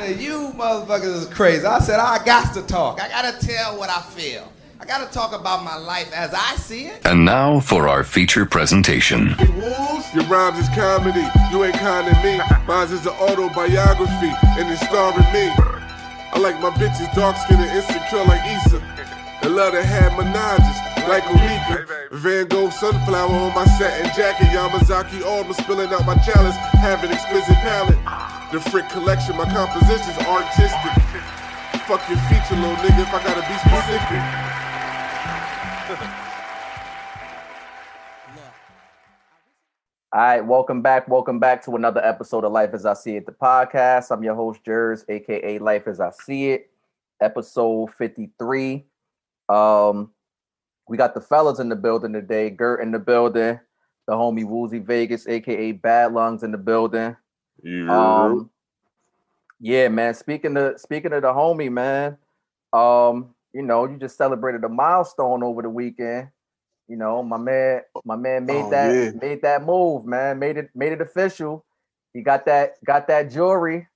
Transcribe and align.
said, 0.00 0.20
you 0.20 0.52
motherfuckers 0.56 1.22
is 1.22 1.26
crazy. 1.26 1.64
I 1.64 1.78
said, 1.80 2.00
I 2.00 2.22
got 2.24 2.54
to 2.54 2.62
talk. 2.62 3.00
I 3.00 3.08
got 3.08 3.40
to 3.40 3.46
tell 3.46 3.78
what 3.78 3.90
I 3.90 4.00
feel. 4.00 4.50
I 4.80 4.86
got 4.86 5.06
to 5.06 5.12
talk 5.12 5.38
about 5.38 5.62
my 5.62 5.76
life 5.76 6.10
as 6.14 6.32
I 6.32 6.56
see 6.56 6.86
it. 6.86 7.04
And 7.04 7.24
now 7.24 7.60
for 7.60 7.86
our 7.86 8.02
feature 8.02 8.46
presentation. 8.46 9.36
Wolves, 9.56 10.14
your 10.14 10.24
rhymes 10.24 10.58
is 10.58 10.68
comedy. 10.70 11.26
You 11.52 11.64
ain't 11.64 11.76
kind 11.76 12.08
of 12.08 12.16
me. 12.24 12.40
Mine's 12.66 12.90
is 12.90 13.04
an 13.04 13.12
autobiography, 13.12 14.32
and 14.56 14.70
it's 14.70 14.80
starring 14.88 15.30
me. 15.34 15.52
I 16.32 16.38
like 16.38 16.58
my 16.60 16.70
bitches 16.70 17.12
dark 17.14 17.36
skinned 17.36 17.60
and 17.60 17.70
insecure 17.76 18.24
like 18.24 18.40
Issa. 18.46 18.82
And 19.42 19.54
love 19.54 19.72
to 19.72 19.82
have 19.82 20.12
menages 20.12 21.08
like 21.08 21.24
Onika. 21.24 22.10
Van 22.12 22.46
Gogh 22.48 22.70
sunflower 22.70 23.32
on 23.32 23.54
my 23.54 23.64
satin 23.78 24.06
jacket. 24.16 24.46
Yamazaki 24.48 25.22
Alma 25.24 25.52
spilling 25.54 25.92
out 25.92 26.06
my 26.06 26.16
chalice. 26.18 26.56
Have 26.56 27.04
an 27.04 27.10
exquisite 27.10 27.56
palette. 27.56 28.39
The 28.52 28.58
Frick 28.58 28.88
collection, 28.88 29.36
my 29.36 29.44
compositions 29.44 30.18
artistic. 30.26 30.92
Fuck 31.86 32.02
your 32.08 32.18
feature, 32.26 32.56
little 32.56 32.74
nigga, 32.78 33.02
if 33.02 33.14
I 33.14 33.22
gotta 33.22 33.46
be 33.46 33.54
specific. 33.62 34.20
All 40.12 40.20
right, 40.20 40.40
welcome 40.40 40.82
back. 40.82 41.06
Welcome 41.06 41.38
back 41.38 41.64
to 41.66 41.76
another 41.76 42.04
episode 42.04 42.44
of 42.44 42.50
Life 42.50 42.70
as 42.74 42.84
I 42.84 42.94
See 42.94 43.14
It, 43.14 43.24
the 43.24 43.30
podcast. 43.30 44.10
I'm 44.10 44.24
your 44.24 44.34
host, 44.34 44.64
Jers, 44.64 45.04
aka 45.08 45.60
Life 45.60 45.86
as 45.86 46.00
I 46.00 46.10
See 46.10 46.50
It, 46.50 46.72
episode 47.20 47.94
53. 47.94 48.84
Um, 49.48 50.10
we 50.88 50.96
got 50.96 51.14
the 51.14 51.20
fellas 51.20 51.60
in 51.60 51.68
the 51.68 51.76
building 51.76 52.12
today. 52.12 52.50
Gert 52.50 52.80
in 52.80 52.90
the 52.90 52.98
building, 52.98 53.60
the 54.08 54.14
homie 54.14 54.44
Woozy 54.44 54.80
Vegas, 54.80 55.28
aka 55.28 55.70
Bad 55.70 56.12
Lungs 56.12 56.42
in 56.42 56.50
the 56.50 56.58
building. 56.58 57.14
Yeah. 57.62 58.24
Um, 58.24 58.50
yeah, 59.60 59.88
man. 59.88 60.14
Speaking 60.14 60.56
of 60.56 60.80
speaking 60.80 61.12
of 61.12 61.22
the 61.22 61.32
homie, 61.32 61.70
man. 61.70 62.16
Um, 62.72 63.34
you 63.52 63.62
know, 63.62 63.84
you 63.84 63.96
just 63.98 64.16
celebrated 64.16 64.62
a 64.64 64.68
milestone 64.68 65.42
over 65.42 65.60
the 65.62 65.68
weekend. 65.70 66.28
You 66.88 66.96
know, 66.96 67.22
my 67.22 67.36
man, 67.36 67.82
my 68.04 68.16
man 68.16 68.46
made 68.46 68.64
Oh, 68.66 68.70
that 68.70 68.94
yeah. 68.94 69.10
made 69.20 69.42
that 69.42 69.64
move, 69.64 70.04
man. 70.06 70.38
Made 70.38 70.56
it 70.56 70.70
made 70.74 70.92
it 70.92 71.00
official. 71.00 71.64
He 72.14 72.22
got 72.22 72.46
that 72.46 72.82
got 72.84 73.06
that 73.08 73.30
jewelry 73.30 73.86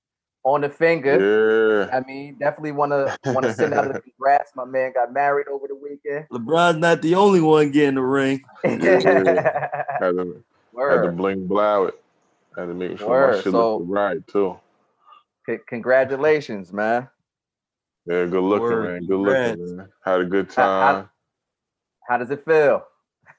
on 0.45 0.61
the 0.61 0.69
finger. 0.69 1.87
yeah. 1.89 1.97
I 1.97 2.01
mean, 2.07 2.37
definitely 2.39 2.73
want 2.73 2.93
to 2.93 3.17
want 3.33 3.45
to 3.45 3.55
send 3.55 3.75
out 3.75 3.91
a 3.95 4.01
congrats. 4.01 4.53
My 4.55 4.65
man 4.65 4.93
got 4.93 5.13
married 5.13 5.49
over 5.49 5.67
the 5.67 5.75
weekend. 5.75 6.27
LeBron's 6.31 6.79
not 6.79 7.01
the 7.03 7.15
only 7.15 7.41
one 7.41 7.71
getting 7.71 7.95
the 7.95 8.03
ring. 8.03 8.45
Had 8.65 8.81
to, 8.81 10.43
had 10.77 11.03
to 11.03 11.13
bling 11.13 11.47
blow 11.47 11.87
it. 11.87 12.04
Had 12.57 12.67
to 12.67 12.75
make 12.75 12.99
sure 12.99 13.29
my 13.33 13.35
shit 13.41 13.53
so- 13.53 13.77
looked 13.79 13.91
right 13.91 14.27
too. 14.27 14.59
C- 15.47 15.59
Congratulations, 15.69 16.73
man. 16.73 17.09
Yeah, 18.07 18.27
good 18.27 18.43
looking, 18.43 18.63
Word, 18.69 18.85
man. 18.93 19.07
Good 19.07 19.19
looking, 19.19 19.45
congrats. 19.57 19.73
man. 19.73 19.89
Had 20.05 20.21
a 20.21 20.25
good 20.25 20.53
How- 20.55 20.63
how- 20.81 20.93
time. 20.93 21.11
How 22.09 22.19
does 22.19 22.31
it 22.31 22.45
feel? 22.45 22.85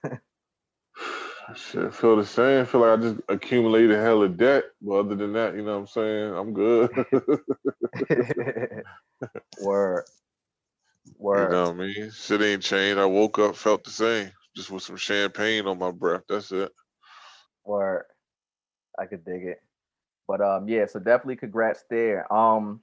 Shit, 1.56 1.94
feel 1.94 2.16
the 2.16 2.26
same. 2.26 2.66
Feel 2.66 2.82
like 2.82 2.98
I 3.00 3.02
just 3.02 3.22
accumulated 3.30 3.92
a 3.92 4.02
hella 4.02 4.28
debt. 4.28 4.64
But 4.82 4.94
other 4.96 5.16
than 5.16 5.34
that, 5.34 5.56
you 5.56 5.62
know 5.64 5.80
what 5.80 5.82
I'm 5.82 5.88
saying? 5.88 6.34
I'm 6.34 6.54
good. 6.54 6.90
Word. 9.62 9.64
Word. 9.64 10.06
You 11.06 11.14
Word. 11.20 11.52
know 11.52 11.64
what 11.66 11.72
I 11.72 11.74
mean? 11.74 12.12
Shit 12.12 12.42
ain't 12.42 12.64
changed. 12.64 12.98
I 13.00 13.06
woke 13.06 13.38
up, 13.40 13.56
felt 13.56 13.84
the 13.84 13.92
same. 13.92 14.32
Just 14.56 14.72
with 14.72 14.82
some 14.84 14.98
champagne 14.98 15.68
on 15.68 15.78
my 15.78 15.92
breath. 15.92 16.24
That's 16.28 16.52
it. 16.52 16.72
Word. 17.64 18.06
I 19.00 19.06
could 19.06 19.26
dig 19.26 19.46
it. 19.46 19.62
But 20.28 20.42
um 20.42 20.68
yeah, 20.68 20.86
so 20.86 21.00
definitely 21.00 21.38
congrats 21.38 21.84
there. 21.90 22.32
Um 22.34 22.82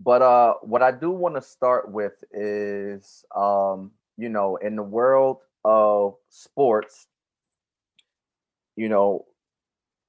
but 0.00 0.22
uh 0.22 0.54
what 0.62 0.82
I 0.82 0.90
do 0.90 1.10
want 1.10 1.34
to 1.36 1.42
start 1.42 1.90
with 1.90 2.22
is 2.32 3.24
um 3.34 3.92
you 4.18 4.28
know, 4.28 4.56
in 4.56 4.76
the 4.76 4.82
world 4.82 5.38
of 5.64 6.16
sports, 6.28 7.08
you 8.76 8.88
know, 8.88 9.26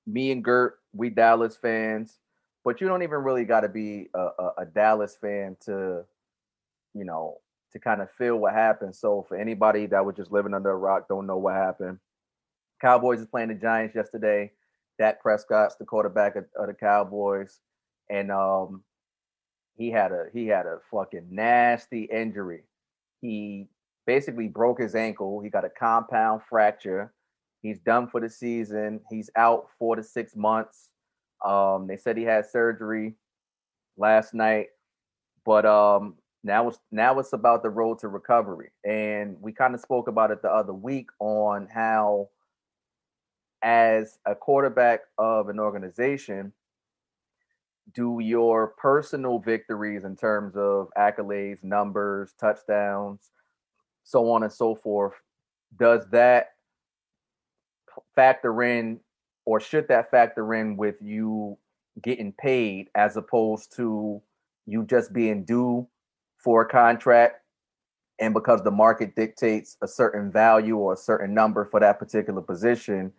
me 0.05 0.31
and 0.31 0.43
Gert, 0.43 0.79
we 0.93 1.09
Dallas 1.09 1.55
fans, 1.55 2.19
but 2.63 2.81
you 2.81 2.87
don't 2.87 3.03
even 3.03 3.19
really 3.23 3.45
got 3.45 3.61
to 3.61 3.69
be 3.69 4.09
a, 4.13 4.19
a, 4.39 4.51
a 4.59 4.65
Dallas 4.65 5.15
fan 5.15 5.57
to, 5.65 6.03
you 6.93 7.05
know, 7.05 7.39
to 7.71 7.79
kind 7.79 8.01
of 8.01 8.11
feel 8.11 8.37
what 8.37 8.53
happened. 8.53 8.95
So 8.95 9.25
for 9.27 9.37
anybody 9.37 9.87
that 9.87 10.05
was 10.05 10.15
just 10.15 10.31
living 10.31 10.53
under 10.53 10.71
a 10.71 10.77
rock, 10.77 11.07
don't 11.07 11.27
know 11.27 11.37
what 11.37 11.55
happened. 11.55 11.99
Cowboys 12.81 13.21
is 13.21 13.27
playing 13.27 13.49
the 13.49 13.55
Giants 13.55 13.95
yesterday. 13.95 14.51
Dak 14.99 15.21
Prescott's 15.21 15.75
the 15.75 15.85
quarterback 15.85 16.35
of, 16.35 16.45
of 16.57 16.67
the 16.67 16.73
Cowboys, 16.73 17.59
and 18.09 18.31
um, 18.31 18.83
he 19.75 19.89
had 19.89 20.11
a 20.11 20.25
he 20.33 20.47
had 20.47 20.65
a 20.65 20.79
fucking 20.91 21.27
nasty 21.29 22.03
injury. 22.03 22.63
He 23.21 23.67
basically 24.05 24.47
broke 24.47 24.79
his 24.79 24.95
ankle. 24.95 25.41
He 25.41 25.49
got 25.49 25.65
a 25.65 25.69
compound 25.69 26.41
fracture. 26.49 27.13
He's 27.61 27.79
done 27.79 28.07
for 28.07 28.19
the 28.19 28.29
season. 28.29 28.99
He's 29.09 29.29
out 29.35 29.67
four 29.79 29.95
to 29.95 30.03
six 30.03 30.35
months. 30.35 30.89
Um, 31.43 31.87
they 31.87 31.97
said 31.97 32.17
he 32.17 32.23
had 32.23 32.45
surgery 32.45 33.15
last 33.97 34.33
night, 34.33 34.67
but 35.45 35.65
um, 35.65 36.15
now 36.43 36.67
it's 36.67 36.79
now 36.91 37.17
it's 37.19 37.33
about 37.33 37.63
the 37.63 37.69
road 37.69 37.99
to 37.99 38.09
recovery. 38.09 38.71
And 38.85 39.37
we 39.41 39.53
kind 39.53 39.73
of 39.73 39.81
spoke 39.81 40.07
about 40.07 40.31
it 40.31 40.41
the 40.41 40.51
other 40.51 40.73
week 40.73 41.09
on 41.19 41.67
how 41.73 42.29
as 43.63 44.19
a 44.25 44.35
quarterback 44.35 45.01
of 45.17 45.47
an 45.47 45.59
organization, 45.59 46.51
do 47.93 48.19
your 48.21 48.67
personal 48.77 49.39
victories 49.39 50.03
in 50.03 50.15
terms 50.15 50.55
of 50.55 50.89
accolades, 50.97 51.63
numbers, 51.63 52.33
touchdowns, 52.39 53.31
so 54.03 54.29
on 54.29 54.43
and 54.43 54.51
so 54.51 54.75
forth, 54.75 55.13
does 55.77 56.05
that 56.11 56.51
factor 58.15 58.63
in 58.63 58.99
or 59.45 59.59
should 59.59 59.87
that 59.87 60.11
factor 60.11 60.53
in 60.53 60.77
with 60.77 60.95
you 61.01 61.57
getting 62.01 62.33
paid 62.33 62.89
as 62.95 63.17
opposed 63.17 63.75
to 63.75 64.21
you 64.65 64.83
just 64.83 65.13
being 65.13 65.43
due 65.43 65.87
for 66.37 66.61
a 66.61 66.67
contract? 66.67 67.41
And 68.19 68.33
because 68.33 68.61
the 68.63 68.71
market 68.71 69.15
dictates 69.15 69.77
a 69.81 69.87
certain 69.87 70.31
value 70.31 70.77
or 70.77 70.93
a 70.93 70.97
certain 70.97 71.33
number 71.33 71.65
for 71.65 71.79
that 71.79 71.99
particular 71.99 72.41
position 72.41 73.11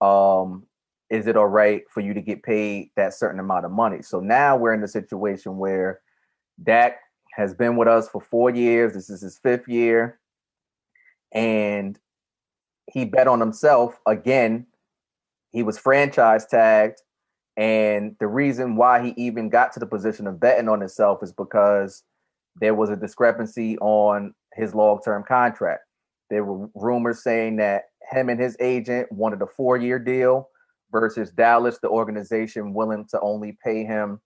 um 0.00 0.66
is 1.08 1.26
it 1.26 1.36
all 1.36 1.46
right 1.46 1.82
for 1.88 2.00
you 2.00 2.14
to 2.14 2.20
get 2.20 2.42
paid 2.42 2.90
that 2.96 3.14
certain 3.14 3.38
amount 3.40 3.64
of 3.64 3.70
money? 3.70 4.02
So 4.02 4.20
now 4.20 4.56
we're 4.56 4.74
in 4.74 4.82
a 4.82 4.88
situation 4.88 5.56
where 5.56 6.00
Dak 6.62 6.98
has 7.34 7.54
been 7.54 7.76
with 7.76 7.86
us 7.86 8.08
for 8.08 8.20
four 8.20 8.50
years. 8.50 8.94
This 8.94 9.10
is 9.10 9.20
his 9.20 9.38
fifth 9.38 9.68
year. 9.68 10.18
And 11.32 11.98
he 12.90 13.04
bet 13.04 13.28
on 13.28 13.40
himself 13.40 14.00
again. 14.06 14.66
He 15.52 15.62
was 15.62 15.78
franchise 15.78 16.46
tagged. 16.46 17.00
And 17.56 18.16
the 18.20 18.26
reason 18.26 18.76
why 18.76 19.02
he 19.02 19.14
even 19.16 19.48
got 19.48 19.72
to 19.72 19.80
the 19.80 19.86
position 19.86 20.26
of 20.26 20.40
betting 20.40 20.68
on 20.68 20.80
himself 20.80 21.22
is 21.22 21.32
because 21.32 22.02
there 22.60 22.74
was 22.74 22.90
a 22.90 22.96
discrepancy 22.96 23.78
on 23.78 24.34
his 24.54 24.74
long-term 24.74 25.24
contract. 25.26 25.82
There 26.30 26.44
were 26.44 26.68
rumors 26.74 27.22
saying 27.22 27.56
that 27.56 27.84
him 28.10 28.28
and 28.28 28.40
his 28.40 28.56
agent 28.60 29.10
wanted 29.10 29.42
a 29.42 29.46
four-year 29.46 29.98
deal 29.98 30.48
versus 30.92 31.30
Dallas, 31.30 31.78
the 31.78 31.88
organization 31.88 32.72
willing 32.72 33.06
to 33.10 33.20
only 33.20 33.58
pay 33.64 33.84
him, 33.84 34.20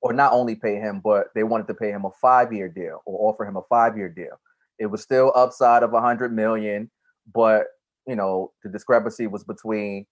or 0.00 0.12
not 0.12 0.32
only 0.32 0.54
pay 0.54 0.76
him, 0.76 1.00
but 1.02 1.28
they 1.34 1.42
wanted 1.42 1.66
to 1.68 1.74
pay 1.74 1.90
him 1.90 2.04
a 2.04 2.10
five-year 2.20 2.68
deal 2.68 3.02
or 3.04 3.30
offer 3.30 3.44
him 3.44 3.56
a 3.56 3.62
five-year 3.68 4.08
deal. 4.08 4.40
It 4.78 4.86
was 4.86 5.02
still 5.02 5.32
upside 5.34 5.82
of 5.82 5.92
a 5.92 6.00
hundred 6.00 6.32
million, 6.32 6.90
but 7.34 7.66
you 8.06 8.16
know 8.16 8.52
the 8.62 8.70
discrepancy 8.70 9.26
was 9.26 9.44
between 9.44 10.06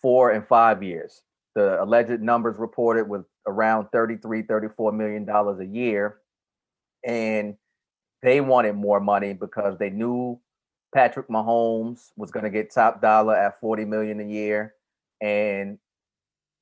four 0.00 0.30
and 0.30 0.46
five 0.46 0.82
years. 0.82 1.22
The 1.54 1.82
alleged 1.82 2.20
numbers 2.20 2.56
reported 2.58 3.08
was 3.08 3.24
around 3.46 3.88
33, 3.92 4.42
34 4.42 4.92
million 4.92 5.24
dollars 5.24 5.60
a 5.60 5.66
year. 5.66 6.18
And 7.04 7.56
they 8.22 8.40
wanted 8.40 8.74
more 8.74 9.00
money 9.00 9.32
because 9.32 9.78
they 9.78 9.90
knew 9.90 10.40
Patrick 10.94 11.28
Mahomes 11.28 12.10
was 12.16 12.30
going 12.30 12.44
to 12.44 12.50
get 12.50 12.72
top 12.72 13.02
dollar 13.02 13.36
at 13.36 13.60
40 13.60 13.84
million 13.84 14.20
a 14.20 14.24
year. 14.24 14.74
And 15.20 15.78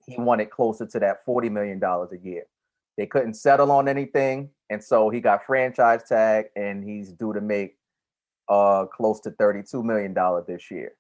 he 0.06 0.16
wanted 0.18 0.50
closer 0.50 0.86
to 0.86 1.00
that 1.00 1.24
40 1.24 1.48
million 1.48 1.78
dollars 1.78 2.12
a 2.12 2.18
year. 2.18 2.44
They 2.96 3.06
couldn't 3.06 3.34
settle 3.34 3.70
on 3.72 3.88
anything. 3.88 4.50
And 4.70 4.82
so 4.82 5.10
he 5.10 5.20
got 5.20 5.44
franchise 5.44 6.02
tag 6.08 6.46
and 6.56 6.82
he's 6.82 7.12
due 7.12 7.32
to 7.32 7.40
make 7.40 7.76
uh 8.48 8.86
close 8.86 9.20
to 9.20 9.30
32 9.32 9.82
million 9.82 10.14
dollars 10.14 10.46
this 10.46 10.70
year. 10.70 10.92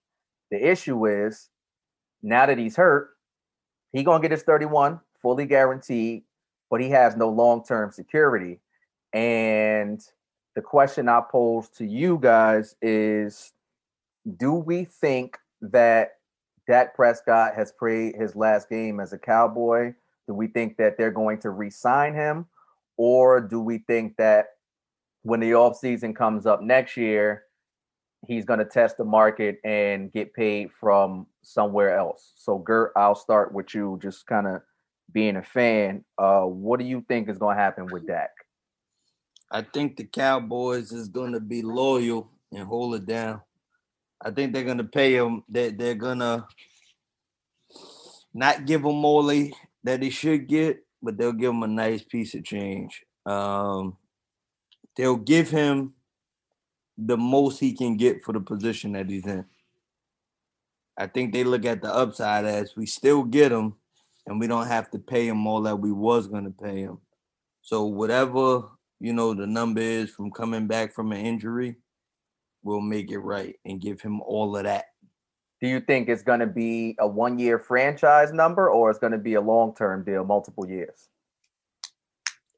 The 0.50 0.70
issue 0.70 1.06
is 1.06 1.48
now 2.22 2.46
that 2.46 2.58
he's 2.58 2.76
hurt, 2.76 3.10
he 3.92 4.02
gonna 4.02 4.20
get 4.20 4.32
his 4.32 4.42
31 4.42 5.00
fully 5.22 5.46
guaranteed, 5.46 6.24
but 6.70 6.80
he 6.80 6.90
has 6.90 7.16
no 7.16 7.28
long-term 7.28 7.92
security. 7.92 8.60
And 9.12 10.00
the 10.56 10.62
question 10.62 11.08
I 11.08 11.20
pose 11.30 11.68
to 11.76 11.86
you 11.86 12.18
guys 12.20 12.74
is 12.82 13.52
do 14.38 14.54
we 14.54 14.84
think 14.84 15.38
that 15.60 16.14
Dak 16.66 16.96
Prescott 16.96 17.54
has 17.54 17.72
played 17.72 18.16
his 18.16 18.34
last 18.34 18.68
game 18.68 18.98
as 18.98 19.12
a 19.12 19.18
cowboy 19.18 19.94
Do 20.26 20.34
we 20.34 20.48
think 20.48 20.78
that 20.78 20.96
they're 20.98 21.12
going 21.12 21.38
to 21.40 21.50
re-sign 21.50 22.14
him, 22.14 22.46
or 22.96 23.40
do 23.40 23.60
we 23.60 23.78
think 23.78 24.16
that 24.16 24.46
when 25.22 25.40
the 25.40 25.52
offseason 25.52 26.16
comes 26.16 26.46
up 26.46 26.62
next 26.62 26.96
year, 26.96 27.44
he's 28.26 28.44
going 28.44 28.58
to 28.58 28.64
test 28.64 28.96
the 28.96 29.04
market 29.04 29.60
and 29.64 30.12
get 30.12 30.34
paid 30.34 30.70
from 30.80 31.26
somewhere 31.42 31.96
else? 31.96 32.32
So, 32.36 32.58
Gert, 32.58 32.92
I'll 32.96 33.14
start 33.14 33.52
with 33.52 33.74
you, 33.74 33.98
just 34.02 34.26
kind 34.26 34.48
of 34.48 34.62
being 35.12 35.36
a 35.36 35.42
fan. 35.42 36.04
Uh, 36.18 36.42
what 36.42 36.80
do 36.80 36.86
you 36.86 37.04
think 37.06 37.28
is 37.28 37.38
going 37.38 37.56
to 37.56 37.62
happen 37.62 37.86
with 37.86 38.06
Dak? 38.06 38.30
I 39.50 39.62
think 39.62 39.96
the 39.96 40.04
Cowboys 40.04 40.92
is 40.92 41.08
going 41.08 41.32
to 41.32 41.40
be 41.40 41.62
loyal 41.62 42.30
and 42.52 42.66
hold 42.66 42.94
it 42.96 43.06
down. 43.06 43.42
I 44.20 44.30
think 44.30 44.52
they're 44.52 44.64
going 44.64 44.78
to 44.78 44.84
pay 44.84 45.14
him. 45.14 45.44
That 45.48 45.78
they're, 45.78 45.94
going 45.94 46.18
to 46.18 46.46
not 48.34 48.66
give 48.66 48.80
him 48.80 49.04
all 49.04 49.22
that 49.84 50.02
he 50.02 50.10
should 50.10 50.48
get, 50.48 50.84
but 51.02 51.16
they'll 51.16 51.32
give 51.32 51.50
him 51.50 51.62
a 51.62 51.68
nice 51.68 52.02
piece 52.02 52.34
of 52.34 52.44
change. 52.44 53.04
Um, 53.24 53.96
they'll 54.96 55.16
give 55.16 55.50
him 55.50 55.94
the 56.98 57.16
most 57.16 57.60
he 57.60 57.72
can 57.72 57.96
get 57.96 58.24
for 58.24 58.32
the 58.32 58.40
position 58.40 58.92
that 58.92 59.08
he's 59.08 59.26
in. 59.26 59.44
I 60.98 61.06
think 61.06 61.32
they 61.32 61.44
look 61.44 61.64
at 61.66 61.82
the 61.82 61.94
upside 61.94 62.46
as 62.46 62.74
we 62.74 62.86
still 62.86 63.22
get 63.22 63.52
him, 63.52 63.74
and 64.26 64.40
we 64.40 64.46
don't 64.46 64.66
have 64.66 64.90
to 64.92 64.98
pay 64.98 65.28
him 65.28 65.46
all 65.46 65.62
that 65.62 65.78
we 65.78 65.92
was 65.92 66.26
going 66.26 66.44
to 66.44 66.50
pay 66.50 66.80
him. 66.80 66.98
So 67.60 67.84
whatever 67.84 68.64
you 69.00 69.12
know 69.12 69.34
the 69.34 69.46
number 69.46 69.80
is 69.80 70.10
from 70.10 70.30
coming 70.30 70.66
back 70.66 70.92
from 70.92 71.12
an 71.12 71.24
injury, 71.24 71.76
we'll 72.62 72.80
make 72.80 73.10
it 73.10 73.18
right 73.18 73.56
and 73.64 73.80
give 73.80 74.00
him 74.00 74.20
all 74.20 74.56
of 74.56 74.64
that. 74.64 74.86
Do 75.60 75.68
you 75.68 75.80
think 75.80 76.08
it's 76.08 76.22
going 76.22 76.40
to 76.40 76.46
be 76.46 76.96
a 76.98 77.06
one 77.06 77.38
year 77.38 77.58
franchise 77.58 78.32
number 78.32 78.68
or 78.68 78.90
it's 78.90 78.98
going 78.98 79.12
to 79.12 79.18
be 79.18 79.34
a 79.34 79.40
long 79.40 79.74
term 79.74 80.04
deal, 80.04 80.24
multiple 80.24 80.68
years? 80.68 81.08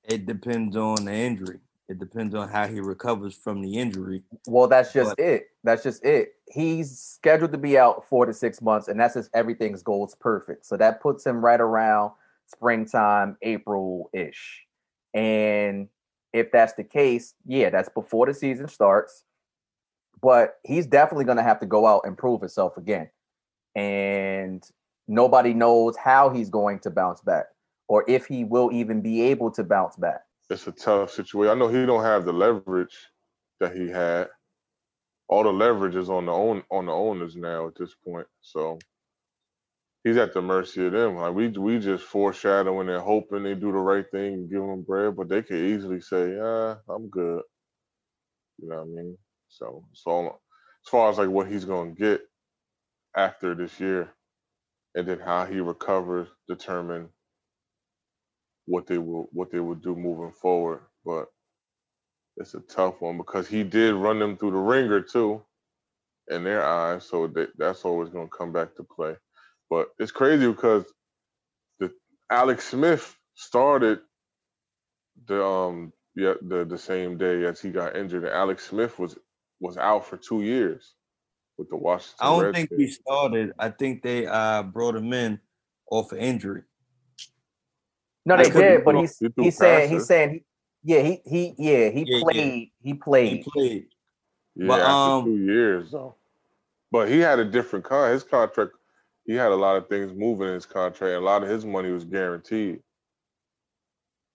It 0.05 0.27
depends 0.27 0.77
on 0.77 1.05
the 1.05 1.13
injury. 1.13 1.61
It 1.89 1.99
depends 1.99 2.35
on 2.35 2.49
how 2.49 2.67
he 2.67 2.81
recovers 2.81 3.35
from 3.35 3.63
the 3.63 3.79
injury. 3.79 4.23
Well, 4.47 4.69
that's 4.69 4.93
just 4.93 5.17
but, 5.17 5.25
it. 5.25 5.51
That's 5.65 5.83
just 5.83 6.05
it. 6.05 6.35
He's 6.47 6.99
scheduled 6.99 7.53
to 7.53 7.59
be 7.59 7.79
out 7.79 8.07
four 8.07 8.27
to 8.27 8.35
six 8.35 8.61
months, 8.61 8.89
and 8.89 9.01
that's 9.01 9.15
just 9.15 9.31
everything's 9.33 9.83
goes 9.83 10.15
perfect. 10.15 10.67
So 10.67 10.77
that 10.77 11.01
puts 11.01 11.25
him 11.25 11.43
right 11.43 11.61
around 11.61 12.13
springtime, 12.47 13.39
April 13.41 14.11
ish. 14.13 14.65
And 15.15 15.89
if 16.33 16.53
that's 16.53 16.75
the 16.75 16.85
case, 16.85 17.35
yeah, 17.47 17.71
that's 17.71 17.89
before 17.89 18.27
the 18.27 18.35
season 18.35 18.69
starts 18.69 19.25
but 20.21 20.57
he's 20.65 20.87
definitely 20.87 21.25
going 21.25 21.37
to 21.37 21.43
have 21.43 21.61
to 21.61 21.67
go 21.67 21.87
out 21.87 22.03
and 22.05 22.17
prove 22.17 22.41
himself 22.41 22.77
again. 22.77 23.09
And 23.75 24.63
nobody 25.07 25.55
knows 25.55 25.97
how 25.97 26.31
he's 26.31 26.51
going 26.51 26.81
to 26.81 26.91
bounce 26.91 27.21
back 27.21 27.47
or 27.89 28.05
if 28.09 28.27
he 28.27 28.45
will 28.45 28.71
even 28.73 29.01
be 29.01 29.23
able 29.23 29.51
to 29.53 29.65
bounce 29.65 29.97
back. 29.97 30.21
It's 30.51 30.67
a 30.67 30.73
tough 30.73 31.11
situation. 31.11 31.51
I 31.51 31.55
know 31.55 31.69
he 31.69 31.87
don't 31.87 32.03
have 32.03 32.25
the 32.25 32.33
leverage 32.33 32.97
that 33.61 33.77
he 33.77 33.89
had. 33.89 34.29
All 35.29 35.43
the 35.43 35.53
leverage 35.53 35.95
is 35.95 36.09
on 36.09 36.27
the 36.27 36.33
own 36.33 36.63
on 36.71 36.87
the 36.87 36.93
owners 36.93 37.37
now 37.37 37.67
at 37.67 37.75
this 37.75 37.95
point. 37.95 38.27
So 38.41 38.79
he's 40.05 40.17
at 40.19 40.35
the 40.35 40.43
mercy 40.43 40.87
of 40.87 40.93
them. 40.93 41.17
Like 41.17 41.35
we 41.35 41.49
we 41.49 41.79
just 41.79 42.05
foreshadowing 42.05 42.89
and 42.91 43.03
hoping 43.03 43.43
they 43.45 43.55
do 43.55 43.73
the 43.73 43.79
right 43.79 44.07
thing 44.11 44.35
and 44.35 44.51
give 44.51 44.63
him 44.63 44.83
bread, 44.83 45.17
but 45.17 45.29
they 45.29 45.43
could 45.43 45.59
easily 45.59 46.01
say, 46.01 46.35
"Yeah, 46.37 46.77
I'm 46.89 47.09
good." 47.09 47.43
You 48.59 48.69
know 48.69 48.77
what 48.77 48.83
I 48.83 48.87
mean? 49.05 49.19
So 49.49 49.85
so 49.95 50.29
as 50.29 50.91
far 50.91 51.11
as 51.11 51.19
like 51.19 51.31
what 51.31 51.49
he's 51.49 51.65
gonna 51.67 51.93
get 51.93 52.23
after 53.17 53.55
this 53.55 53.81
year, 53.81 54.13
and 54.97 55.07
then 55.09 55.21
how 55.21 55.47
he 55.47 55.61
recovers, 55.61 56.29
determine 56.49 57.11
what 58.67 58.87
they 58.87 58.99
will 58.99 59.29
what 59.33 59.51
they 59.53 59.61
will 59.61 59.77
do 59.77 59.97
moving 59.97 60.33
forward. 60.33 60.83
But 61.05 61.27
it's 62.39 62.55
a 62.55 62.61
tough 62.61 63.01
one 63.01 63.19
because 63.19 63.49
he 63.49 63.65
did 63.65 63.95
run 63.95 64.19
them 64.21 64.37
through 64.39 64.53
the 64.53 64.59
ringer 64.59 65.03
too, 65.03 65.43
in 66.31 66.45
their 66.45 66.65
eyes. 66.65 67.05
So 67.07 67.29
that, 67.29 67.51
that's 67.59 67.85
always 67.85 68.11
gonna 68.11 68.29
come 68.29 68.53
back 68.53 68.75
to 68.77 68.85
play. 68.85 69.17
But 69.71 69.89
it's 69.99 70.13
crazy 70.13 70.47
because 70.47 70.85
the 71.79 71.91
Alex 72.31 72.69
Smith 72.69 73.17
started 73.35 74.01
the 75.27 75.45
um 75.45 75.93
yeah 76.17 76.35
the 76.43 76.65
the 76.65 76.79
same 76.79 77.19
day 77.19 77.45
as 77.45 77.61
he 77.61 77.71
got 77.71 77.97
injured. 77.97 78.25
And 78.25 78.33
Alex 78.33 78.67
Smith 78.67 78.99
was 78.99 79.19
was 79.61 79.77
out 79.77 80.07
for 80.07 80.17
two 80.17 80.43
years 80.43 80.95
with 81.59 81.69
the 81.69 81.77
Washington. 81.77 82.17
I 82.21 82.31
don't 82.31 82.45
Redskins. 82.45 82.69
think 82.69 82.81
he 82.81 82.91
started. 82.91 83.53
I 83.59 83.71
think 83.71 84.03
they 84.03 84.27
uh, 84.27 84.63
brought 84.63 84.97
him 84.97 85.13
in 85.13 85.41
off 85.91 86.13
of 86.13 86.19
injury. 86.19 86.63
No, 88.25 88.37
they 88.37 88.51
did, 88.51 88.85
but 88.85 88.97
he's 88.97 89.19
he's 89.37 89.57
saying 89.57 89.91
he's 89.91 90.07
saying 90.07 90.31
he, 90.31 90.43
yeah 90.85 91.03
he 91.03 91.21
he 91.25 91.55
yeah 91.59 91.89
he 91.89 92.05
yeah, 92.07 92.21
played 92.23 92.37
yeah. 92.37 92.65
he 92.83 92.95
played 92.95 93.29
he 93.29 93.51
played. 93.51 93.87
Yeah, 94.55 94.67
but, 94.67 94.81
after 94.81 94.93
um, 94.93 95.25
two 95.25 95.39
years 95.39 95.91
though. 95.91 96.15
But 96.91 97.09
he 97.09 97.19
had 97.19 97.39
a 97.39 97.45
different 97.45 97.85
con. 97.85 98.11
His 98.11 98.25
contract, 98.25 98.73
he 99.29 99.35
had 99.35 99.53
a 99.53 99.57
lot 99.57 99.77
of 99.77 99.89
things 99.89 100.13
moving 100.17 100.49
in 100.49 100.55
his 100.55 100.65
contract. 100.65 101.15
A 101.15 101.21
lot 101.21 101.43
of 101.43 101.51
his 101.51 101.65
money 101.65 101.93
was 101.93 102.05
guaranteed. 102.05 102.81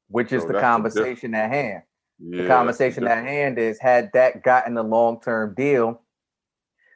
Which 0.07 0.31
is 0.31 0.44
so 0.44 0.50
the 0.50 0.60
conversation 0.60 1.34
at 1.34 1.50
hand. 1.50 1.81
Yeah, 2.19 2.44
the 2.44 2.48
conversation 2.48 3.07
at 3.07 3.25
hand 3.25 3.57
is 3.57 3.80
had 3.80 4.12
Dak 4.12 4.44
gotten 4.44 4.78
a 4.78 4.84
long 4.84 5.19
term 5.19 5.56
deal, 5.56 6.00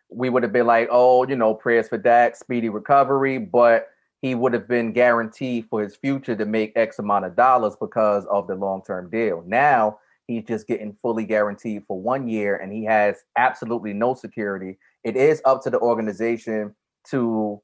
we 0.09 0.29
would 0.29 0.43
have 0.43 0.53
been 0.53 0.67
like, 0.67 0.87
oh, 0.91 1.27
you 1.27 1.35
know, 1.35 1.55
prayers 1.55 1.87
for 1.87 1.97
Dak, 1.97 2.35
speedy 2.35 2.69
recovery, 2.69 3.39
but 3.39 3.87
he 4.21 4.35
would 4.35 4.53
have 4.53 4.67
been 4.67 4.93
guaranteed 4.93 5.65
for 5.67 5.81
his 5.81 5.95
future 5.95 6.35
to 6.35 6.45
make 6.45 6.73
X 6.75 6.99
amount 6.99 7.25
of 7.25 7.35
dollars 7.35 7.75
because 7.79 8.25
of 8.27 8.45
the 8.45 8.53
long 8.53 8.83
term 8.85 9.09
deal. 9.09 9.43
Now 9.47 9.97
he's 10.27 10.43
just 10.43 10.67
getting 10.67 10.95
fully 11.01 11.25
guaranteed 11.25 11.83
for 11.87 11.99
one 11.99 12.27
year 12.27 12.57
and 12.57 12.71
he 12.71 12.83
has 12.85 13.23
absolutely 13.37 13.93
no 13.93 14.13
security. 14.13 14.77
It 15.03 15.15
is 15.15 15.41
up 15.45 15.63
to 15.63 15.71
the 15.71 15.79
organization 15.79 16.75
to 17.09 17.59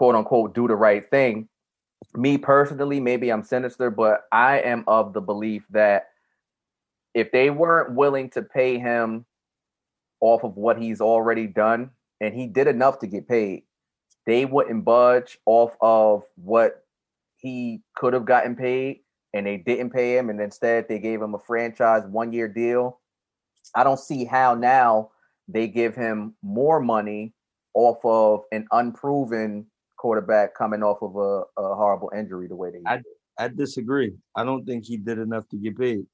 quote 0.00 0.14
unquote 0.14 0.54
do 0.54 0.66
the 0.66 0.74
right 0.74 1.10
thing. 1.10 1.46
Me 2.14 2.38
personally, 2.38 3.00
maybe 3.00 3.28
I'm 3.30 3.42
sinister, 3.42 3.90
but 3.90 4.22
I 4.32 4.60
am 4.60 4.82
of 4.86 5.12
the 5.12 5.20
belief 5.20 5.66
that 5.68 6.06
if 7.12 7.30
they 7.32 7.50
weren't 7.50 7.94
willing 7.94 8.30
to 8.30 8.40
pay 8.40 8.78
him 8.78 9.26
off 10.22 10.42
of 10.42 10.56
what 10.56 10.78
he's 10.78 11.02
already 11.02 11.46
done, 11.46 11.90
and 12.18 12.32
he 12.32 12.46
did 12.46 12.66
enough 12.66 12.98
to 13.00 13.06
get 13.06 13.28
paid, 13.28 13.64
they 14.24 14.46
wouldn't 14.46 14.86
budge 14.86 15.36
off 15.44 15.76
of 15.82 16.22
what 16.36 16.82
he 17.36 17.82
could 17.94 18.14
have 18.14 18.24
gotten 18.24 18.56
paid, 18.56 19.00
and 19.34 19.46
they 19.46 19.58
didn't 19.58 19.90
pay 19.90 20.16
him, 20.16 20.30
and 20.30 20.40
instead 20.40 20.88
they 20.88 20.98
gave 20.98 21.20
him 21.20 21.34
a 21.34 21.38
franchise 21.38 22.04
one 22.06 22.32
year 22.32 22.48
deal. 22.48 23.00
I 23.74 23.84
don't 23.84 24.00
see 24.00 24.24
how 24.24 24.54
now 24.54 25.10
they 25.46 25.68
give 25.68 25.94
him 25.94 26.36
more 26.42 26.80
money 26.80 27.34
off 27.74 27.98
of 28.02 28.44
an 28.50 28.66
unproven 28.72 29.66
quarterback 30.00 30.54
coming 30.54 30.82
off 30.82 31.02
of 31.02 31.14
a, 31.14 31.42
a 31.60 31.74
horrible 31.74 32.10
injury 32.16 32.48
the 32.48 32.56
way 32.56 32.70
they 32.70 32.80
I, 32.86 33.02
I 33.38 33.48
disagree. 33.48 34.14
I 34.34 34.44
don't 34.44 34.64
think 34.64 34.86
he 34.86 34.96
did 34.96 35.18
enough 35.18 35.46
to 35.50 35.58
get 35.58 35.78
paid. 35.78 36.06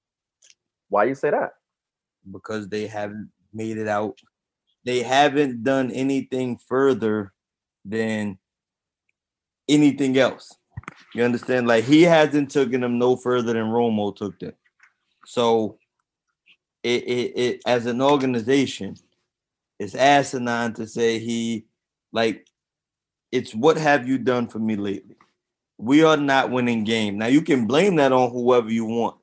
Why 0.89 1.05
you 1.05 1.15
say 1.15 1.31
that? 1.31 1.51
Because 2.31 2.69
they 2.69 2.89
haven't 2.89 3.31
made 3.55 3.79
it 3.79 3.87
out. 3.87 4.19
They 4.85 5.03
haven't 5.03 5.63
done 5.63 5.93
anything 5.93 6.59
further 6.69 7.33
than 7.85 8.39
anything 9.69 10.19
else. 10.19 10.53
You 11.15 11.23
understand? 11.23 11.69
Like 11.69 11.85
he 11.85 12.03
hasn't 12.03 12.51
taken 12.51 12.81
them 12.81 12.99
no 12.99 13.15
further 13.17 13.53
than 13.53 13.67
Romo 13.67 14.15
took 14.15 14.37
them. 14.41 14.55
So 15.27 15.79
it, 16.83 17.05
it, 17.05 17.39
it 17.39 17.63
as 17.67 17.87
an 17.87 18.03
organization, 18.03 18.97
it's 19.79 19.95
asinine 19.95 20.73
to 20.75 20.89
say 20.89 21.21
he 21.21 21.67
like 22.13 22.46
it's 23.33 23.55
what 23.55 23.77
have 23.77 24.07
you 24.09 24.19
done 24.19 24.49
for 24.49 24.59
me 24.59 24.77
lately? 24.77 25.17
We 25.79 26.05
are 26.05 26.17
not 26.17 26.51
winning 26.51 26.85
game. 26.85 27.19
Now 27.19 27.27
you 27.27 27.43
can 27.43 27.67
blame 27.67 27.97
that 27.97 28.13
on 28.13 28.31
whoever 28.31 28.71
you 28.71 28.85
want 28.85 29.17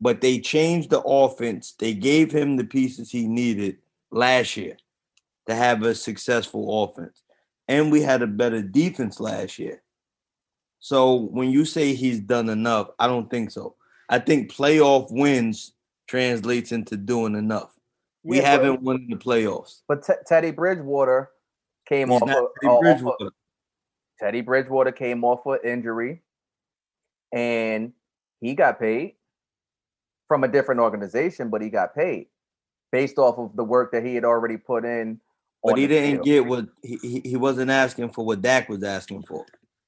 but 0.00 0.20
they 0.20 0.38
changed 0.38 0.90
the 0.90 1.00
offense. 1.02 1.74
They 1.78 1.94
gave 1.94 2.30
him 2.30 2.56
the 2.56 2.64
pieces 2.64 3.10
he 3.10 3.26
needed 3.26 3.78
last 4.10 4.56
year 4.56 4.76
to 5.46 5.54
have 5.54 5.82
a 5.82 5.94
successful 5.94 6.84
offense. 6.84 7.22
And 7.68 7.90
we 7.90 8.02
had 8.02 8.22
a 8.22 8.26
better 8.26 8.62
defense 8.62 9.20
last 9.20 9.58
year. 9.58 9.82
So 10.78 11.14
when 11.14 11.50
you 11.50 11.64
say 11.64 11.94
he's 11.94 12.20
done 12.20 12.48
enough, 12.48 12.88
I 12.98 13.06
don't 13.06 13.30
think 13.30 13.50
so. 13.50 13.74
I 14.08 14.18
think 14.18 14.52
playoff 14.52 15.10
wins 15.10 15.72
translates 16.06 16.70
into 16.70 16.96
doing 16.96 17.34
enough. 17.34 17.72
We 18.22 18.38
yeah, 18.38 18.50
haven't 18.50 18.82
won 18.82 18.96
in 18.96 19.08
the 19.08 19.16
playoffs. 19.16 19.80
But 19.88 20.04
t- 20.04 20.12
Teddy 20.26 20.50
Bridgewater 20.50 21.30
came 21.88 22.10
he's 22.10 22.20
off, 22.22 22.28
of, 22.28 22.48
Teddy, 22.62 22.78
Bridgewater. 22.80 23.24
Off 23.24 23.28
of, 23.28 23.32
Teddy 24.18 24.40
Bridgewater 24.40 24.92
came 24.92 25.24
off 25.24 25.46
of 25.46 25.64
injury 25.64 26.22
and 27.32 27.92
he 28.40 28.54
got 28.54 28.78
paid 28.78 29.14
from 30.28 30.44
a 30.44 30.48
different 30.48 30.80
organization, 30.80 31.50
but 31.50 31.62
he 31.62 31.70
got 31.70 31.94
paid 31.94 32.26
based 32.92 33.18
off 33.18 33.38
of 33.38 33.54
the 33.56 33.64
work 33.64 33.92
that 33.92 34.04
he 34.04 34.14
had 34.14 34.24
already 34.24 34.56
put 34.56 34.84
in. 34.84 35.20
But 35.62 35.78
he 35.78 35.86
didn't 35.86 36.22
field. 36.22 36.26
get 36.26 36.46
what 36.46 36.66
he, 36.82 37.20
he 37.24 37.36
wasn't 37.36 37.70
asking 37.70 38.10
for 38.10 38.24
what 38.24 38.40
Dak 38.42 38.68
was 38.68 38.84
asking 38.84 39.24
for. 39.24 39.44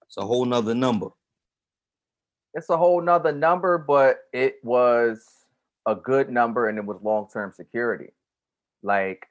It's 0.06 0.16
a 0.16 0.22
whole 0.22 0.44
nother 0.44 0.74
number. 0.74 1.08
it's 2.54 2.70
a 2.70 2.76
whole 2.76 3.00
nother 3.00 3.32
number, 3.32 3.78
but 3.78 4.20
it 4.32 4.56
was 4.64 5.24
a 5.86 5.94
good 5.94 6.30
number 6.30 6.68
and 6.68 6.78
it 6.78 6.84
was 6.84 6.98
long 7.02 7.28
term 7.32 7.52
security. 7.52 8.12
Like, 8.82 9.27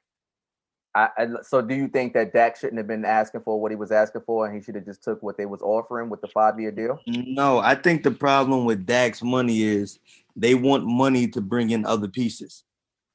I, 0.94 1.08
I, 1.16 1.26
so 1.42 1.60
do 1.60 1.74
you 1.74 1.88
think 1.88 2.14
that 2.14 2.32
Dak 2.32 2.56
shouldn't 2.56 2.78
have 2.78 2.86
been 2.86 3.04
asking 3.04 3.42
for 3.42 3.60
what 3.60 3.70
he 3.70 3.76
was 3.76 3.92
asking 3.92 4.22
for, 4.22 4.46
and 4.46 4.54
he 4.54 4.62
should 4.62 4.74
have 4.74 4.84
just 4.84 5.04
took 5.04 5.22
what 5.22 5.36
they 5.36 5.46
was 5.46 5.60
offering 5.62 6.08
with 6.08 6.20
the 6.20 6.28
five 6.28 6.58
year 6.58 6.70
deal? 6.70 6.98
No, 7.06 7.58
I 7.58 7.74
think 7.74 8.02
the 8.02 8.10
problem 8.10 8.64
with 8.64 8.86
Dak's 8.86 9.22
money 9.22 9.62
is 9.62 9.98
they 10.34 10.54
want 10.54 10.86
money 10.86 11.28
to 11.28 11.40
bring 11.40 11.70
in 11.70 11.84
other 11.84 12.08
pieces. 12.08 12.64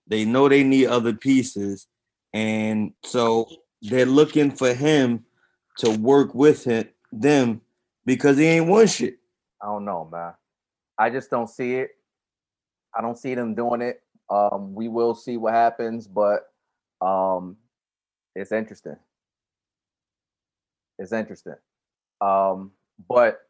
They 0.08 0.25
know 0.25 0.48
they 0.48 0.63
need 0.63 0.88
other 0.88 1.13
pieces, 1.13 1.88
and 2.34 2.94
so 3.03 3.50
they're 3.82 4.06
looking 4.06 4.51
for 4.51 4.74
him 4.74 5.25
to 5.80 5.89
work 5.98 6.36
with 6.36 6.63
him, 6.65 6.88
them 7.12 7.62
because 8.06 8.38
he 8.38 8.46
ain't 8.46 8.68
won 8.68 8.88
shit. 8.88 9.18
I 9.62 9.68
don't 9.68 9.86
know, 9.86 10.08
man. 10.12 10.34
I 10.98 11.10
just 11.10 11.30
don't 11.30 11.50
see 11.50 11.75
it. 11.75 11.92
I 12.96 13.01
don't 13.01 13.18
see 13.18 13.34
them 13.34 13.56
doing 13.56 13.82
it. 13.82 14.01
Um, 14.30 14.74
we 14.74 14.88
will 14.88 15.15
see 15.15 15.38
what 15.38 15.53
happens, 15.53 16.08
but 16.08 16.44
um, 17.01 17.58
it's 18.36 18.52
interesting. 18.52 18.98
It's 21.00 21.12
interesting. 21.12 21.56
Um, 22.22 22.72
but 23.10 23.42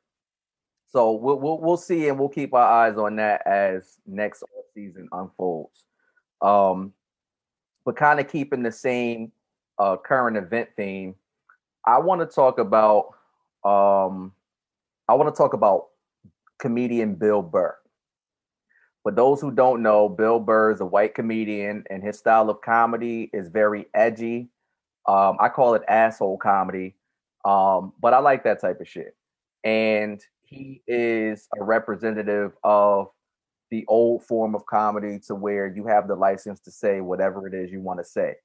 so 0.87 1.13
we'll, 1.13 1.39
we'll 1.39 1.59
we'll 1.59 1.77
see, 1.77 2.07
and 2.07 2.19
we'll 2.19 2.29
keep 2.29 2.53
our 2.53 2.87
eyes 2.87 2.97
on 2.97 3.15
that 3.17 3.45
as 3.47 3.97
next 4.05 4.43
season 4.73 5.09
unfolds. 5.11 5.85
Um, 6.41 6.93
but 7.85 7.95
kind 7.95 8.19
of 8.19 8.27
keeping 8.27 8.63
the 8.63 8.71
same 8.71 9.31
uh, 9.79 9.97
current 9.97 10.37
event 10.37 10.69
theme, 10.77 11.15
I 11.85 11.99
want 11.99 12.21
to 12.21 12.27
talk 12.27 12.59
about. 12.59 13.15
Um, 13.63 14.33
I 15.07 15.15
want 15.15 15.33
to 15.33 15.37
talk 15.37 15.53
about 15.53 15.87
comedian 16.59 17.15
Bill 17.15 17.41
Burr. 17.41 17.75
For 19.03 19.11
those 19.11 19.41
who 19.41 19.51
don't 19.51 19.81
know, 19.81 20.07
Bill 20.07 20.39
Burr 20.39 20.71
is 20.71 20.79
a 20.79 20.85
white 20.85 21.13
comedian, 21.13 21.83
and 21.89 22.01
his 22.01 22.17
style 22.17 22.49
of 22.49 22.61
comedy 22.61 23.29
is 23.33 23.49
very 23.49 23.87
edgy. 23.93 24.49
Um, 25.07 25.37
I 25.39 25.49
call 25.49 25.75
it 25.75 25.83
asshole 25.87 26.37
comedy, 26.37 26.95
um, 27.45 27.93
but 28.01 28.13
I 28.13 28.19
like 28.19 28.43
that 28.45 28.61
type 28.61 28.79
of 28.79 28.87
shit. 28.87 29.15
And 29.63 30.21
he 30.43 30.81
is 30.87 31.47
a 31.59 31.63
representative 31.63 32.53
of 32.63 33.07
the 33.71 33.85
old 33.87 34.23
form 34.23 34.55
of 34.55 34.65
comedy 34.65 35.19
to 35.27 35.35
where 35.35 35.67
you 35.67 35.87
have 35.87 36.07
the 36.07 36.15
license 36.15 36.59
to 36.61 36.71
say 36.71 37.01
whatever 37.01 37.47
it 37.47 37.53
is 37.53 37.71
you 37.71 37.81
want 37.81 37.99
to 37.99 38.05
say. 38.05 38.35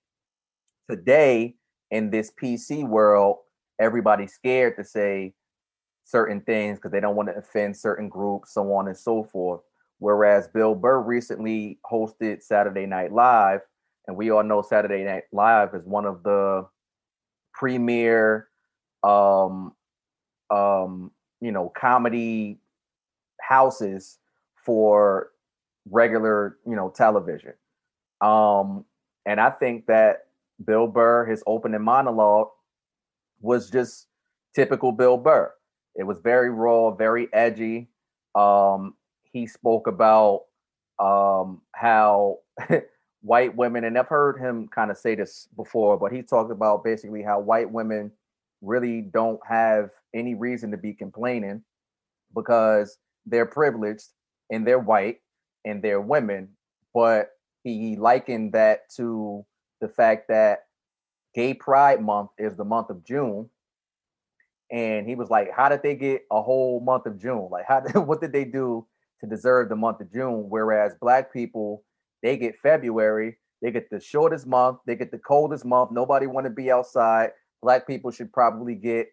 Today, 0.89 1.55
in 1.91 2.11
this 2.11 2.33
PC 2.43 2.87
world, 2.87 3.37
everybody's 3.79 4.33
scared 4.33 4.77
to 4.77 4.85
say 4.85 5.35
certain 6.05 6.41
things 6.41 6.79
because 6.79 6.93
they 6.93 7.01
don't 7.01 7.17
want 7.17 7.29
to 7.29 7.37
offend 7.37 7.77
certain 7.77 8.09
groups, 8.09 8.55
so 8.55 8.73
on 8.73 8.89
and 8.89 8.97
so 8.97 9.23
forth. 9.25 9.61
Whereas 9.99 10.49
Bill 10.49 10.75
Burr 10.75 11.01
recently 11.01 11.79
hosted 11.91 12.43
Saturday 12.43 12.87
Night 12.87 13.13
Live, 13.13 13.61
and 14.09 14.17
we 14.17 14.31
all 14.31 14.43
know 14.43 14.63
Saturday 14.63 15.05
Night 15.05 15.25
Live 15.33 15.75
is 15.75 15.85
one 15.85 16.07
of 16.07 16.23
the 16.23 16.67
premier, 17.53 18.49
um, 19.05 19.75
um, 20.51 21.13
you 21.43 21.53
know, 21.53 21.71
comedy 21.77 22.59
houses 23.41 24.19
for 24.65 25.29
regular, 25.91 26.57
you 26.67 26.75
know, 26.75 26.89
television. 26.89 27.53
Um, 28.23 28.87
and 29.27 29.39
I 29.41 29.51
think 29.51 29.87
that 29.87 30.29
Bill 30.65 30.87
Burr, 30.87 31.27
his 31.27 31.43
opening 31.47 31.83
monologue, 31.83 32.49
was 33.43 33.71
just 33.71 34.07
typical 34.55 34.91
Bill 34.91 35.19
Burr. 35.19 35.53
It 35.95 36.05
was 36.05 36.19
very 36.21 36.49
raw, 36.49 36.93
very 36.93 37.29
edgy. 37.35 37.91
Um, 38.35 38.95
he 39.25 39.47
spoke 39.47 39.87
about 39.87 40.45
um, 40.99 41.61
how 41.73 42.39
white 43.29 43.55
women, 43.55 43.85
and 43.85 43.99
I've 43.99 44.09
heard 44.09 44.39
him 44.39 44.69
kind 44.69 44.91
of 44.91 44.97
say 44.97 45.15
this 45.15 45.49
before, 45.55 45.99
but 45.99 46.13
he 46.13 46.23
talked 46.23 46.51
about 46.51 46.83
basically 46.83 47.23
how 47.23 47.39
white 47.39 47.71
women 47.71 48.11
really 48.63 49.03
don't 49.03 49.39
have 49.47 49.91
any 50.15 50.35
reason 50.35 50.71
to 50.71 50.79
be 50.79 50.95
complaining 50.95 51.63
because 52.35 52.97
they're 53.27 53.45
privileged 53.45 54.07
and 54.51 54.67
they're 54.67 54.79
white 54.79 55.19
and 55.67 55.83
they're 55.83 56.01
women. 56.01 56.49
But 56.95 57.29
he 57.65 57.97
likened 57.97 58.55
that 58.55 58.89
to 58.97 59.45
the 59.83 59.89
fact 59.89 60.29
that 60.29 60.61
Gay 61.35 61.53
Pride 61.53 62.03
Month 62.03 62.31
is 62.39 62.57
the 62.57 62.65
month 62.65 62.89
of 62.89 63.05
June. 63.05 63.51
And 64.73 65.07
he 65.07 65.17
was 65.17 65.29
like, 65.29 65.51
How 65.55 65.69
did 65.69 65.83
they 65.83 65.97
get 65.97 66.23
a 66.33 66.41
whole 66.41 66.81
month 66.81 67.05
of 67.05 67.21
June? 67.21 67.49
Like, 67.51 67.67
how 67.69 67.81
what 68.01 68.23
did 68.23 68.33
they 68.33 68.47
do 68.47 68.87
to 69.21 69.27
deserve 69.27 69.69
the 69.69 69.77
month 69.77 70.01
of 70.01 70.11
June? 70.11 70.47
Whereas 70.49 70.95
black 70.99 71.31
people, 71.31 71.85
they 72.23 72.37
get 72.37 72.59
February, 72.59 73.39
they 73.63 73.71
get 73.71 73.91
the 73.91 74.01
shortest 74.01 74.47
month, 74.47 74.79
they 74.87 74.97
get 74.97 75.11
the 75.11 75.19
coldest 75.19 75.65
month. 75.65 75.91
Nobody 75.91 76.27
want 76.27 76.47
to 76.47 76.51
be 76.51 76.71
outside. 76.71 77.31
Black 77.63 77.87
people 77.87 78.11
should 78.11 78.33
probably 78.33 78.75
get 78.75 79.09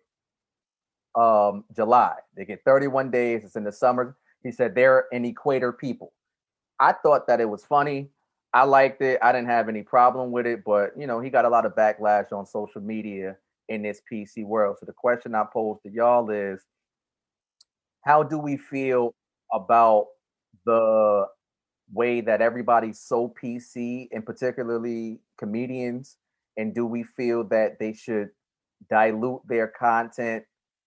um 1.16 1.64
July. 1.76 2.16
They 2.36 2.46
get 2.46 2.64
31 2.66 3.10
days. 3.10 3.44
It's 3.44 3.56
in 3.56 3.64
the 3.64 3.72
summer. 3.72 4.18
He 4.44 4.52
said 4.52 4.76
they're 4.76 5.06
an 5.12 5.26
equator 5.26 5.72
people. 5.72 6.14
I 6.80 6.94
thought 6.94 7.28
that 7.28 7.40
it 7.40 7.50
was 7.50 7.66
funny. 7.66 8.10
I 8.54 8.64
liked 8.64 9.02
it. 9.02 9.20
I 9.22 9.32
didn't 9.32 9.50
have 9.50 9.70
any 9.70 9.82
problem 9.82 10.32
with 10.32 10.46
it, 10.46 10.64
but 10.66 10.92
you 10.98 11.08
know, 11.08 11.20
he 11.20 11.30
got 11.30 11.46
a 11.46 11.50
lot 11.50 11.66
of 11.66 11.76
backlash 11.76 12.32
on 12.32 12.46
social 12.46 12.82
media 12.82 13.38
in 13.70 13.82
this 13.82 14.02
PC 14.12 14.46
world. 14.46 14.78
So 14.80 14.86
the 14.86 14.94
question 14.94 15.36
I 15.36 15.46
pose 15.52 15.78
to 15.84 15.92
y'all 15.92 16.30
is 16.30 16.62
how 18.06 18.24
do 18.24 18.38
we 18.38 18.58
feel 18.58 19.14
about 19.52 20.08
the 20.66 21.26
way 21.92 22.22
that 22.22 22.42
everybody's 22.42 23.00
so 23.00 23.34
PC 23.42 24.08
and 24.12 24.26
particularly 24.26 25.20
comedians? 25.38 26.18
And 26.58 26.74
do 26.74 26.86
we 26.86 27.04
feel 27.04 27.44
that 27.46 27.80
they 27.80 27.94
should 27.94 28.30
dilute 28.90 29.42
their 29.48 29.68
content 29.68 30.44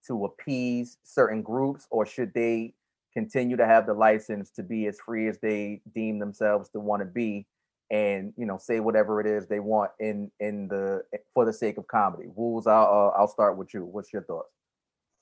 to 0.06 0.24
appease 0.24 0.98
certain 1.02 1.42
groups 1.42 1.86
or 1.90 2.06
should 2.06 2.32
they 2.34 2.74
continue 3.12 3.56
to 3.56 3.66
have 3.66 3.86
the 3.86 3.94
license 3.94 4.50
to 4.50 4.62
be 4.62 4.86
as 4.86 4.98
free 5.00 5.28
as 5.28 5.38
they 5.40 5.80
deem 5.94 6.18
themselves 6.18 6.68
to 6.70 6.78
want 6.78 7.00
to 7.00 7.06
be 7.06 7.46
and 7.90 8.32
you 8.36 8.46
know 8.46 8.58
say 8.58 8.80
whatever 8.80 9.20
it 9.20 9.26
is 9.26 9.46
they 9.48 9.60
want 9.60 9.90
in 9.98 10.30
in 10.40 10.68
the 10.68 11.02
for 11.34 11.44
the 11.44 11.52
sake 11.52 11.78
of 11.78 11.86
comedy 11.88 12.28
Wools, 12.28 12.66
i'll 12.66 13.12
uh, 13.16 13.18
i'll 13.18 13.26
start 13.26 13.56
with 13.56 13.72
you 13.72 13.84
what's 13.84 14.12
your 14.12 14.22
thoughts 14.22 14.52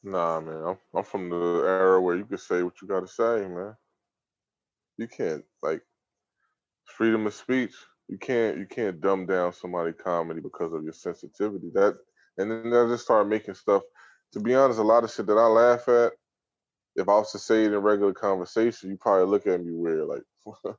Nah, 0.07 0.41
man, 0.41 0.63
I'm 0.65 0.79
I'm 0.95 1.05
from 1.05 1.29
the 1.29 1.65
era 1.67 2.01
where 2.01 2.17
you 2.17 2.25
can 2.25 2.39
say 2.39 2.63
what 2.63 2.81
you 2.81 2.87
gotta 2.87 3.09
say, 3.09 3.47
man. 3.49 3.77
You 4.99 5.09
can't 5.09 5.45
like 5.63 5.83
freedom 6.85 7.27
of 7.27 7.35
speech. 7.35 7.75
You 8.09 8.19
can't 8.19 8.59
you 8.59 8.67
can't 8.67 9.01
dumb 9.01 9.27
down 9.27 9.53
somebody 9.53 9.93
comedy 9.93 10.41
because 10.41 10.73
of 10.73 10.85
your 10.85 10.93
sensitivity. 10.93 11.71
That 11.75 11.97
and 12.39 12.51
then 12.51 12.73
I 12.73 12.89
just 12.89 13.05
started 13.05 13.29
making 13.29 13.55
stuff. 13.55 13.83
To 14.33 14.41
be 14.41 14.55
honest, 14.55 14.79
a 14.79 14.83
lot 14.83 15.05
of 15.05 15.11
shit 15.13 15.27
that 15.27 15.39
I 15.39 15.47
laugh 15.47 15.89
at, 15.89 16.13
if 16.97 17.09
I 17.09 17.15
was 17.15 17.33
to 17.33 17.39
say 17.39 17.65
it 17.65 17.73
in 17.73 17.79
regular 17.79 18.13
conversation, 18.13 18.91
you 18.91 18.97
probably 18.97 19.27
look 19.27 19.47
at 19.47 19.65
me 19.65 19.73
weird, 19.73 20.07
like. 20.07 20.23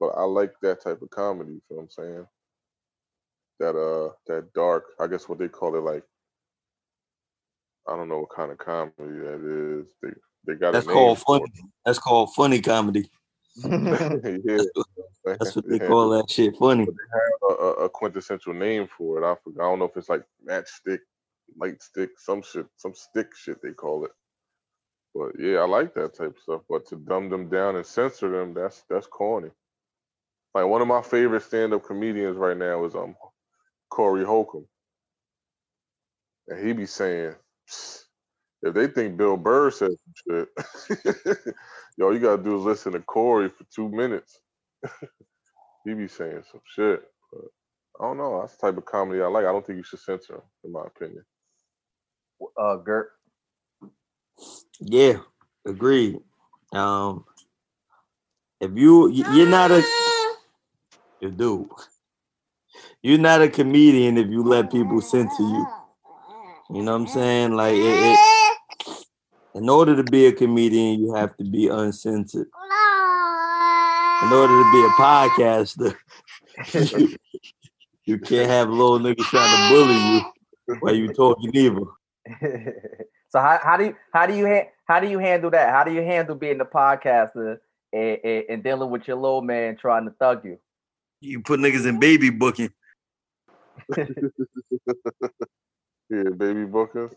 but 0.00 0.08
I 0.08 0.24
like 0.24 0.52
that 0.62 0.82
type 0.82 1.02
of 1.02 1.10
comedy. 1.10 1.52
You 1.52 1.62
feel 1.68 1.78
what 1.78 1.82
I'm 1.84 1.90
saying? 1.90 2.26
That 3.60 3.76
uh, 3.76 4.12
that 4.26 4.52
dark. 4.52 4.84
I 5.00 5.06
guess 5.06 5.28
what 5.28 5.38
they 5.38 5.48
call 5.48 5.76
it, 5.76 5.80
like 5.80 6.04
I 7.88 7.96
don't 7.96 8.08
know 8.08 8.20
what 8.20 8.34
kind 8.34 8.50
of 8.50 8.58
comedy 8.58 8.92
that 8.98 9.80
is. 9.80 9.86
They 10.02 10.08
they 10.46 10.58
got 10.58 10.72
That's 10.72 10.86
called 10.86 11.20
funny. 11.20 11.44
That's 11.84 11.98
called 11.98 12.34
funny 12.34 12.60
comedy. 12.60 13.10
yeah, 13.64 14.58
That's 15.24 15.56
what 15.56 15.68
They 15.68 15.78
they 15.78 15.86
call 15.88 16.10
that 16.10 16.30
shit 16.30 16.56
funny. 16.56 16.88
a, 17.42 17.46
a, 17.52 17.70
a 17.86 17.88
quintessential 17.88 18.54
name 18.54 18.88
for 18.88 19.18
it. 19.22 19.26
I 19.26 19.36
forgot. 19.42 19.62
I 19.64 19.70
don't 19.70 19.78
know 19.80 19.86
if 19.86 19.96
it's 19.96 20.08
like 20.08 20.24
matchstick, 20.48 21.00
light 21.58 21.82
stick, 21.82 22.10
some 22.18 22.42
shit, 22.42 22.66
some 22.76 22.94
stick 22.94 23.28
shit 23.36 23.62
they 23.62 23.72
call 23.72 24.04
it. 24.04 24.12
But 25.14 25.32
yeah, 25.38 25.58
I 25.58 25.66
like 25.66 25.94
that 25.94 26.14
type 26.14 26.36
of 26.36 26.42
stuff. 26.42 26.62
But 26.68 26.86
to 26.88 26.96
dumb 26.96 27.30
them 27.30 27.48
down 27.48 27.76
and 27.76 27.86
censor 27.86 28.30
them, 28.30 28.54
that's 28.54 28.84
that's 28.90 29.06
corny. 29.06 29.50
Like 30.54 30.66
one 30.66 30.82
of 30.82 30.88
my 30.88 31.02
favorite 31.02 31.42
stand-up 31.42 31.84
comedians 31.84 32.36
right 32.36 32.56
now 32.56 32.84
is 32.84 32.94
um 32.94 33.16
Corey 33.90 34.24
Holcomb, 34.24 34.66
and 36.48 36.66
he 36.66 36.72
be 36.72 36.86
saying, 36.86 37.34
if 38.62 38.74
they 38.74 38.88
think 38.88 39.16
Bill 39.16 39.36
Burr 39.36 39.70
said 39.70 39.90
some 39.90 40.48
shit, 40.96 41.46
yo, 41.98 42.10
you 42.12 42.20
gotta 42.20 42.42
do 42.42 42.58
is 42.58 42.64
listen 42.64 42.92
to 42.94 43.00
Corey 43.00 43.50
for 43.50 43.64
two 43.74 43.88
minutes. 43.90 44.40
he 45.86 45.94
be 45.94 46.08
saying 46.08 46.42
some 46.50 46.62
shit. 46.66 47.02
But 47.32 47.42
I 48.00 48.04
don't 48.04 48.18
know. 48.18 48.40
That's 48.40 48.56
the 48.56 48.68
type 48.68 48.78
of 48.78 48.86
comedy 48.86 49.22
I 49.22 49.26
like. 49.28 49.46
I 49.46 49.52
don't 49.52 49.66
think 49.66 49.78
you 49.78 49.84
should 49.84 50.00
censor 50.00 50.36
him, 50.36 50.42
in 50.64 50.72
my 50.72 50.84
opinion. 50.86 51.24
uh 52.60 52.76
gert 52.78 53.10
Yeah, 54.80 55.18
agreed. 55.66 56.18
Um, 56.72 57.24
if 58.60 58.72
you 58.74 59.08
you- 59.10 59.32
you're 59.34 59.48
not 59.50 59.70
a 59.72 59.82
you 61.20 61.30
do, 61.30 61.70
you're 63.02 63.18
not 63.18 63.42
a 63.42 63.48
comedian 63.50 64.18
if 64.18 64.28
you 64.28 64.42
let 64.44 64.72
people 64.72 65.00
censor 65.02 65.42
you. 65.44 65.66
You 66.70 66.82
know 66.82 66.92
what 66.92 67.02
I'm 67.02 67.06
saying? 67.08 67.52
Like 67.56 67.74
it, 67.74 67.80
it 67.82 68.18
In 69.56 69.70
order 69.70 69.96
to 69.96 70.02
be 70.02 70.26
a 70.26 70.32
comedian, 70.32 71.00
you 71.00 71.14
have 71.14 71.34
to 71.38 71.44
be 71.44 71.68
uncensored. 71.68 72.46
In 74.22 74.32
order 74.32 74.52
to 74.52 74.70
be 74.70 74.84
a 74.84 74.90
podcaster, 75.00 75.96
you, 76.98 77.16
you 78.04 78.18
can't 78.18 78.50
have 78.50 78.68
little 78.68 78.98
niggas 78.98 79.24
trying 79.24 79.56
to 79.56 79.68
bully 79.74 79.96
you 79.96 80.20
while 80.80 80.94
you 80.94 81.08
talking 81.08 81.50
evil. 81.54 81.90
so 83.30 83.40
how, 83.40 83.58
how 83.62 83.78
do 83.78 83.86
you 83.86 83.96
how 84.12 84.26
do 84.26 84.34
you 84.34 84.46
ha- 84.46 84.68
how 84.86 85.00
do 85.00 85.08
you 85.08 85.18
handle 85.18 85.50
that? 85.50 85.70
How 85.70 85.84
do 85.84 85.92
you 85.92 86.02
handle 86.02 86.34
being 86.34 86.58
the 86.58 86.66
podcaster 86.66 87.58
and, 87.94 88.18
and, 88.22 88.44
and 88.50 88.62
dealing 88.62 88.90
with 88.90 89.08
your 89.08 89.16
little 89.16 89.40
man 89.40 89.76
trying 89.76 90.04
to 90.04 90.10
thug 90.10 90.44
you? 90.44 90.58
You 91.22 91.40
put 91.40 91.60
niggas 91.60 91.86
in 91.86 91.98
baby 91.98 92.28
booking. 92.28 92.70
Yeah, 96.08 96.30
baby 96.36 96.64
bookers. 96.66 97.12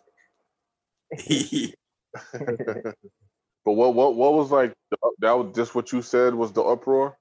But 3.66 3.74
what 3.74 3.94
what 3.94 4.16
what 4.16 4.34
was 4.34 4.52
like 4.52 4.74
the, 4.90 4.98
that 5.20 5.34
was 5.34 5.56
just 5.56 5.76
what 5.76 5.92
you 5.92 6.02
said 6.02 6.34
was 6.34 6.52
the 6.54 6.64
uproar? 6.64 7.18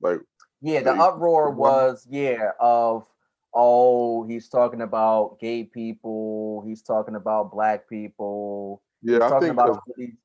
Like 0.00 0.20
Yeah, 0.60 0.82
the 0.82 0.92
uproar 0.92 1.52
was 1.52 2.06
yeah 2.10 2.52
of 2.60 3.06
oh 3.54 4.26
he's 4.26 4.48
talking 4.48 4.80
about 4.82 5.38
gay 5.40 5.64
people, 5.64 6.64
he's 6.66 6.82
talking 6.82 7.14
about 7.14 7.52
black 7.52 7.88
people, 7.88 8.82
yeah, 9.02 9.18
I 9.18 9.28
talking 9.28 9.50
about 9.50 9.82
these- 9.96 10.16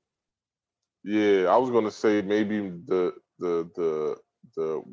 yeah, 1.04 1.48
I 1.50 1.58
was 1.58 1.70
gonna 1.70 1.92
say 1.92 2.22
maybe 2.22 2.70
the 2.88 3.14
the 3.40 3.70
the 3.76 4.18
the 4.58 4.84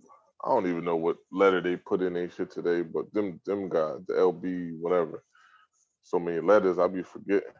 I 0.45 0.49
don't 0.51 0.67
even 0.69 0.85
know 0.85 0.97
what 0.97 1.19
letter 1.33 1.61
they 1.61 1.77
put 1.77 2.03
in 2.03 2.15
their 2.15 2.31
shit 2.31 2.51
today, 2.51 2.83
but 2.83 3.13
them 3.15 3.41
them 3.47 3.69
guys, 3.69 4.01
the 4.09 4.15
LB 4.15 4.79
whatever, 4.81 5.25
so 6.03 6.19
many 6.19 6.41
letters 6.41 6.79
I'll 6.79 6.89
be 6.89 7.03
forgetting. 7.03 7.53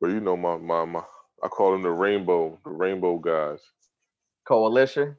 But 0.00 0.10
you 0.10 0.20
know 0.20 0.36
my 0.36 0.56
my 0.56 0.84
my 0.84 1.02
I 1.42 1.48
call 1.48 1.72
them 1.72 1.82
the 1.82 1.90
rainbow 1.90 2.58
the 2.64 2.70
rainbow 2.70 3.18
guys. 3.18 3.60
coalition. 4.46 5.16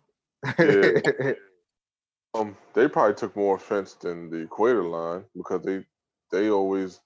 Yeah. 0.60 1.34
Um, 2.34 2.56
they 2.74 2.88
probably 2.88 3.16
took 3.16 3.36
more 3.36 3.58
offense 3.58 3.94
than 3.96 4.30
the 4.30 4.38
equator 4.38 4.84
line 4.84 5.26
because 5.36 5.64
they 5.64 5.86
they 6.32 6.50
always 6.50 7.02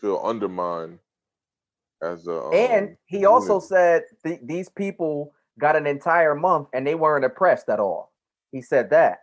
feel 0.00 0.18
undermined 0.24 0.98
as 2.02 2.26
a. 2.26 2.40
Um, 2.40 2.54
and 2.54 2.96
he 3.04 3.26
also 3.26 3.60
said 3.60 4.04
th- 4.24 4.40
these 4.42 4.70
people 4.70 5.34
got 5.58 5.76
an 5.76 5.86
entire 5.86 6.34
month 6.34 6.68
and 6.72 6.86
they 6.86 6.94
weren't 6.94 7.24
oppressed 7.26 7.68
at 7.68 7.80
all. 7.80 8.12
He 8.50 8.62
said 8.62 8.88
that. 8.90 9.18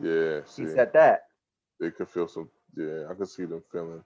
yeah, 0.00 0.42
He 0.56 0.66
said 0.68 0.92
that. 0.92 1.22
they 1.80 1.90
could 1.90 2.08
feel 2.08 2.28
some. 2.28 2.48
Yeah, 2.76 3.06
I 3.10 3.14
could 3.14 3.28
see 3.28 3.46
them 3.46 3.64
feeling. 3.72 4.04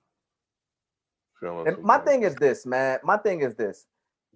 And 1.67 1.83
my 1.83 1.99
thing 1.99 2.23
is 2.23 2.35
this, 2.37 2.67
man. 2.67 2.99
My 3.03 3.17
thing 3.17 3.43
is 3.43 3.55
this. 3.55 3.87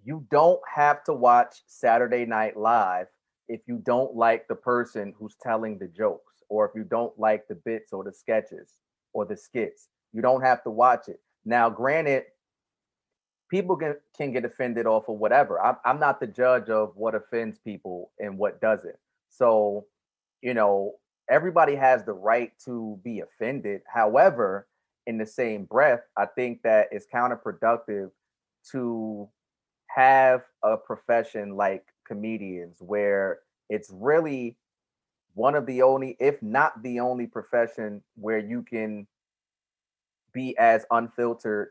You 0.03 0.25
don't 0.31 0.61
have 0.73 1.03
to 1.05 1.13
watch 1.13 1.61
Saturday 1.67 2.25
Night 2.25 2.57
Live 2.57 3.07
if 3.47 3.61
you 3.67 3.81
don't 3.83 4.15
like 4.15 4.47
the 4.47 4.55
person 4.55 5.13
who's 5.17 5.35
telling 5.41 5.77
the 5.77 5.87
jokes, 5.87 6.43
or 6.49 6.67
if 6.67 6.71
you 6.75 6.83
don't 6.83 7.17
like 7.19 7.47
the 7.47 7.55
bits 7.55 7.93
or 7.93 8.03
the 8.03 8.13
sketches 8.13 8.75
or 9.13 9.25
the 9.25 9.35
skits. 9.35 9.89
You 10.13 10.21
don't 10.21 10.41
have 10.41 10.63
to 10.63 10.69
watch 10.69 11.07
it. 11.07 11.19
Now, 11.45 11.69
granted, 11.69 12.23
people 13.49 13.75
can, 13.75 13.95
can 14.15 14.31
get 14.31 14.45
offended 14.45 14.85
off 14.85 15.09
of 15.09 15.17
whatever. 15.17 15.59
I'm, 15.59 15.77
I'm 15.83 15.99
not 15.99 16.19
the 16.19 16.27
judge 16.27 16.69
of 16.69 16.95
what 16.95 17.15
offends 17.15 17.57
people 17.59 18.11
and 18.19 18.37
what 18.37 18.61
doesn't. 18.61 18.97
So, 19.29 19.85
you 20.41 20.53
know, 20.53 20.93
everybody 21.29 21.75
has 21.75 22.03
the 22.03 22.13
right 22.13 22.51
to 22.65 22.99
be 23.03 23.21
offended. 23.21 23.81
However, 23.91 24.67
in 25.09 25.17
the 25.17 25.25
same 25.25 25.65
breath, 25.65 26.01
I 26.15 26.27
think 26.27 26.61
that 26.61 26.87
it's 26.91 27.07
counterproductive 27.11 28.11
to 28.71 29.27
have 29.87 30.43
a 30.63 30.77
profession 30.77 31.55
like 31.57 31.83
comedians 32.07 32.77
where 32.79 33.39
it's 33.71 33.89
really 33.91 34.55
one 35.33 35.55
of 35.55 35.65
the 35.65 35.81
only, 35.81 36.15
if 36.19 36.39
not 36.43 36.83
the 36.83 36.99
only 36.99 37.25
profession 37.25 38.03
where 38.17 38.37
you 38.37 38.61
can 38.61 39.07
be 40.31 40.55
as 40.59 40.85
unfiltered 40.91 41.69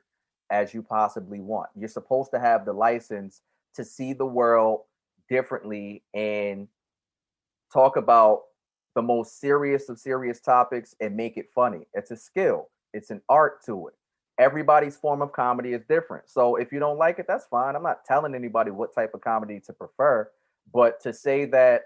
as 0.51 0.75
you 0.75 0.83
possibly 0.83 1.39
want. 1.39 1.69
You're 1.77 1.89
supposed 1.89 2.33
to 2.33 2.41
have 2.41 2.65
the 2.65 2.73
license 2.73 3.43
to 3.77 3.85
see 3.85 4.15
the 4.15 4.27
world 4.27 4.81
differently 5.29 6.03
and 6.13 6.67
talk 7.73 7.97
about 7.97 8.41
the 8.97 9.03
most 9.03 9.39
serious 9.39 9.89
of 9.89 10.01
serious 10.01 10.41
topics 10.41 10.97
and 11.01 11.17
make 11.17 11.37
it 11.37 11.47
funny. 11.55 11.87
It's 11.95 12.11
a 12.11 12.17
skill, 12.17 12.71
it's 12.93 13.11
an 13.11 13.21
art 13.29 13.65
to 13.67 13.89
it. 13.89 13.95
Everybody's 14.39 14.97
form 14.97 15.21
of 15.21 15.33
comedy 15.33 15.73
is 15.73 15.83
different. 15.89 16.29
So 16.29 16.57
if 16.57 16.73
you 16.73 16.79
don't 16.79 16.99
like 16.99 17.19
it, 17.19 17.27
that's 17.27 17.47
fine. 17.47 17.75
I'm 17.75 17.83
not 17.83 18.05
telling 18.05 18.35
anybody 18.35 18.71
what 18.71 18.95
type 18.95 19.15
of 19.15 19.21
comedy 19.21 19.61
to 19.67 19.73
prefer, 19.73 20.31
but 20.73 21.01
to 21.03 21.13
say 21.13 21.45
that 21.47 21.83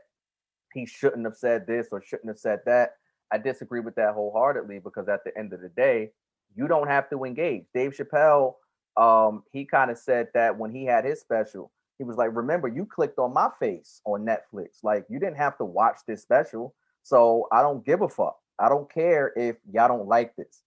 he 0.75 0.87
shouldn't 0.87 1.25
have 1.25 1.37
said 1.37 1.67
this 1.67 1.89
or 1.93 2.03
shouldn't 2.03 2.29
have 2.29 2.39
said 2.39 2.61
that, 2.67 2.97
I 3.33 3.39
disagree 3.39 3.81
with 3.81 3.95
that 3.95 4.13
wholeheartedly 4.15 4.81
because 4.81 5.09
at 5.09 5.25
the 5.25 5.37
end 5.39 5.53
of 5.53 5.63
the 5.63 5.71
day, 5.71 6.11
you 6.55 6.69
don't 6.69 6.89
have 6.89 7.09
to 7.11 7.25
engage. 7.25 7.65
Dave 7.75 7.97
Chappelle, 7.97 8.57
um, 8.99 9.43
he 9.53 9.65
kind 9.65 9.91
of 9.91 9.97
said 9.97 10.29
that 10.35 10.59
when 10.59 10.71
he 10.71 10.85
had 10.85 11.07
his 11.07 11.21
special, 11.21 11.73
he 11.97 12.05
was 12.05 12.17
like, 12.17 12.35
"Remember, 12.35 12.69
you 12.69 12.85
clicked 12.85 13.19
on 13.19 13.33
my 13.33 13.49
face 13.59 14.03
on 14.05 14.27
Netflix. 14.27 14.83
Like, 14.83 15.07
you 15.09 15.19
didn't 15.19 15.37
have 15.39 15.57
to 15.59 15.65
watch 15.65 15.99
this 16.07 16.21
special. 16.21 16.75
So 17.03 17.49
I 17.53 17.63
don't 17.63 17.85
give 17.85 18.03
a 18.03 18.09
fuck. 18.09 18.39
I 18.59 18.69
don't 18.69 18.93
care 18.93 19.33
if 19.37 19.57
y'all 19.73 19.89
don't 19.89 20.09
like 20.09 20.37
this. 20.37 20.63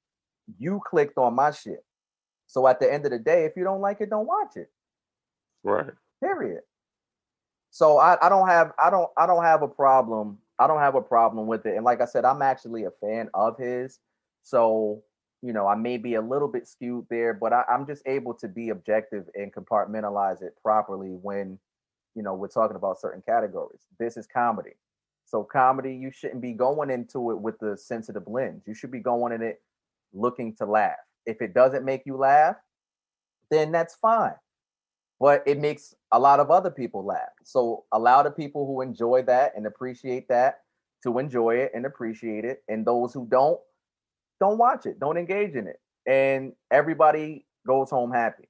You 0.58 0.81
clicked 0.86 1.17
on 1.17 1.36
my 1.36 1.51
shit. 1.51 1.84
So 2.47 2.67
at 2.67 2.79
the 2.79 2.91
end 2.91 3.05
of 3.05 3.12
the 3.12 3.19
day, 3.19 3.45
if 3.45 3.53
you 3.55 3.63
don't 3.63 3.81
like 3.81 4.01
it, 4.01 4.10
don't 4.10 4.27
watch 4.27 4.55
it. 4.55 4.69
Right. 5.63 5.91
Period. 6.23 6.62
So 7.71 7.97
I, 7.97 8.17
I 8.25 8.29
don't 8.29 8.47
have 8.47 8.71
I 8.81 8.89
don't 8.89 9.10
I 9.17 9.25
don't 9.25 9.43
have 9.43 9.62
a 9.62 9.67
problem. 9.67 10.38
I 10.60 10.67
don't 10.67 10.79
have 10.79 10.95
a 10.95 11.01
problem 11.01 11.47
with 11.47 11.65
it. 11.65 11.75
And 11.75 11.84
like 11.84 12.01
I 12.01 12.05
said, 12.05 12.23
I'm 12.23 12.41
actually 12.41 12.86
a 12.86 12.91
fan 13.01 13.29
of 13.34 13.58
his. 13.58 13.99
So, 14.43 15.03
you 15.41 15.51
know, 15.51 15.67
I 15.67 15.75
may 15.75 15.97
be 15.97 16.15
a 16.15 16.21
little 16.21 16.47
bit 16.47 16.67
skewed 16.67 17.08
there, 17.10 17.34
but 17.34 17.51
I, 17.51 17.63
I'm 17.69 17.86
just 17.86 18.03
able 18.05 18.34
to 18.36 18.47
be 18.47 18.69
objective 18.69 19.25
and 19.36 19.53
compartmentalize 19.53 20.41
it 20.41 20.53
properly 20.63 21.10
when, 21.10 21.60
you 22.15 22.23
know, 22.23 22.34
we're 22.34 22.47
talking 22.47 22.77
about 22.77 23.01
certain 23.01 23.21
categories. 23.21 23.81
This 23.99 24.15
is 24.15 24.27
comedy. 24.27 24.75
So 25.25 25.43
comedy, 25.43 25.93
you 25.93 26.12
shouldn't 26.12 26.41
be 26.41 26.53
going 26.53 26.89
into 26.89 27.31
it 27.31 27.39
with 27.39 27.60
the 27.60 27.75
sensitive 27.75 28.27
lens. 28.27 28.63
You 28.65 28.73
should 28.75 28.91
be 28.91 28.99
going 28.99 29.34
in 29.34 29.41
it 29.41 29.62
looking 30.13 30.55
to 30.57 30.65
laugh. 30.65 30.95
If 31.25 31.41
it 31.41 31.53
doesn't 31.53 31.85
make 31.85 32.03
you 32.05 32.17
laugh, 32.17 32.55
then 33.51 33.71
that's 33.71 33.95
fine. 33.95 34.35
But 35.19 35.43
it 35.45 35.59
makes 35.59 35.93
a 36.11 36.19
lot 36.19 36.39
of 36.39 36.51
other 36.51 36.71
people 36.71 37.05
laugh. 37.05 37.29
So 37.43 37.85
allow 37.93 38.23
the 38.23 38.31
people 38.31 38.65
who 38.65 38.81
enjoy 38.81 39.23
that 39.23 39.53
and 39.55 39.65
appreciate 39.65 40.27
that 40.29 40.59
to 41.03 41.19
enjoy 41.19 41.55
it 41.55 41.71
and 41.73 41.85
appreciate 41.85 42.43
it. 42.43 42.63
And 42.67 42.85
those 42.85 43.13
who 43.13 43.27
don't, 43.29 43.59
don't 44.39 44.57
watch 44.57 44.85
it, 44.85 44.99
don't 44.99 45.17
engage 45.17 45.55
in 45.55 45.67
it. 45.67 45.79
And 46.07 46.53
everybody 46.71 47.45
goes 47.65 47.89
home 47.89 48.11
happy. 48.11 48.49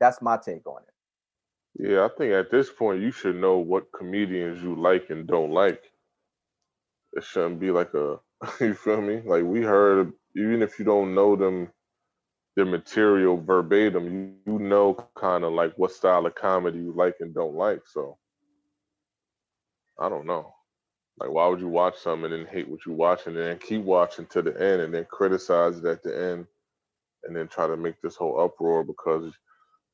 That's 0.00 0.22
my 0.22 0.38
take 0.38 0.66
on 0.66 0.82
it. 0.82 1.88
Yeah, 1.88 2.04
I 2.04 2.08
think 2.16 2.32
at 2.32 2.50
this 2.50 2.70
point 2.70 3.02
you 3.02 3.10
should 3.10 3.36
know 3.36 3.58
what 3.58 3.92
comedians 3.92 4.62
you 4.62 4.80
like 4.80 5.10
and 5.10 5.26
don't 5.26 5.50
like. 5.50 5.82
It 7.12 7.24
shouldn't 7.24 7.60
be 7.60 7.70
like 7.70 7.92
a 7.94 8.18
you 8.60 8.74
feel 8.74 9.00
me? 9.00 9.22
Like 9.24 9.44
we 9.44 9.62
heard 9.62 10.12
even 10.36 10.62
if 10.62 10.78
you 10.78 10.84
don't 10.84 11.14
know 11.14 11.36
them 11.36 11.70
their 12.56 12.64
material 12.66 13.36
verbatim, 13.40 14.04
you, 14.46 14.52
you 14.52 14.58
know 14.58 14.96
kind 15.16 15.44
of 15.44 15.52
like 15.52 15.74
what 15.76 15.92
style 15.92 16.26
of 16.26 16.34
comedy 16.34 16.78
you 16.78 16.92
like 16.96 17.16
and 17.20 17.34
don't 17.34 17.54
like. 17.54 17.80
So 17.86 18.18
I 20.00 20.08
don't 20.08 20.26
know. 20.26 20.52
Like 21.18 21.30
why 21.30 21.46
would 21.48 21.60
you 21.60 21.68
watch 21.68 21.96
something 21.98 22.32
and 22.32 22.46
then 22.46 22.52
hate 22.52 22.68
what 22.68 22.80
you're 22.86 22.94
watching 22.94 23.36
and 23.36 23.44
then 23.44 23.58
keep 23.58 23.82
watching 23.82 24.26
to 24.26 24.42
the 24.42 24.50
end 24.60 24.82
and 24.82 24.94
then 24.94 25.06
criticize 25.10 25.78
it 25.78 25.84
at 25.84 26.02
the 26.02 26.16
end 26.32 26.46
and 27.24 27.36
then 27.36 27.48
try 27.48 27.66
to 27.66 27.76
make 27.76 28.00
this 28.02 28.16
whole 28.16 28.40
uproar 28.40 28.84
because 28.84 29.32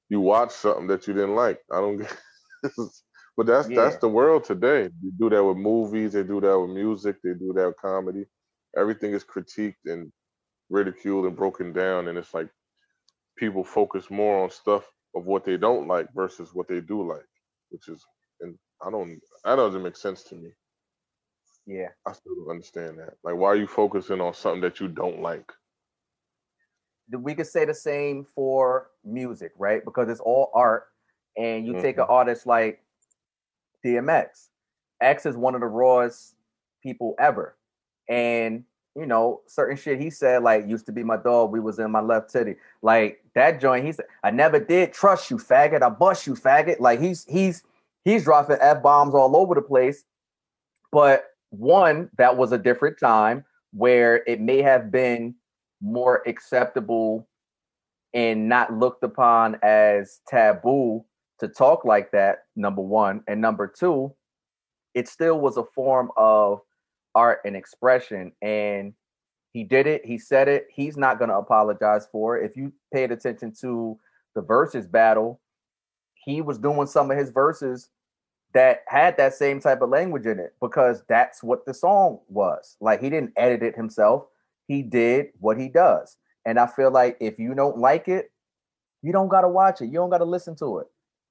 you 0.08 0.20
watch 0.20 0.50
something 0.50 0.86
that 0.88 1.06
you 1.06 1.14
didn't 1.14 1.36
like. 1.36 1.60
I 1.72 1.80
don't 1.80 1.96
get 1.98 2.16
but 3.36 3.46
that's 3.46 3.68
that's 3.68 3.96
the 3.98 4.08
world 4.08 4.44
today. 4.44 4.90
You 5.02 5.12
do 5.18 5.30
that 5.30 5.44
with 5.44 5.56
movies, 5.56 6.12
they 6.12 6.22
do 6.22 6.40
that 6.40 6.58
with 6.60 6.70
music, 6.70 7.16
they 7.22 7.34
do 7.34 7.52
that 7.54 7.68
with 7.68 7.76
comedy. 7.76 8.26
Everything 8.76 9.12
is 9.12 9.24
critiqued 9.24 9.86
and 9.86 10.12
ridiculed 10.70 11.26
and 11.26 11.36
broken 11.36 11.72
down 11.72 12.08
and 12.08 12.16
it's 12.16 12.32
like 12.32 12.48
people 13.36 13.64
focus 13.64 14.10
more 14.10 14.42
on 14.42 14.50
stuff 14.50 14.90
of 15.14 15.26
what 15.26 15.44
they 15.44 15.56
don't 15.56 15.88
like 15.88 16.06
versus 16.14 16.54
what 16.54 16.68
they 16.68 16.80
do 16.80 17.06
like, 17.06 17.26
which 17.70 17.88
is 17.88 18.04
and 18.40 18.56
I 18.82 18.90
don't 18.90 19.20
that 19.44 19.56
doesn't 19.56 19.82
make 19.82 19.96
sense 19.96 20.22
to 20.24 20.34
me. 20.34 20.50
Yeah. 21.66 21.88
I 22.06 22.12
still 22.12 22.34
don't 22.36 22.50
understand 22.50 22.98
that. 22.98 23.14
Like 23.24 23.34
why 23.34 23.48
are 23.48 23.56
you 23.56 23.66
focusing 23.66 24.20
on 24.20 24.34
something 24.34 24.62
that 24.62 24.80
you 24.80 24.88
don't 24.88 25.20
like? 25.20 25.50
we 27.18 27.34
could 27.34 27.46
say 27.46 27.64
the 27.64 27.74
same 27.74 28.24
for 28.24 28.90
music, 29.04 29.52
right? 29.58 29.84
Because 29.84 30.08
it's 30.08 30.20
all 30.20 30.50
art. 30.54 30.84
And 31.36 31.66
you 31.66 31.80
take 31.80 31.96
an 31.96 32.04
mm-hmm. 32.04 32.12
artist 32.12 32.46
like 32.46 32.82
DMX. 33.84 34.48
X 35.00 35.26
is 35.26 35.36
one 35.36 35.54
of 35.54 35.60
the 35.60 35.66
rawest 35.66 36.34
people 36.82 37.14
ever. 37.18 37.56
And 38.08 38.64
you 38.96 39.06
know, 39.06 39.40
certain 39.46 39.76
shit 39.76 40.00
he 40.00 40.10
said, 40.10 40.42
like 40.42 40.66
used 40.66 40.86
to 40.86 40.92
be 40.92 41.04
my 41.04 41.16
dog, 41.16 41.52
we 41.52 41.60
was 41.60 41.78
in 41.78 41.90
my 41.90 42.00
left 42.00 42.30
titty. 42.30 42.56
Like 42.82 43.22
that 43.34 43.60
joint, 43.60 43.84
he 43.86 43.92
said, 43.92 44.06
I 44.24 44.30
never 44.30 44.58
did 44.58 44.92
trust 44.92 45.30
you, 45.30 45.36
faggot. 45.36 45.82
I 45.82 45.88
bust 45.88 46.26
you, 46.26 46.34
faggot. 46.34 46.80
Like 46.80 47.00
he's 47.00 47.24
he's 47.26 47.62
he's 48.04 48.24
dropping 48.24 48.58
F 48.60 48.82
bombs 48.82 49.14
all 49.14 49.36
over 49.36 49.54
the 49.54 49.62
place. 49.62 50.04
But 50.92 51.26
one, 51.50 52.10
that 52.18 52.36
was 52.36 52.52
a 52.52 52.58
different 52.58 52.98
time 52.98 53.44
where 53.72 54.24
it 54.26 54.40
may 54.40 54.62
have 54.62 54.90
been 54.90 55.34
more 55.80 56.22
acceptable 56.26 57.28
and 58.12 58.48
not 58.48 58.72
looked 58.72 59.04
upon 59.04 59.56
as 59.62 60.20
taboo 60.28 61.04
to 61.38 61.48
talk 61.48 61.84
like 61.84 62.10
that, 62.10 62.44
number 62.56 62.82
one. 62.82 63.22
And 63.28 63.40
number 63.40 63.66
two, 63.66 64.12
it 64.94 65.08
still 65.08 65.40
was 65.40 65.56
a 65.56 65.64
form 65.74 66.10
of 66.16 66.60
art 67.14 67.40
and 67.44 67.56
expression. 67.56 68.32
And 68.42 68.94
he 69.52 69.64
did 69.64 69.86
it, 69.86 70.04
he 70.04 70.18
said 70.18 70.48
it, 70.48 70.68
he's 70.70 70.96
not 70.96 71.18
going 71.18 71.30
to 71.30 71.36
apologize 71.36 72.06
for 72.10 72.38
it. 72.38 72.48
If 72.48 72.56
you 72.56 72.72
paid 72.92 73.10
attention 73.10 73.52
to 73.60 73.98
the 74.34 74.42
Verzuz 74.42 74.90
battle, 74.90 75.40
he 76.14 76.40
was 76.40 76.58
doing 76.58 76.86
some 76.86 77.10
of 77.10 77.18
his 77.18 77.30
verses 77.30 77.88
that 78.52 78.82
had 78.86 79.16
that 79.16 79.34
same 79.34 79.60
type 79.60 79.80
of 79.80 79.90
language 79.90 80.26
in 80.26 80.38
it 80.38 80.54
because 80.60 81.02
that's 81.08 81.42
what 81.42 81.64
the 81.66 81.74
song 81.74 82.20
was. 82.28 82.76
Like 82.80 83.00
he 83.00 83.10
didn't 83.10 83.32
edit 83.36 83.62
it 83.62 83.76
himself, 83.76 84.26
he 84.66 84.82
did 84.82 85.28
what 85.38 85.58
he 85.58 85.68
does. 85.68 86.16
And 86.44 86.58
I 86.58 86.66
feel 86.66 86.90
like 86.90 87.16
if 87.20 87.38
you 87.38 87.54
don't 87.54 87.78
like 87.78 88.08
it, 88.08 88.30
you 89.02 89.12
don't 89.12 89.28
got 89.28 89.42
to 89.42 89.48
watch 89.48 89.80
it, 89.80 89.86
you 89.86 89.94
don't 89.94 90.10
got 90.10 90.18
to 90.18 90.24
listen 90.24 90.56
to 90.56 90.78
it. 90.78 90.86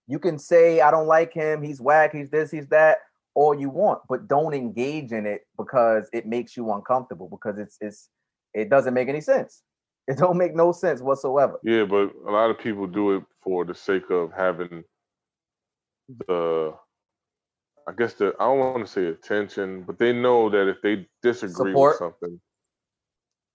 You 0.08 0.20
can 0.20 0.40
say, 0.40 0.82
I 0.82 0.92
don't 0.92 1.08
like 1.08 1.34
him, 1.34 1.62
he's 1.62 1.82
whack, 1.82 2.14
he's 2.14 2.30
this, 2.30 2.52
he's 2.52 2.68
that 2.68 3.00
all 3.40 3.58
you 3.58 3.70
want, 3.70 4.02
but 4.10 4.28
don't 4.28 4.54
engage 4.54 5.14
in 5.14 5.26
it 5.26 5.44
because 5.58 6.10
it 6.12 6.26
makes 6.28 6.58
you 6.58 6.74
uncomfortable 6.74 7.30
because 7.30 7.58
it's 7.58 7.78
it's 7.80 8.10
it 8.54 8.70
doesn't 8.70 8.94
make 8.94 9.08
any 9.08 9.22
sense. 9.22 9.64
It 10.08 10.18
don't 10.18 10.38
make 10.38 10.56
no 10.56 10.72
sense 10.72 11.02
whatsoever. 11.02 11.60
Yeah, 11.64 11.86
but 11.86 12.12
a 12.28 12.32
lot 12.32 12.50
of 12.50 12.58
people 12.58 12.88
do 12.88 13.16
it 13.16 13.24
for 13.44 13.64
the 13.64 13.76
sake 13.76 14.10
of 14.10 14.34
having 14.34 14.84
the 16.28 16.74
I 17.88 17.92
guess 17.98 18.16
the 18.16 18.34
I 18.40 18.46
don't 18.46 18.60
want 18.60 18.86
to 18.86 18.92
say 18.92 19.06
attention, 19.06 19.84
but 19.84 19.98
they 20.00 20.12
know 20.12 20.50
that 20.50 20.68
if 20.68 20.82
they 20.82 21.08
disagree 21.22 21.72
Support. 21.72 21.92
with 21.92 21.98
something, 22.00 22.42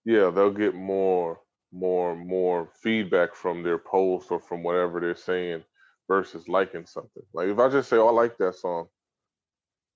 yeah, 0.05 0.31
they'll 0.31 0.51
get 0.65 0.75
more, 0.75 1.41
more, 1.73 2.17
more 2.17 2.71
feedback 2.83 3.35
from 3.35 3.63
their 3.63 3.79
post 3.79 4.31
or 4.31 4.41
from 4.41 4.63
whatever 4.63 5.01
they're 5.01 5.17
saying 5.17 5.63
versus 6.09 6.49
liking 6.49 6.87
something. 6.87 7.25
Like 7.35 7.49
if 7.49 7.59
I 7.59 7.69
just 7.69 7.91
say, 7.91 7.97
"Oh, 7.97 8.09
I 8.09 8.13
like 8.13 8.39
that 8.39 8.55
song," 8.55 8.87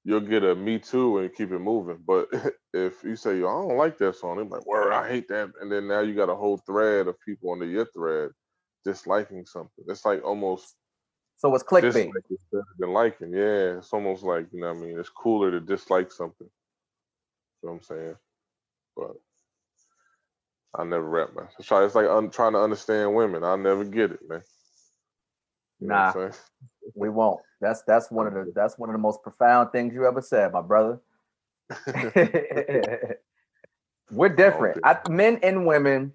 you'll 0.09 0.21
get 0.21 0.43
a 0.43 0.55
me 0.55 0.79
too 0.79 1.19
and 1.19 1.35
keep 1.35 1.53
it 1.53 1.59
moving. 1.59 1.99
But 2.07 2.29
if 2.73 3.05
you 3.05 3.15
say, 3.15 3.39
"Yo, 3.39 3.47
I 3.47 3.69
don't 3.69 3.77
like 3.77 3.99
that 3.99 4.17
song," 4.17 4.37
they're 4.37 4.47
like, 4.47 4.67
"Word, 4.67 4.91
I 4.91 5.07
hate 5.07 5.29
that," 5.29 5.51
and 5.61 5.71
then 5.71 5.87
now 5.87 6.01
you 6.01 6.15
got 6.15 6.31
a 6.31 6.35
whole 6.35 6.57
thread 6.57 7.09
of 7.09 7.21
people 7.21 7.53
under 7.53 7.67
your 7.67 7.85
thread 7.85 8.31
disliking 8.87 9.45
something. 9.45 9.85
It's 9.87 10.07
like 10.07 10.25
almost 10.25 10.75
So 11.37 11.55
it's 11.55 11.67
clickbait. 11.69 12.11
than 12.79 12.93
liking. 12.95 13.33
Yeah, 13.35 13.77
it's 13.77 13.93
almost 13.93 14.23
like 14.23 14.47
you 14.51 14.61
know 14.61 14.73
what 14.73 14.83
I 14.83 14.87
mean. 14.87 14.99
It's 14.99 15.11
cooler 15.11 15.51
to 15.51 15.61
dislike 15.61 16.11
something. 16.11 16.49
You 17.63 17.69
know 17.69 17.73
what 17.75 17.79
I'm 17.79 17.83
saying? 17.83 18.17
But 18.97 19.13
I 20.75 20.85
never 20.85 21.07
rap 21.07 21.37
man. 21.37 21.49
It's 21.59 21.69
try- 21.69 21.85
it's 21.85 21.95
like 21.95 22.09
I'm 22.09 22.31
trying 22.31 22.55
to 22.55 22.63
understand 22.63 23.15
women. 23.15 23.45
I 23.45 23.57
never 23.57 23.85
get 23.85 24.13
it, 24.13 24.21
man. 24.27 24.43
You 25.81 25.89
know 25.89 25.95
what 25.97 26.01
I'm 26.01 26.07
Nah, 26.07 26.13
we 26.95 27.09
won't. 27.09 27.41
That's 27.61 27.83
that's 27.83 28.11
one 28.11 28.27
of 28.27 28.35
the 28.35 28.53
that's 28.55 28.79
one 28.79 28.89
of 28.89 28.95
the 28.95 29.01
most 29.01 29.23
profound 29.23 29.73
things 29.73 29.95
you 29.95 30.07
ever 30.07 30.21
said, 30.21 30.53
my 30.53 30.63
brother. 30.63 31.01
We're 34.11 34.31
different. 34.31 34.81
I, 34.85 34.99
men 35.11 35.39
and 35.43 35.67
women 35.67 36.13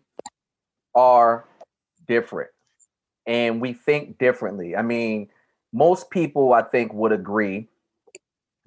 are 0.95 1.45
different, 2.07 2.49
and 3.27 3.61
we 3.61 3.73
think 3.73 4.17
differently. 4.17 4.75
I 4.75 4.81
mean, 4.81 5.29
most 5.71 6.09
people, 6.09 6.53
I 6.53 6.63
think, 6.63 6.93
would 6.93 7.11
agree 7.11 7.67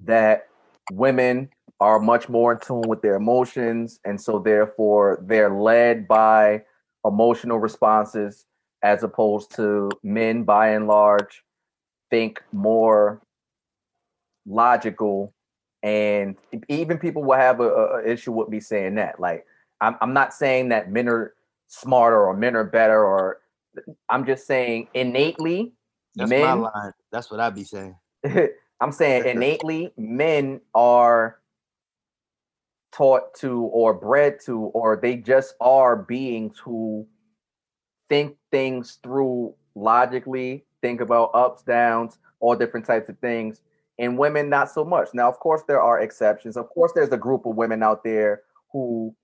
that 0.01 0.47
women 0.91 1.49
are 1.79 1.99
much 1.99 2.29
more 2.29 2.53
in 2.53 2.59
tune 2.59 2.83
with 2.87 3.01
their 3.01 3.15
emotions, 3.15 3.99
and 4.05 4.19
so 4.19 4.39
therefore 4.39 5.19
they're 5.21 5.53
led 5.53 6.07
by 6.07 6.63
emotional 7.05 7.59
responses 7.59 8.45
as 8.83 9.03
opposed 9.03 9.55
to 9.55 9.89
men, 10.03 10.43
by 10.43 10.69
and 10.69 10.87
large, 10.87 11.43
think 12.09 12.41
more 12.51 13.21
logical 14.45 15.33
and 15.83 16.35
even 16.69 16.97
people 16.97 17.23
will 17.23 17.37
have 17.37 17.59
a, 17.59 17.69
a- 17.69 18.07
issue 18.07 18.31
with 18.31 18.49
me 18.49 18.59
saying 18.59 18.95
that 18.95 19.19
like 19.19 19.45
I'm, 19.81 19.95
I'm 20.01 20.13
not 20.13 20.33
saying 20.33 20.69
that 20.69 20.91
men 20.91 21.07
are 21.07 21.33
smarter 21.67 22.25
or 22.25 22.35
men 22.35 22.55
are 22.55 22.63
better 22.63 23.03
or 23.03 23.39
i'm 24.09 24.25
just 24.25 24.47
saying 24.47 24.87
innately 24.93 25.73
That's 26.15 26.31
my 26.31 26.53
men 26.53 26.61
line. 26.61 26.91
That's 27.11 27.29
what 27.29 27.39
i'd 27.39 27.55
be 27.55 27.63
saying. 27.65 27.95
i'm 28.81 28.91
saying 28.91 29.25
innately 29.27 29.91
men 29.97 30.61
are 30.73 31.39
taught 32.93 33.33
to 33.35 33.61
or 33.63 33.93
bred 33.93 34.39
to 34.45 34.57
or 34.57 34.95
they 34.95 35.15
just 35.15 35.55
are 35.59 35.95
beings 35.95 36.57
who 36.57 37.05
think 38.09 38.35
things 38.51 38.99
through 39.03 39.53
logically 39.75 40.63
think 40.81 41.01
about 41.01 41.31
ups 41.33 41.63
downs 41.63 42.17
all 42.39 42.55
different 42.55 42.85
types 42.85 43.09
of 43.09 43.17
things 43.19 43.61
and 43.99 44.17
women 44.17 44.49
not 44.49 44.69
so 44.71 44.85
much 44.85 45.09
now 45.13 45.27
of 45.27 45.39
course 45.39 45.63
there 45.67 45.81
are 45.81 46.01
exceptions 46.01 46.57
of 46.57 46.69
course 46.69 46.91
there's 46.93 47.11
a 47.11 47.17
group 47.17 47.45
of 47.45 47.55
women 47.55 47.81
out 47.83 48.03
there 48.03 48.41
who 48.71 49.15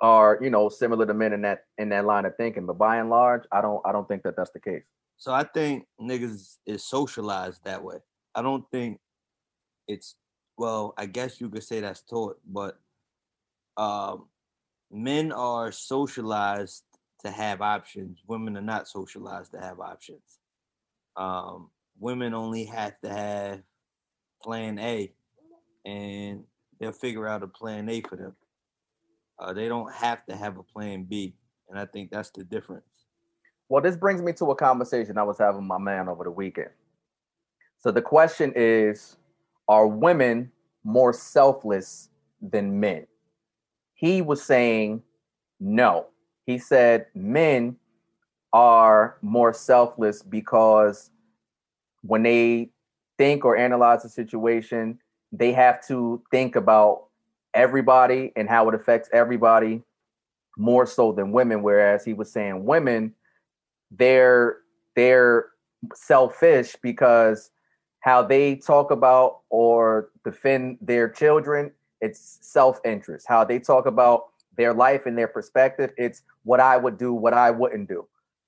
are 0.00 0.38
you 0.40 0.50
know 0.50 0.68
similar 0.68 1.04
to 1.04 1.14
men 1.14 1.32
in 1.32 1.42
that 1.42 1.64
in 1.78 1.88
that 1.88 2.04
line 2.04 2.24
of 2.24 2.36
thinking 2.36 2.66
but 2.66 2.78
by 2.78 2.96
and 2.96 3.10
large 3.10 3.42
i 3.52 3.60
don't 3.60 3.82
i 3.84 3.92
don't 3.92 4.08
think 4.08 4.22
that 4.22 4.36
that's 4.36 4.52
the 4.52 4.60
case 4.60 4.84
So 5.20 5.32
I 5.32 5.44
think 5.44 5.84
niggas 6.00 6.56
is 6.64 6.82
socialized 6.88 7.64
that 7.64 7.84
way. 7.84 7.98
I 8.34 8.40
don't 8.40 8.64
think 8.72 9.00
it's 9.86 10.16
well, 10.56 10.94
I 10.96 11.04
guess 11.06 11.40
you 11.40 11.50
could 11.50 11.62
say 11.62 11.80
that's 11.80 12.02
taught, 12.02 12.40
but 12.48 12.80
um 13.76 14.28
men 14.90 15.30
are 15.32 15.72
socialized 15.72 16.84
to 17.22 17.30
have 17.30 17.60
options. 17.60 18.22
Women 18.26 18.56
are 18.56 18.62
not 18.62 18.88
socialized 18.88 19.52
to 19.52 19.60
have 19.60 19.78
options. 19.78 20.39
Um 21.16 21.70
women 21.98 22.34
only 22.34 22.64
have 22.64 22.98
to 23.02 23.10
have 23.10 23.62
plan 24.42 24.78
A 24.78 25.12
and 25.84 26.44
they'll 26.78 26.92
figure 26.92 27.28
out 27.28 27.42
a 27.42 27.46
plan 27.46 27.88
A 27.88 28.00
for 28.00 28.16
them. 28.16 28.34
Uh, 29.38 29.52
they 29.52 29.68
don't 29.68 29.92
have 29.92 30.24
to 30.26 30.36
have 30.36 30.58
a 30.58 30.62
plan 30.62 31.04
B. 31.04 31.34
And 31.68 31.78
I 31.78 31.86
think 31.86 32.10
that's 32.10 32.30
the 32.30 32.44
difference. 32.44 32.84
Well, 33.68 33.82
this 33.82 33.96
brings 33.96 34.20
me 34.20 34.32
to 34.34 34.50
a 34.50 34.56
conversation 34.56 35.16
I 35.16 35.22
was 35.22 35.38
having 35.38 35.66
my 35.66 35.78
man 35.78 36.08
over 36.08 36.24
the 36.24 36.30
weekend. 36.30 36.70
So 37.78 37.90
the 37.90 38.02
question 38.02 38.52
is 38.56 39.16
Are 39.68 39.86
women 39.86 40.50
more 40.84 41.12
selfless 41.12 42.08
than 42.42 42.80
men? 42.80 43.06
He 43.94 44.22
was 44.22 44.42
saying 44.42 45.02
no. 45.60 46.06
He 46.46 46.58
said 46.58 47.06
men 47.14 47.76
are 48.52 49.16
more 49.22 49.52
selfless 49.52 50.22
because 50.22 51.10
when 52.02 52.22
they 52.22 52.70
think 53.18 53.44
or 53.44 53.56
analyze 53.56 54.04
a 54.04 54.08
situation, 54.08 54.98
they 55.32 55.52
have 55.52 55.86
to 55.86 56.22
think 56.30 56.56
about 56.56 57.04
everybody 57.54 58.32
and 58.36 58.48
how 58.48 58.68
it 58.68 58.74
affects 58.74 59.08
everybody 59.12 59.82
more 60.56 60.86
so 60.86 61.12
than 61.12 61.32
women. 61.32 61.62
Whereas 61.62 62.04
he 62.04 62.12
was 62.12 62.30
saying 62.30 62.64
women 62.64 63.14
they're 63.90 64.58
they're 64.94 65.46
selfish 65.94 66.76
because 66.82 67.50
how 68.00 68.22
they 68.22 68.56
talk 68.56 68.90
about 68.90 69.40
or 69.50 70.10
defend 70.24 70.78
their 70.80 71.08
children 71.08 71.70
it's 72.00 72.38
self-interest 72.42 73.26
how 73.28 73.44
they 73.44 73.58
talk 73.58 73.86
about 73.86 74.26
their 74.56 74.74
life 74.74 75.06
and 75.06 75.16
their 75.16 75.28
perspective 75.28 75.90
it's 75.96 76.22
what 76.44 76.60
i 76.60 76.76
would 76.76 76.98
do 76.98 77.12
what 77.12 77.32
i 77.32 77.50
wouldn't 77.50 77.88
do 77.88 78.06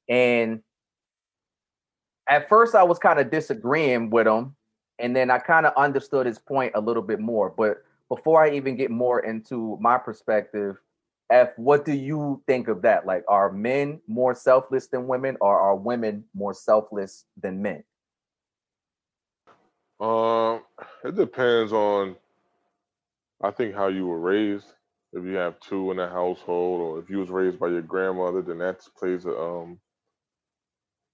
and 0.08 0.60
at 2.28 2.48
first 2.48 2.74
i 2.74 2.82
was 2.82 2.98
kind 2.98 3.18
of 3.18 3.30
disagreeing 3.30 4.10
with 4.10 4.26
him 4.26 4.54
and 4.98 5.14
then 5.14 5.30
i 5.30 5.38
kind 5.38 5.66
of 5.66 5.72
understood 5.76 6.26
his 6.26 6.38
point 6.38 6.72
a 6.74 6.80
little 6.80 7.02
bit 7.02 7.20
more 7.20 7.50
but 7.50 7.78
before 8.08 8.44
i 8.44 8.50
even 8.50 8.76
get 8.76 8.90
more 8.90 9.20
into 9.20 9.78
my 9.80 9.98
perspective 9.98 10.76
F, 11.32 11.56
what 11.56 11.86
do 11.86 11.92
you 11.92 12.42
think 12.46 12.68
of 12.68 12.82
that? 12.82 13.06
Like, 13.06 13.24
are 13.26 13.50
men 13.50 14.02
more 14.06 14.34
selfless 14.34 14.88
than 14.88 15.06
women, 15.06 15.38
or 15.40 15.58
are 15.58 15.74
women 15.74 16.24
more 16.34 16.52
selfless 16.52 17.24
than 17.40 17.62
men? 17.62 17.82
Um, 19.98 20.62
it 21.02 21.14
depends 21.14 21.72
on, 21.72 22.16
I 23.42 23.50
think, 23.50 23.74
how 23.74 23.88
you 23.88 24.06
were 24.06 24.18
raised. 24.18 24.66
If 25.14 25.24
you 25.24 25.34
have 25.36 25.58
two 25.60 25.90
in 25.90 25.98
a 26.00 26.08
household, 26.08 26.80
or 26.80 26.98
if 26.98 27.08
you 27.08 27.18
was 27.18 27.30
raised 27.30 27.58
by 27.58 27.68
your 27.68 27.82
grandmother, 27.82 28.42
then 28.42 28.58
that 28.58 28.86
plays 28.98 29.24
a 29.24 29.34
um, 29.34 29.78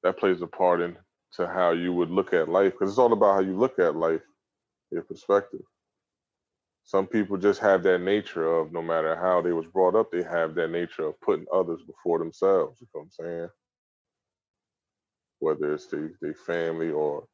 that 0.05 0.19
plays 0.19 0.43
a 0.43 0.49
part 0.49 0.81
in 0.83 0.97
to 1.35 1.47
how 1.49 1.73
you 1.73 1.93
would 1.93 2.11
look 2.11 2.35
at 2.35 2.49
life, 2.49 2.73
because 2.73 2.91
it's 2.91 2.99
all 2.99 3.13
about 3.13 3.35
how 3.35 3.41
you 3.41 3.57
look 3.59 3.79
at 3.79 3.97
life, 3.97 4.23
your 4.93 5.03
perspective. 5.03 5.61
some 6.85 7.07
people 7.07 7.37
just 7.37 7.61
have 7.61 7.83
that 7.85 8.01
nature 8.01 8.47
of 8.47 8.73
no 8.73 8.83
matter 8.83 9.17
how 9.17 9.43
they 9.43 9.53
was 9.53 9.67
brought 9.67 9.95
up, 9.95 10.11
they 10.11 10.23
have 10.23 10.55
that 10.57 10.71
nature 10.71 11.07
of 11.09 11.21
putting 11.21 11.47
others 11.53 11.81
before 11.87 12.19
themselves. 12.19 12.79
You 12.81 12.87
know 12.95 13.03
what 13.03 13.05
I'm 13.05 13.27
saying? 13.27 13.49
Whether 15.41 15.75
it's 15.75 15.87
their 15.87 16.13
they 16.23 16.35
family 16.35 16.91
or 16.91 17.27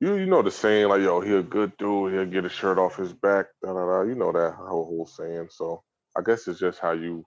you 0.00 0.16
you 0.16 0.26
know 0.26 0.42
the 0.42 0.50
saying 0.50 0.88
like 0.88 1.02
yo 1.02 1.20
he 1.20 1.34
a 1.34 1.42
good 1.42 1.72
dude 1.78 2.12
he'll 2.12 2.26
get 2.26 2.44
a 2.44 2.50
shirt 2.50 2.78
off 2.78 2.96
his 2.96 3.12
back 3.14 3.46
da 3.64 3.72
da 3.72 3.86
da 3.86 4.02
you 4.02 4.14
know 4.16 4.32
that 4.32 4.54
whole 4.54 4.84
whole 4.86 5.06
saying 5.06 5.48
so 5.50 5.82
I 6.16 6.22
guess 6.22 6.48
it's 6.48 6.60
just 6.60 6.80
how 6.80 6.92
you 6.92 7.24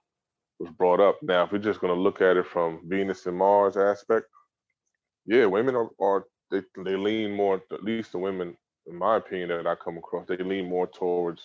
was 0.60 0.72
brought 0.72 1.02
up. 1.02 1.20
Now 1.24 1.46
if 1.46 1.54
we're 1.54 1.60
just 1.60 1.82
gonna 1.82 1.94
look 1.96 2.22
at 2.22 2.38
it 2.38 2.48
from 2.48 2.82
Venus 2.88 3.26
and 3.28 3.38
Mars 3.38 3.78
aspect, 3.78 4.28
yeah, 5.30 5.46
women 5.48 5.76
are, 5.78 5.90
are 6.02 6.26
they 6.52 6.64
they 6.86 6.98
lean 6.98 7.34
more 7.36 7.64
at 7.74 7.84
least 7.86 8.14
the 8.14 8.20
women 8.20 8.58
in 8.88 8.98
my 8.98 9.18
opinion 9.18 9.50
that 9.50 9.68
I 9.68 9.76
come 9.76 9.98
across 10.00 10.28
they 10.28 10.38
lean 10.38 10.70
more 10.70 10.88
towards 10.88 11.44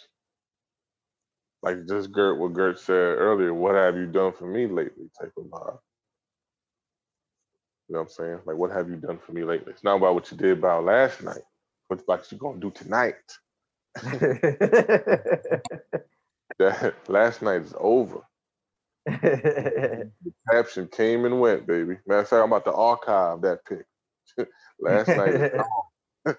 like 1.62 1.86
just 1.88 2.12
Gert 2.12 2.38
what 2.40 2.54
Gert 2.54 2.80
said 2.80 2.94
earlier. 2.94 3.54
What 3.54 3.76
have 3.76 3.96
you 3.96 4.06
done 4.06 4.32
for 4.32 4.46
me 4.46 4.66
lately? 4.68 5.10
Type 5.20 5.32
of 5.38 5.44
vibe. 5.46 5.78
You 7.88 7.94
know 7.94 8.00
what 8.00 8.02
I'm 8.02 8.08
saying? 8.10 8.40
Like, 8.46 8.56
what 8.56 8.72
have 8.72 8.88
you 8.90 8.96
done 8.96 9.18
for 9.24 9.32
me 9.32 9.44
lately? 9.44 9.72
It's 9.72 9.84
not 9.84 9.96
about 9.96 10.14
what 10.14 10.30
you 10.30 10.38
did 10.38 10.58
about 10.58 10.84
last 10.84 11.22
night. 11.22 11.42
What's 11.88 12.02
about 12.04 12.20
what 12.20 12.32
you're 12.32 12.38
gonna 12.40 12.60
do 12.60 12.70
tonight? 12.72 13.14
that 16.58 16.94
last 17.08 17.42
night 17.42 17.62
is 17.62 17.74
over. 17.78 18.20
The 19.06 20.06
caption 20.52 20.88
came 20.88 21.24
and 21.24 21.40
went, 21.40 21.66
baby. 21.66 21.98
Matter 22.06 22.20
of 22.22 22.28
fact, 22.28 22.42
I'm 22.42 22.52
about 22.52 22.64
to 22.66 22.74
archive 22.74 23.42
that 23.42 23.60
pic. 23.66 23.86
last 24.80 25.14
night 25.14 25.40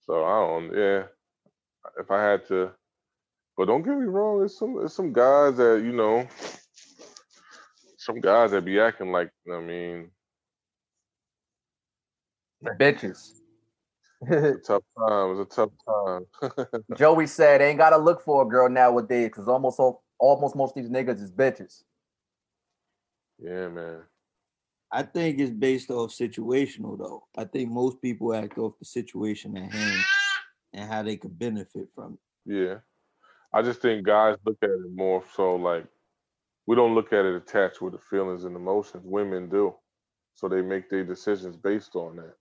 so 0.00 0.24
I 0.24 0.40
don't, 0.46 0.74
yeah. 0.76 1.04
If 1.98 2.10
I 2.10 2.22
had 2.22 2.46
to, 2.48 2.70
but 3.56 3.66
don't 3.66 3.82
get 3.82 3.96
me 3.96 4.06
wrong, 4.06 4.38
there's 4.40 4.58
some 4.58 4.76
there's 4.76 4.94
some 4.94 5.12
guys 5.12 5.56
that 5.58 5.82
you 5.84 5.92
know, 5.92 6.26
some 7.98 8.20
guys 8.20 8.52
that 8.52 8.64
be 8.64 8.80
acting 8.80 9.12
like 9.12 9.30
I 9.52 9.60
mean, 9.60 10.10
Bitches. 12.80 13.40
it's 14.22 14.68
a 14.70 14.72
tough 14.74 14.82
time. 14.98 15.32
It's 15.40 15.52
a 15.52 15.56
tough 15.56 15.70
time. 15.86 16.26
Joey 16.96 17.26
said, 17.26 17.62
"Ain't 17.62 17.78
gotta 17.78 17.98
look 17.98 18.22
for 18.22 18.42
a 18.42 18.46
girl 18.46 18.68
nowadays 18.68 19.28
because 19.28 19.48
almost 19.48 19.80
all, 19.80 20.02
almost 20.20 20.54
most 20.54 20.76
of 20.76 20.82
these 20.82 20.90
niggas 20.92 21.20
is 21.22 21.32
bitches." 21.32 21.82
yeah, 23.38 23.68
man. 23.68 24.02
I 24.92 25.02
think 25.04 25.38
it's 25.38 25.52
based 25.52 25.90
off 25.90 26.10
situational 26.10 26.98
though. 26.98 27.24
I 27.36 27.44
think 27.44 27.70
most 27.70 28.02
people 28.02 28.34
act 28.34 28.58
off 28.58 28.78
the 28.78 28.84
situation 28.84 29.56
at 29.56 29.70
hand 29.70 30.02
and 30.72 30.90
how 30.90 31.02
they 31.02 31.16
could 31.16 31.38
benefit 31.38 31.88
from 31.94 32.14
it. 32.14 32.52
Yeah. 32.52 32.78
I 33.54 33.62
just 33.62 33.80
think 33.82 34.04
guys 34.04 34.36
look 34.44 34.58
at 34.62 34.70
it 34.70 34.92
more 34.92 35.22
so 35.34 35.54
like 35.56 35.86
we 36.66 36.74
don't 36.76 36.94
look 36.94 37.12
at 37.12 37.24
it 37.24 37.34
attached 37.36 37.80
with 37.80 37.92
the 37.92 37.98
feelings 37.98 38.44
and 38.44 38.54
emotions. 38.56 39.04
Women 39.06 39.48
do. 39.48 39.74
So 40.34 40.48
they 40.48 40.60
make 40.60 40.90
their 40.90 41.04
decisions 41.04 41.56
based 41.56 41.94
on 41.94 42.16
that. 42.16 42.34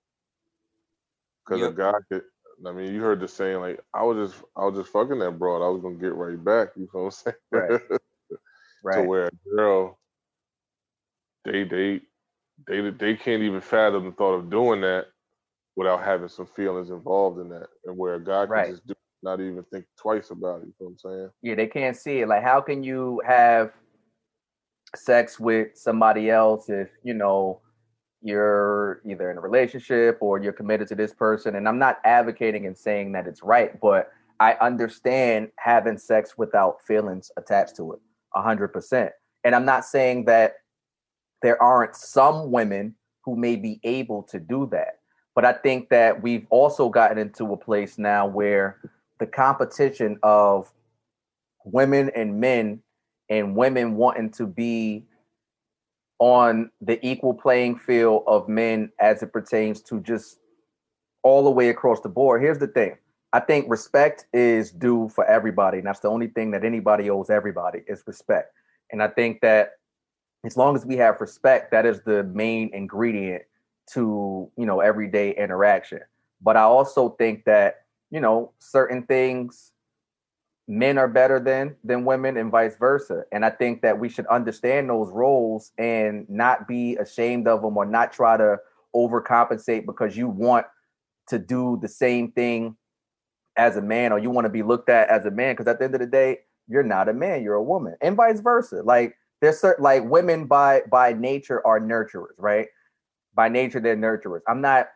Because 1.45 1.61
a 1.61 1.65
Yep. 1.65 1.75
guy 1.75 1.93
could 2.11 2.23
I 2.67 2.71
mean, 2.71 2.93
you 2.93 3.01
heard 3.01 3.19
the 3.19 3.27
saying 3.27 3.59
like 3.59 3.79
I 3.93 4.03
was 4.03 4.31
just 4.31 4.43
I 4.55 4.65
was 4.65 4.75
just 4.77 4.91
fucking 4.91 5.19
that 5.19 5.39
broad. 5.39 5.65
I 5.65 5.69
was 5.69 5.81
gonna 5.81 5.95
get 5.95 6.13
right 6.13 6.43
back. 6.43 6.69
You 6.75 6.89
know 6.93 7.03
what 7.03 7.05
I'm 7.05 7.11
saying? 7.11 7.35
Right. 7.51 7.81
right. 8.83 8.95
to 8.95 9.03
where 9.03 9.27
a 9.27 9.49
girl 9.55 9.99
they 11.45 11.63
they 11.63 12.01
they 12.67 12.89
they 12.89 13.15
can't 13.15 13.43
even 13.43 13.61
fathom 13.61 14.05
the 14.05 14.11
thought 14.11 14.33
of 14.33 14.49
doing 14.49 14.81
that 14.81 15.07
without 15.75 16.03
having 16.03 16.27
some 16.27 16.45
feelings 16.45 16.89
involved 16.89 17.39
in 17.39 17.49
that. 17.49 17.67
And 17.85 17.97
where 17.97 18.15
a 18.15 18.23
guy 18.23 18.45
can 18.45 18.49
Right. 18.49 18.71
just 18.71 18.85
do 18.85 18.93
not 19.23 19.39
even 19.39 19.63
think 19.71 19.85
twice 19.97 20.29
about 20.29 20.61
it. 20.61 20.67
You 20.67 20.73
know 20.79 20.87
what 20.87 20.89
I'm 20.89 20.97
saying? 20.97 21.29
Yeah, 21.41 21.55
they 21.55 21.67
can't 21.67 21.95
see 21.95 22.19
it. 22.19 22.27
Like, 22.27 22.43
how 22.43 22.61
can 22.61 22.83
you 22.83 23.21
have 23.25 23.71
sex 24.95 25.39
with 25.39 25.77
somebody 25.77 26.29
else 26.29 26.69
if 26.69 26.89
you 27.03 27.13
know 27.13 27.61
you're 28.21 29.01
either 29.05 29.32
in 29.32 29.38
a 29.38 29.41
relationship 29.41 30.17
or 30.21 30.39
you're 30.41 30.53
committed 30.53 30.88
to 30.89 30.95
this 30.95 31.13
person? 31.13 31.55
And 31.55 31.67
I'm 31.67 31.79
not 31.79 31.99
advocating 32.03 32.65
and 32.65 32.77
saying 32.77 33.12
that 33.13 33.27
it's 33.27 33.43
right, 33.43 33.79
but 33.79 34.12
I 34.39 34.53
understand 34.62 35.49
having 35.58 35.97
sex 35.97 36.38
without 36.38 36.82
feelings 36.86 37.32
attached 37.38 37.75
to 37.77 37.93
it, 37.93 37.99
a 38.36 38.41
hundred 38.41 38.69
percent. 38.69 39.12
And 39.43 39.55
I'm 39.55 39.65
not 39.65 39.86
saying 39.86 40.25
that 40.25 40.55
there 41.41 41.62
aren't 41.62 41.95
some 41.95 42.51
women 42.51 42.95
who 43.23 43.36
may 43.36 43.55
be 43.55 43.79
able 43.84 44.23
to 44.23 44.39
do 44.39 44.67
that, 44.71 44.99
but 45.36 45.45
I 45.45 45.53
think 45.53 45.89
that 45.89 46.21
we've 46.21 46.45
also 46.49 46.89
gotten 46.89 47.17
into 47.17 47.51
a 47.53 47.58
place 47.58 47.97
now 47.97 48.27
where 48.27 48.79
the 49.19 49.27
competition 49.27 50.17
of 50.23 50.71
women 51.65 52.10
and 52.15 52.39
men 52.39 52.82
and 53.29 53.55
women 53.55 53.95
wanting 53.95 54.32
to 54.32 54.47
be 54.47 55.05
on 56.19 56.69
the 56.82 57.03
equal 57.05 57.34
playing 57.34 57.77
field 57.77 58.23
of 58.27 58.47
men 58.47 58.91
as 58.99 59.23
it 59.23 59.32
pertains 59.32 59.82
to 59.82 60.01
just 60.01 60.39
all 61.23 61.43
the 61.43 61.49
way 61.49 61.69
across 61.69 62.01
the 62.01 62.10
board. 62.10 62.41
Here's 62.41 62.60
the 62.60 62.67
thing. 62.67 62.97
I 63.32 63.39
think 63.39 63.69
respect 63.69 64.25
is 64.34 64.71
due 64.71 65.10
for 65.10 65.23
everybody, 65.25 65.77
and 65.77 65.88
that's 65.88 65.99
the 65.99 66.10
only 66.10 66.27
thing 66.27 66.51
that 66.51 66.65
anybody 66.65 67.10
owes 67.10 67.29
everybody 67.29 67.84
is 67.88 68.03
respect. 68.05 68.53
And 68.91 69.03
I 69.03 69.08
think 69.08 69.41
that 69.41 69.73
as 70.45 70.58
long 70.58 70.75
as 70.75 70.86
we 70.86 70.95
have 70.97 71.21
respect, 71.21 71.71
that 71.71 71.86
is 71.86 72.01
the 72.01 72.23
main 72.23 72.73
ingredient 72.73 73.43
to 73.93 74.49
you 74.58 74.65
know 74.65 74.79
everyday 74.79 75.36
interaction. 75.36 75.99
But 76.41 76.58
I 76.58 76.62
also 76.62 77.10
think 77.10 77.45
that 77.45 77.86
you 78.10 78.19
know 78.19 78.51
certain 78.60 79.03
things 79.03 79.73
men 80.69 80.99
are 80.99 81.08
better 81.08 81.39
than 81.39 81.75
than 81.84 82.05
women 82.05 82.38
and 82.38 82.51
vice 82.51 82.77
versa. 82.77 83.23
And 83.32 83.43
i 83.43 83.49
think 83.49 83.82
that 83.82 83.99
we 83.99 84.08
should 84.08 84.27
understand 84.27 84.88
those 84.88 85.10
roles 85.10 85.71
and 85.79 86.29
not 86.29 86.67
be 86.67 86.95
ashamed 86.97 87.47
of 87.47 87.63
them 87.63 87.75
or 87.75 87.86
not 87.86 88.13
try 88.13 88.38
to 88.38 88.60
overcompensate 88.95 89.88
because 89.88 90.15
you 90.15 90.29
want 90.29 90.67
to 91.27 91.39
do 91.39 91.79
the 91.82 91.88
same 91.88 92.32
thing 92.32 92.77
as 93.58 93.77
a 93.77 93.82
man 93.82 94.12
or 94.12 94.19
you 94.19 94.29
want 94.29 94.45
to 94.45 94.49
be 94.49 94.62
looked 94.62 94.89
at 94.89 95.10
as 95.10 95.25
a 95.25 95.32
man. 95.32 95.53
Because 95.53 95.67
at 95.67 95.79
the 95.79 95.86
end 95.86 95.95
of 95.95 96.01
the 96.01 96.08
day 96.08 96.38
you're 96.67 96.84
not 96.84 97.10
a 97.10 97.13
man 97.13 97.41
you're 97.41 97.55
a 97.55 97.63
woman 97.63 97.95
and 98.01 98.15
vice 98.15 98.39
versa. 98.39 98.84
Like 98.84 99.15
there's 99.41 99.60
certain 99.60 99.84
like 99.84 100.03
women 100.05 100.45
by 100.45 100.82
by 100.91 101.13
nature 101.13 101.65
are 101.65 101.79
nurturers 101.79 102.38
right? 102.38 102.67
By 103.34 103.49
nature 103.49 103.79
they're 103.79 103.97
nurturers. 103.97 104.41
I'm 104.47 104.62
not 104.62 104.89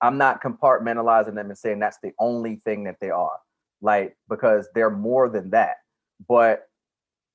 i'm 0.00 0.16
not 0.16 0.42
compartmentalizing 0.42 1.34
them 1.34 1.50
and 1.50 1.58
saying 1.58 1.80
that's 1.80 1.98
the 2.02 2.12
only 2.18 2.56
thing 2.64 2.84
that 2.84 2.96
they 3.00 3.10
are 3.10 3.38
like 3.82 4.16
because 4.28 4.68
they're 4.74 4.90
more 4.90 5.28
than 5.28 5.50
that. 5.50 5.76
But 6.28 6.68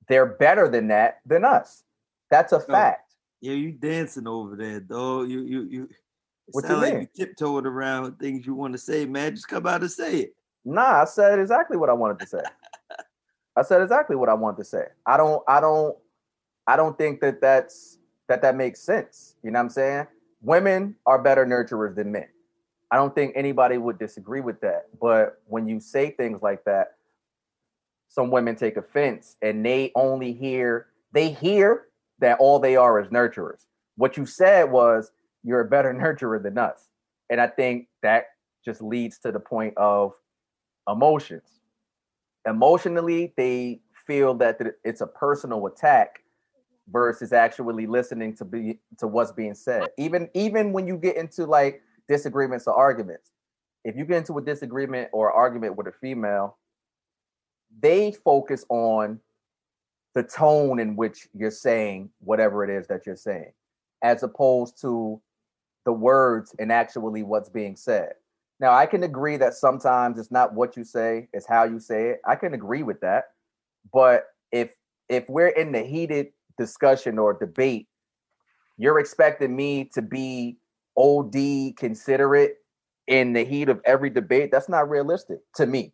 they're 0.08 0.26
better 0.26 0.68
than 0.68 0.88
that 0.90 1.20
than 1.26 1.46
us. 1.46 1.84
That's 2.30 2.52
a 2.54 2.60
fact. 2.60 3.14
Yeah, 3.42 3.54
you 3.54 3.72
dancing 3.72 4.28
over 4.28 4.56
there, 4.56 4.80
though 4.80 5.24
You 5.24 5.42
you 5.42 5.62
you 5.64 5.90
What 6.52 6.68
you 6.68 6.76
like 6.76 6.94
mean? 6.94 7.02
you 7.02 7.08
tiptoeing 7.26 7.66
around 7.66 8.20
things 8.20 8.46
you 8.46 8.54
want 8.54 8.74
to 8.74 8.78
say, 8.78 9.06
man. 9.06 9.36
Just 9.36 9.48
come 9.48 9.66
out 9.68 9.82
and 9.82 9.92
say 9.92 10.20
it. 10.22 10.36
nah 10.66 11.02
i 11.02 11.06
said 11.06 11.40
exactly 11.40 11.76
what 11.78 11.90
i 11.90 11.94
wanted 11.94 12.20
to 12.20 12.28
say. 12.28 12.42
I 13.56 13.64
said 13.64 13.82
exactly 13.82 14.16
what 14.16 14.30
i 14.30 14.34
wanted 14.34 14.58
to 14.58 14.64
say. 14.64 14.86
I 15.06 15.18
don't 15.18 15.44
i 15.48 15.60
don't 15.60 15.98
i 16.68 16.76
don't 16.76 16.98
think 16.98 17.20
that 17.22 17.42
that's 17.42 17.98
that 18.28 18.42
that 18.44 18.56
makes 18.56 18.80
sense. 18.82 19.36
You 19.44 19.52
know 19.52 19.60
what 19.60 19.64
i'm 19.66 19.70
saying? 19.70 20.08
Women 20.42 20.96
are 21.06 21.22
better 21.22 21.46
nurturers 21.46 21.96
than 21.96 22.12
men 22.12 22.28
i 22.92 22.96
don't 22.96 23.16
think 23.16 23.34
anybody 23.36 23.78
would 23.78 23.98
disagree 23.98 24.42
with 24.42 24.62
that. 24.62 24.88
But 25.00 25.42
when 25.48 25.68
you 25.68 25.80
say 25.80 26.12
things 26.12 26.42
like 26.42 26.64
that 26.66 26.96
some 28.12 28.30
women 28.30 28.58
take 28.58 28.76
offense 28.76 29.38
and 29.42 29.66
they 29.66 29.92
only 29.96 30.34
hear 30.34 30.88
they 31.14 31.32
hear 31.32 31.88
that 32.20 32.38
all 32.40 32.60
they 32.60 32.76
are 32.76 33.00
is 33.00 33.08
nurturers. 33.08 33.66
What 33.96 34.18
you 34.18 34.26
said 34.26 34.70
was 34.70 35.12
you're 35.44 35.62
a 35.62 35.66
better 35.66 35.94
nurturer 35.94 36.44
than 36.44 36.58
us. 36.58 36.90
And 37.30 37.40
i 37.40 37.48
think 37.48 37.88
that 38.04 38.26
just 38.64 38.82
leads 38.82 39.18
to 39.20 39.32
the 39.32 39.40
point 39.40 39.74
of 39.78 40.14
emotions. 40.90 41.62
Emotionally 42.46 43.34
they 43.38 43.80
feel 44.06 44.34
that 44.36 44.60
it's 44.84 45.02
a 45.02 45.08
personal 45.08 45.66
attack 45.68 46.22
versus 46.92 47.32
actually 47.32 47.88
listening 47.88 48.36
to 48.36 48.44
be 48.44 48.78
to 48.98 49.08
what's 49.08 49.32
being 49.32 49.54
said. 49.54 49.88
Even 49.98 50.30
even 50.34 50.74
when 50.74 50.86
you 50.86 50.98
get 50.98 51.16
into 51.16 51.46
like 51.46 51.82
disagreements 52.12 52.68
or 52.68 52.74
arguments. 52.76 53.32
If 53.86 53.96
you 53.96 54.04
get 54.04 54.18
into 54.18 54.38
a 54.38 54.42
disagreement 54.42 55.10
or 55.14 55.32
argument 55.32 55.78
with 55.78 55.88
a 55.88 55.94
female 55.94 56.58
they 57.80 58.12
focus 58.12 58.66
on 58.68 59.18
the 60.14 60.24
tone 60.24 60.78
in 60.78 60.98
which 60.98 61.30
you're 61.34 61.50
saying 61.50 62.10
whatever 62.20 62.66
it 62.66 62.70
is 62.70 62.86
that 62.88 63.06
you're 63.06 63.16
saying 63.16 63.54
as 64.04 64.24
opposed 64.24 64.82
to 64.82 65.22
the 65.86 65.94
words 65.94 66.54
and 66.60 66.70
actually 66.70 67.24
what's 67.24 67.48
being 67.48 67.78
said. 67.78 68.12
Now 68.60 68.74
i 68.74 68.86
can 68.86 69.04
agree 69.04 69.38
that 69.38 69.54
sometimes 69.54 70.20
it's 70.20 70.32
not 70.32 70.54
what 70.54 70.76
you 70.76 70.84
say 70.84 71.30
it's 71.32 71.48
how 71.48 71.64
you 71.64 71.80
say 71.80 72.10
it. 72.10 72.22
I 72.26 72.36
can 72.36 72.54
agree 72.54 72.84
with 72.84 73.00
that. 73.00 73.26
But 73.94 74.26
if 74.52 74.70
if 75.08 75.24
we're 75.30 75.56
in 75.62 75.72
the 75.72 75.82
heated 75.82 76.28
discussion 76.58 77.18
or 77.18 77.34
debate 77.34 77.88
you're 78.78 79.00
expecting 79.00 79.56
me 79.56 79.86
to 79.94 80.02
be 80.02 80.58
od 80.96 81.36
considerate 81.78 82.58
in 83.08 83.34
the 83.34 83.44
heat 83.44 83.70
of 83.70 83.82
every 83.86 84.10
debate 84.10 84.52
that's 84.52 84.70
not 84.70 84.90
realistic 84.90 85.40
to 85.56 85.66
me 85.66 85.94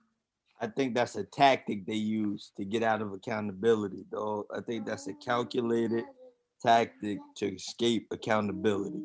I 0.59 0.67
think 0.67 0.95
that's 0.95 1.15
a 1.15 1.23
tactic 1.23 1.85
they 1.85 1.93
use 1.93 2.51
to 2.57 2.65
get 2.65 2.81
out 2.81 3.01
of 3.01 3.13
accountability, 3.13 4.05
though. 4.11 4.47
I 4.55 4.61
think 4.61 4.85
that's 4.85 5.07
a 5.07 5.13
calculated 5.13 6.03
tactic 6.61 7.19
to 7.37 7.53
escape 7.53 8.07
accountability. 8.11 9.03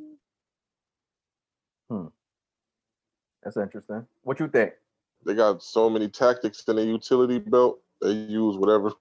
Hmm. 1.91 2.07
That's 3.43 3.59
interesting. 3.59 4.07
What 4.23 4.41
you 4.41 4.49
think? 4.49 4.73
They 5.27 5.35
got 5.35 5.63
so 5.63 5.91
many 5.91 6.09
tactics 6.09 6.65
in 6.67 6.77
their 6.77 6.87
utility 6.87 7.39
belt. 7.39 7.81
They 8.01 8.13
use 8.13 8.57
whatever 8.57 8.93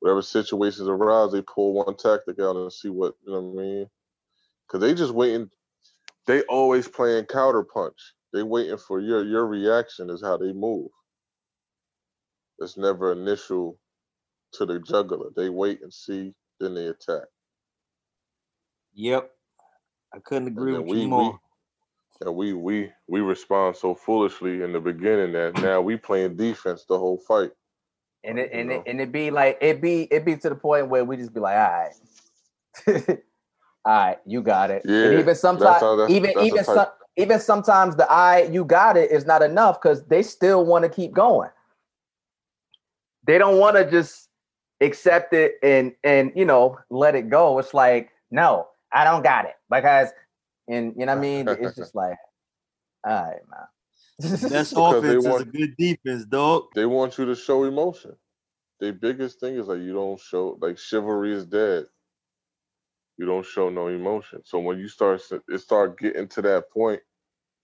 whatever 0.00 0.22
situations 0.22 0.88
arise. 0.88 1.32
They 1.32 1.42
pull 1.42 1.74
one 1.74 1.94
tactic 1.96 2.40
out 2.40 2.56
and 2.56 2.72
see 2.72 2.88
what 2.88 3.14
you 3.24 3.32
know 3.32 3.40
what 3.40 3.62
I 3.62 3.64
mean. 3.64 3.90
Cause 4.68 4.80
they 4.80 4.94
just 4.94 5.12
waiting. 5.12 5.50
They 6.26 6.42
always 6.42 6.88
playing 6.88 7.24
counterpunch. 7.24 7.98
They 8.32 8.42
waiting 8.42 8.78
for 8.78 9.00
your 9.00 9.24
your 9.24 9.46
reaction 9.46 10.08
is 10.10 10.22
how 10.22 10.36
they 10.36 10.52
move. 10.52 10.88
It's 12.58 12.76
never 12.76 13.12
initial 13.12 13.78
to 14.52 14.66
the 14.66 14.78
juggler. 14.80 15.30
They 15.36 15.48
wait 15.48 15.82
and 15.82 15.92
see, 15.92 16.34
then 16.60 16.74
they 16.74 16.86
attack. 16.86 17.24
Yep. 18.94 19.30
I 20.14 20.18
couldn't 20.20 20.48
agree 20.48 20.72
with 20.72 20.86
we- 20.86 20.92
you 21.02 21.02
we- 21.02 21.08
more. 21.08 21.40
And 22.20 22.36
we 22.36 22.52
we 22.52 22.92
we 23.08 23.20
respond 23.20 23.76
so 23.76 23.94
foolishly 23.96 24.62
in 24.62 24.72
the 24.72 24.78
beginning 24.78 25.32
that 25.32 25.60
now 25.60 25.80
we 25.80 25.96
playing 25.96 26.36
defense 26.36 26.84
the 26.88 26.96
whole 26.96 27.18
fight. 27.26 27.50
And 28.22 28.38
it 28.38 28.52
You 28.52 28.60
and 28.60 28.70
know. 28.70 28.74
it 28.76 28.82
and 28.86 29.00
it 29.00 29.10
be 29.10 29.30
like 29.32 29.58
it 29.60 29.80
be 29.80 30.02
it 30.02 30.24
be 30.24 30.36
to 30.36 30.48
the 30.50 30.54
point 30.54 30.88
where 30.88 31.04
we 31.04 31.16
just 31.16 31.34
be 31.34 31.40
like, 31.40 31.56
all 31.56 31.90
right, 32.86 33.18
all 33.84 33.92
right, 33.94 34.18
you 34.26 34.42
got 34.42 34.70
it. 34.70 34.82
Yeah, 34.84 35.04
and 35.06 35.18
even 35.20 35.34
sometimes, 35.34 35.80
how- 35.80 35.96
that's- 35.96 36.10
even 36.14 36.30
that's 36.34 36.40
the 36.40 36.44
even 36.46 36.64
type- 36.64 36.74
some, 36.76 36.86
even 37.16 37.40
sometimes 37.40 37.96
the 37.96 38.10
I 38.10 38.42
you 38.44 38.64
got 38.64 38.96
it 38.96 39.10
is 39.10 39.26
not 39.26 39.42
enough 39.42 39.80
because 39.80 40.04
they 40.06 40.22
still 40.22 40.64
want 40.64 40.84
to 40.84 40.88
keep 40.88 41.12
going. 41.12 41.50
They 43.26 43.38
don't 43.38 43.58
want 43.58 43.76
to 43.76 43.88
just 43.90 44.28
accept 44.80 45.32
it 45.32 45.54
and 45.62 45.92
and 46.02 46.32
you 46.34 46.44
know 46.44 46.78
let 46.90 47.14
it 47.14 47.28
go. 47.28 47.58
It's 47.58 47.74
like 47.74 48.10
no, 48.30 48.68
I 48.92 49.04
don't 49.04 49.22
got 49.22 49.44
it 49.44 49.54
because 49.70 50.08
and 50.68 50.94
you 50.96 51.06
know 51.06 51.12
what 51.12 51.18
I 51.18 51.20
mean. 51.20 51.48
It's 51.48 51.76
just 51.76 51.94
like, 51.94 52.16
all 53.06 53.12
right, 53.12 53.40
man. 53.50 53.66
That's 54.18 54.70
Because 54.70 55.02
they 55.02 55.16
offense 55.16 55.24
is 55.24 55.26
a 55.26 55.30
want- 55.30 55.52
good 55.52 55.76
defense, 55.76 56.24
dog. 56.24 56.64
They 56.74 56.86
want 56.86 57.18
you 57.18 57.26
to 57.26 57.34
show 57.34 57.64
emotion. 57.64 58.16
Their 58.80 58.92
biggest 58.92 59.38
thing 59.38 59.54
is 59.56 59.68
like 59.68 59.80
you 59.80 59.92
don't 59.92 60.18
show 60.18 60.58
like 60.60 60.78
chivalry 60.78 61.32
is 61.34 61.46
dead. 61.46 61.86
You 63.18 63.26
don't 63.26 63.46
show 63.46 63.70
no 63.70 63.88
emotion. 63.88 64.42
So 64.44 64.60
when 64.60 64.78
you 64.78 64.88
start 64.88 65.22
it 65.48 65.60
start 65.60 65.98
getting 65.98 66.28
to 66.30 66.42
that 66.42 66.70
point, 66.72 67.00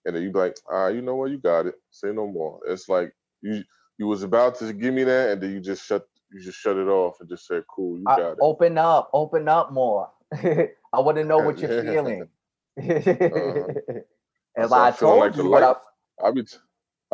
and 0.07 0.17
then 0.17 0.23
you 0.25 0.33
be 0.33 0.39
like, 0.41 0.57
ah, 0.73 0.89
you 0.89 1.03
know 1.03 1.17
what, 1.17 1.31
you 1.33 1.39
got 1.39 1.67
it. 1.67 1.77
Say 1.91 2.13
no 2.13 2.27
more. 2.29 2.61
It's 2.69 2.89
like 2.89 3.13
you 3.43 3.63
you 3.99 4.07
was 4.09 4.23
about 4.25 4.57
to 4.61 4.73
give 4.73 4.95
me 4.95 5.05
that, 5.05 5.31
and 5.31 5.43
then 5.43 5.53
you 5.53 5.61
just 5.61 5.87
shut 5.87 6.07
you 6.33 6.41
just 6.43 6.59
shut 6.59 6.77
it 6.77 6.89
off 6.89 7.21
and 7.21 7.29
just 7.29 7.47
said, 7.47 7.65
cool, 7.75 7.99
you 8.01 8.09
I- 8.09 8.19
got 8.19 8.39
it. 8.39 8.39
open 8.41 8.79
up, 8.79 9.11
open 9.15 9.49
up 9.49 9.73
more. 9.73 10.11
I 10.35 11.01
want 11.01 11.19
to 11.19 11.25
know 11.25 11.41
what 11.41 11.63
you're 11.63 11.71
feeling. 11.73 12.29
Uh-huh. 13.33 13.69
As 14.57 14.73
So 14.73 14.83
I 14.83 14.91
I 14.91 14.93
told 14.93 15.19
like 15.19 15.37
you 15.37 15.49
what 15.51 15.63
I 15.65 15.75
I 16.25 16.33
be 16.33 16.45
t- 16.45 16.59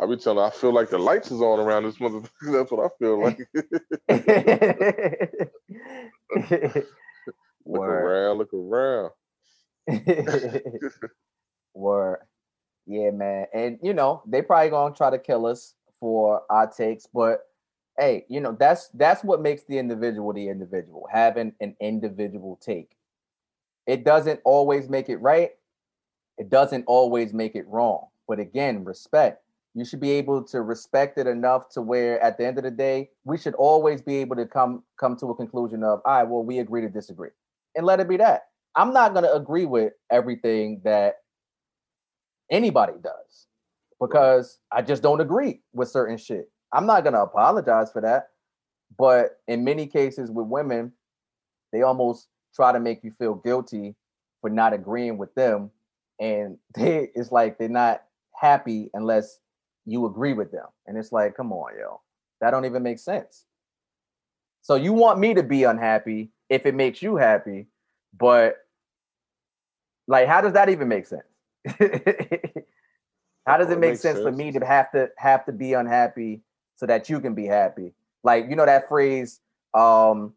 I 0.01 0.07
be 0.07 0.17
telling. 0.17 0.39
I 0.45 0.49
feel 0.51 0.73
like 0.73 0.89
the 0.89 0.99
lights 0.99 1.31
is 1.31 1.41
on 1.41 1.59
around 1.59 1.83
this 1.85 1.97
motherfucker. 1.97 2.29
That's 2.53 2.71
what 2.71 2.85
I 2.85 2.89
feel 2.99 3.21
like. 3.21 3.39
Look 7.77 7.87
around, 7.87 8.37
look 8.37 8.53
around. 8.53 9.11
Word. 11.73 12.19
Yeah, 12.87 13.11
man. 13.11 13.47
And 13.53 13.79
you 13.81 13.93
know, 13.93 14.21
they 14.27 14.41
probably 14.41 14.69
gonna 14.69 14.95
try 14.95 15.09
to 15.09 15.19
kill 15.19 15.45
us 15.45 15.73
for 15.99 16.43
our 16.49 16.67
takes, 16.67 17.07
but 17.07 17.47
hey, 17.97 18.25
you 18.27 18.39
know, 18.39 18.55
that's 18.59 18.89
that's 18.93 19.23
what 19.23 19.41
makes 19.41 19.63
the 19.63 19.77
individual 19.77 20.33
the 20.33 20.49
individual, 20.49 21.07
having 21.11 21.53
an 21.61 21.75
individual 21.79 22.59
take. 22.61 22.95
It 23.87 24.03
doesn't 24.03 24.39
always 24.43 24.89
make 24.89 25.09
it 25.09 25.17
right. 25.17 25.51
It 26.37 26.49
doesn't 26.49 26.83
always 26.87 27.33
make 27.33 27.55
it 27.55 27.67
wrong. 27.67 28.07
But 28.27 28.39
again, 28.39 28.83
respect. 28.83 29.41
You 29.73 29.85
should 29.85 29.99
be 29.99 30.11
able 30.11 30.43
to 30.45 30.61
respect 30.61 31.17
it 31.17 31.27
enough 31.27 31.69
to 31.69 31.81
where 31.81 32.19
at 32.21 32.37
the 32.37 32.45
end 32.45 32.57
of 32.57 32.63
the 32.63 32.71
day, 32.71 33.09
we 33.25 33.37
should 33.37 33.55
always 33.55 34.01
be 34.01 34.17
able 34.17 34.35
to 34.37 34.45
come 34.45 34.83
come 34.97 35.15
to 35.17 35.27
a 35.27 35.35
conclusion 35.35 35.83
of, 35.83 36.01
all 36.05 36.17
right, 36.17 36.23
well, 36.23 36.43
we 36.43 36.59
agree 36.59 36.81
to 36.81 36.89
disagree. 36.89 37.29
And 37.75 37.85
let 37.85 37.99
it 37.99 38.09
be 38.09 38.17
that. 38.17 38.43
I'm 38.75 38.93
not 38.93 39.13
gonna 39.13 39.31
agree 39.31 39.65
with 39.65 39.93
everything 40.11 40.81
that 40.83 41.15
anybody 42.51 42.93
does 43.01 43.47
because 43.99 44.59
I 44.71 44.81
just 44.81 45.01
don't 45.01 45.21
agree 45.21 45.61
with 45.73 45.89
certain 45.89 46.17
shit. 46.17 46.49
I'm 46.73 46.85
not 46.85 47.03
gonna 47.03 47.21
apologize 47.21 47.91
for 47.91 48.01
that. 48.01 48.29
But 48.97 49.37
in 49.47 49.63
many 49.63 49.87
cases 49.87 50.31
with 50.31 50.47
women, 50.47 50.93
they 51.71 51.81
almost 51.81 52.27
try 52.55 52.71
to 52.71 52.79
make 52.79 53.03
you 53.03 53.11
feel 53.17 53.35
guilty 53.35 53.95
for 54.41 54.49
not 54.49 54.73
agreeing 54.73 55.17
with 55.17 55.33
them. 55.35 55.71
And 56.19 56.57
they 56.75 57.09
it's 57.15 57.31
like 57.31 57.57
they're 57.57 57.69
not 57.69 58.03
happy 58.39 58.89
unless 58.93 59.39
you 59.85 60.05
agree 60.05 60.33
with 60.33 60.51
them. 60.51 60.65
And 60.87 60.97
it's 60.97 61.11
like, 61.11 61.35
come 61.35 61.51
on, 61.51 61.71
yo. 61.79 62.01
That 62.41 62.51
don't 62.51 62.65
even 62.65 62.83
make 62.83 62.99
sense. 62.99 63.45
So 64.61 64.75
you 64.75 64.93
want 64.93 65.19
me 65.19 65.33
to 65.35 65.43
be 65.43 65.63
unhappy 65.63 66.31
if 66.49 66.65
it 66.65 66.75
makes 66.75 67.01
you 67.01 67.15
happy, 67.15 67.67
but 68.17 68.55
like 70.07 70.27
how 70.27 70.41
does 70.41 70.53
that 70.53 70.69
even 70.69 70.87
make 70.87 71.07
sense? 71.07 71.23
how 73.47 73.57
does 73.57 73.69
it 73.69 73.79
make 73.79 73.91
makes 73.91 74.01
sense, 74.01 74.19
for 74.19 74.31
me 74.31 74.51
to 74.51 74.65
have 74.65 74.91
to 74.91 75.09
have 75.17 75.45
to 75.45 75.51
be 75.51 75.73
unhappy 75.73 76.41
so 76.75 76.85
that 76.85 77.09
you 77.09 77.19
can 77.19 77.33
be 77.33 77.45
happy? 77.45 77.93
Like 78.23 78.47
you 78.49 78.55
know 78.55 78.65
that 78.65 78.87
phrase, 78.87 79.39
um, 79.73 80.33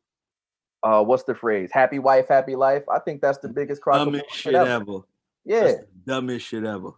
uh, 0.83 1.03
what's 1.03 1.25
the 1.25 1.35
phrase? 1.35 1.71
Happy 1.73 1.99
wife, 1.99 2.29
happy 2.29 2.57
life. 2.57 2.85
I 2.89 2.99
think 2.99 3.21
that's 3.21 3.39
the 3.39 3.49
biggest 3.49 3.83
of 3.87 3.95
Dumbest 3.95 4.31
shit 4.35 4.55
ever. 4.55 4.71
ever. 4.71 4.99
Yeah, 5.45 5.73
dumbest 6.07 6.47
shit 6.47 6.65
ever. 6.65 6.91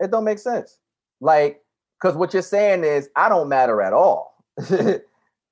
it 0.00 0.10
don't 0.10 0.24
make 0.24 0.38
sense. 0.38 0.78
Like, 1.20 1.62
because 2.00 2.16
what 2.16 2.32
you're 2.32 2.42
saying 2.42 2.84
is 2.84 3.10
I 3.16 3.28
don't 3.28 3.48
matter 3.48 3.82
at 3.82 3.92
all. 3.92 4.42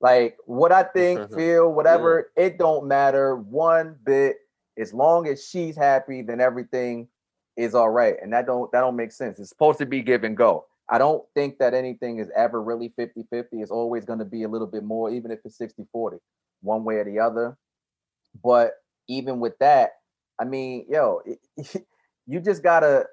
like 0.01 0.37
what 0.45 0.71
I 0.71 0.83
think, 0.83 1.19
mm-hmm. 1.19 1.35
feel, 1.35 1.73
whatever, 1.73 2.31
it 2.35 2.57
don't 2.57 2.87
matter 2.87 3.35
one 3.35 3.95
bit. 4.05 4.37
As 4.77 4.93
long 4.93 5.27
as 5.27 5.45
she's 5.45 5.75
happy, 5.75 6.21
then 6.21 6.39
everything 6.39 7.09
is 7.57 7.75
all 7.75 7.89
right. 7.89 8.15
And 8.21 8.31
that 8.31 8.45
don't 8.45 8.71
that 8.71 8.79
don't 8.79 8.95
make 8.95 9.11
sense. 9.11 9.39
It's 9.39 9.49
supposed 9.49 9.79
to 9.79 9.85
be 9.85 10.01
give 10.01 10.23
and 10.23 10.37
go. 10.37 10.65
I 10.89 10.97
don't 10.97 11.23
think 11.35 11.59
that 11.59 11.73
anything 11.73 12.17
is 12.17 12.31
ever 12.35 12.63
really 12.63 12.93
50-50. 12.97 13.25
It's 13.51 13.69
always 13.69 14.05
going 14.05 14.19
to 14.19 14.25
be 14.25 14.43
a 14.43 14.47
little 14.47 14.65
bit 14.65 14.83
more, 14.83 15.11
even 15.11 15.29
if 15.29 15.39
it's 15.45 15.59
60-40, 15.59 16.17
one 16.61 16.83
way 16.83 16.95
or 16.95 17.05
the 17.05 17.19
other. 17.19 17.57
But 18.43 18.71
even 19.07 19.39
with 19.39 19.53
that, 19.59 19.91
I 20.39 20.45
mean, 20.45 20.85
yo, 20.89 21.21
you 22.25 22.39
just 22.39 22.63
gotta 22.63 23.05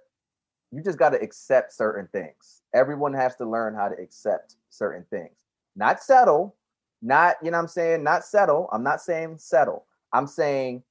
you 0.73 0.83
just 0.83 0.99
got 0.99 1.11
to 1.11 1.21
accept 1.21 1.73
certain 1.73 2.09
things. 2.13 2.63
Everyone 2.75 3.15
has 3.15 3.37
to 3.37 3.49
learn 3.49 3.75
how 3.75 3.89
to 3.89 3.95
accept 4.01 4.57
certain 4.71 5.05
things. 5.11 5.45
Not 5.77 6.03
settle, 6.03 6.56
not, 7.03 7.37
you 7.43 7.51
know 7.51 7.59
I'm 7.59 7.69
saying? 7.69 8.03
Not 8.03 8.25
settle. 8.25 8.69
I'm 8.73 8.83
not 8.83 9.01
saying 9.01 9.39
settle. 9.39 9.87
I'm 10.13 10.27
saying 10.27 10.83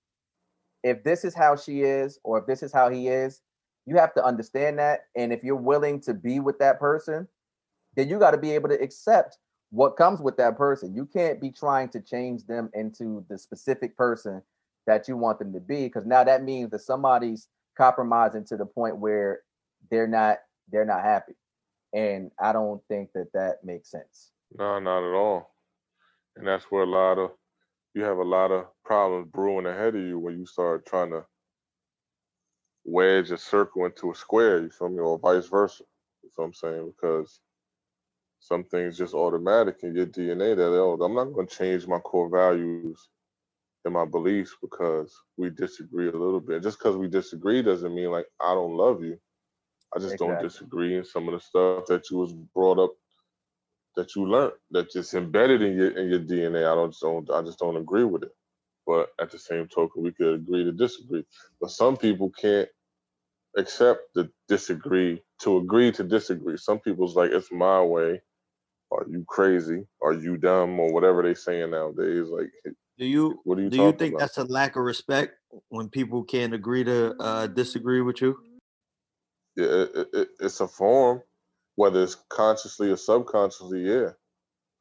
if 0.83 1.03
this 1.03 1.25
is 1.25 1.33
how 1.33 1.55
she 1.55 1.81
is 1.81 2.19
or 2.23 2.39
if 2.39 2.45
this 2.45 2.63
is 2.63 2.71
how 2.71 2.89
he 2.89 3.07
is, 3.07 3.41
you 3.85 3.97
have 3.97 4.13
to 4.15 4.23
understand 4.23 4.79
that. 4.79 5.05
And 5.15 5.33
if 5.33 5.43
you're 5.43 5.55
willing 5.55 5.99
to 6.01 6.13
be 6.13 6.39
with 6.39 6.59
that 6.59 6.79
person, 6.79 7.27
then 7.95 8.09
you 8.09 8.19
got 8.19 8.31
to 8.31 8.37
be 8.37 8.51
able 8.51 8.69
to 8.69 8.81
accept 8.81 9.37
what 9.71 9.97
comes 9.97 10.21
with 10.21 10.37
that 10.37 10.57
person. 10.57 10.95
You 10.95 11.05
can't 11.05 11.41
be 11.41 11.51
trying 11.51 11.89
to 11.89 12.01
change 12.01 12.45
them 12.45 12.69
into 12.73 13.25
the 13.29 13.37
specific 13.37 13.97
person 13.97 14.41
that 14.87 15.07
you 15.07 15.17
want 15.17 15.39
them 15.39 15.53
to 15.53 15.59
be 15.59 15.85
because 15.85 16.05
now 16.05 16.23
that 16.23 16.43
means 16.43 16.71
that 16.71 16.79
somebody's 16.79 17.47
compromising 17.77 18.45
to 18.45 18.57
the 18.57 18.65
point 18.65 18.97
where 18.97 19.41
they're 19.91 20.07
not 20.07 20.37
they're 20.71 20.85
not 20.85 21.03
happy 21.03 21.33
and 21.93 22.31
i 22.39 22.53
don't 22.53 22.81
think 22.87 23.09
that 23.13 23.31
that 23.33 23.57
makes 23.63 23.91
sense 23.91 24.31
No, 24.57 24.79
not 24.79 25.03
at 25.03 25.13
all. 25.13 25.54
And 26.37 26.47
that's 26.47 26.65
where 26.65 26.83
a 26.83 26.89
lot 26.89 27.17
of 27.17 27.31
you 27.93 28.03
have 28.03 28.17
a 28.17 28.23
lot 28.23 28.51
of 28.51 28.65
problems 28.83 29.29
brewing 29.31 29.65
ahead 29.65 29.95
of 29.95 30.01
you 30.01 30.19
when 30.19 30.37
you 30.37 30.45
start 30.45 30.85
trying 30.85 31.11
to 31.11 31.25
wedge 32.83 33.31
a 33.31 33.37
circle 33.37 33.85
into 33.85 34.11
a 34.11 34.15
square, 34.15 34.61
you 34.61 34.69
feel 34.69 34.89
me, 34.89 34.99
or 34.99 35.17
vice 35.17 35.47
versa. 35.47 35.83
You 36.23 36.29
feel 36.35 36.45
what 36.45 36.47
I'm 36.47 36.53
saying? 36.53 36.93
Because 36.95 37.39
some 38.39 38.63
things 38.65 38.97
just 38.97 39.13
automatic 39.13 39.77
in 39.83 39.95
your 39.95 40.05
DNA 40.05 40.55
that 40.55 40.67
oh, 40.67 40.97
I'm 41.01 41.15
not 41.15 41.33
gonna 41.33 41.47
change 41.47 41.87
my 41.87 41.99
core 41.99 42.29
values 42.29 43.09
and 43.85 43.93
my 43.93 44.05
beliefs 44.05 44.55
because 44.61 45.15
we 45.37 45.49
disagree 45.49 46.09
a 46.09 46.11
little 46.11 46.41
bit. 46.41 46.63
Just 46.63 46.79
because 46.79 46.97
we 46.97 47.07
disagree 47.07 47.61
doesn't 47.61 47.95
mean 47.95 48.11
like 48.11 48.25
I 48.41 48.53
don't 48.53 48.75
love 48.75 49.03
you. 49.03 49.17
I 49.95 49.99
just 49.99 50.17
don't 50.17 50.39
disagree 50.41 50.97
in 50.97 51.05
some 51.05 51.27
of 51.27 51.33
the 51.33 51.39
stuff 51.39 51.85
that 51.87 52.09
you 52.11 52.17
was 52.17 52.33
brought 52.33 52.79
up 52.79 52.91
that 53.95 54.15
you 54.15 54.27
learned 54.27 54.53
that 54.71 54.91
just 54.91 55.13
embedded 55.13 55.61
in 55.61 55.77
your 55.77 55.91
in 55.97 56.09
your 56.09 56.19
DNA. 56.19 56.59
I 56.71 56.75
don't 56.75 56.91
just 56.91 57.01
don't 57.03 57.29
I 57.31 57.41
just 57.43 57.59
don't 57.59 57.77
agree 57.77 58.05
with 58.05 58.23
it. 58.23 58.31
But 58.87 59.09
at 59.19 59.31
the 59.31 59.39
same 59.39 59.67
token, 59.67 60.03
we 60.03 60.13
could 60.13 60.35
agree 60.35 60.63
to 60.65 60.73
disagree. 60.73 61.25
But 61.61 61.71
some 61.71 61.97
people 61.97 62.31
can't 62.31 62.69
accept 63.57 64.01
the 64.15 64.31
disagree 64.47 65.23
to 65.41 65.57
agree 65.57 65.91
to 65.93 66.03
disagree. 66.03 66.57
Some 66.57 66.79
people's 66.79 67.15
like 67.15 67.31
it's 67.31 67.51
my 67.51 67.81
way, 67.83 68.21
are 68.91 69.05
you 69.09 69.25
crazy? 69.27 69.87
Are 70.03 70.13
you 70.13 70.37
dumb? 70.37 70.79
Or 70.79 70.93
whatever 70.93 71.23
they 71.23 71.35
saying 71.35 71.71
nowadays. 71.71 72.27
Like, 72.29 72.51
Do 72.97 73.05
you 73.05 73.43
what 73.43 73.59
are 73.59 73.63
you 73.63 73.69
do 73.69 73.79
you 73.79 73.93
think 73.93 74.17
about? 74.17 74.17
that's 74.17 74.37
a 74.37 74.43
lack 74.45 74.75
of 74.75 74.83
respect 74.83 75.35
when 75.69 75.89
people 75.89 76.23
can't 76.23 76.53
agree 76.53 76.83
to 76.83 77.15
uh, 77.19 77.47
disagree 77.47 78.01
with 78.01 78.21
you? 78.21 78.37
yeah, 79.55 79.65
it- 79.67 80.09
it, 80.13 80.29
it's 80.39 80.59
a 80.61 80.67
form, 80.67 81.21
whether 81.75 82.03
it's 82.03 82.15
consciously 82.29 82.91
or 82.91 82.97
subconsciously. 82.97 83.81
Yeah, 83.81 84.11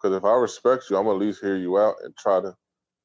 because 0.03 0.17
if 0.17 0.25
I 0.25 0.35
respect 0.35 0.85
you, 0.91 0.97
I'm 0.97 1.05
gonna 1.05 1.17
at 1.17 1.23
least 1.27 1.41
hear 1.43 1.57
you 1.57 1.79
out 1.79 1.97
and 2.05 2.17
try 2.17 2.41
to 2.41 2.55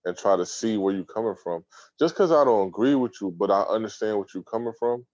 and 0.06 0.18
try 0.18 0.38
to 0.38 0.46
see 0.46 0.78
where 0.78 0.94
you're 0.94 1.06
coming 1.06 1.36
from. 1.44 1.66
Just 2.00 2.16
because 2.16 2.32
I 2.32 2.44
don't 2.46 2.70
agree 2.70 2.96
with 2.96 3.14
you, 3.22 3.32
but 3.32 3.52
I 3.52 3.64
understand 3.64 4.18
what 4.18 4.34
you're 4.34 4.44
coming 4.44 4.74
from. 4.80 5.06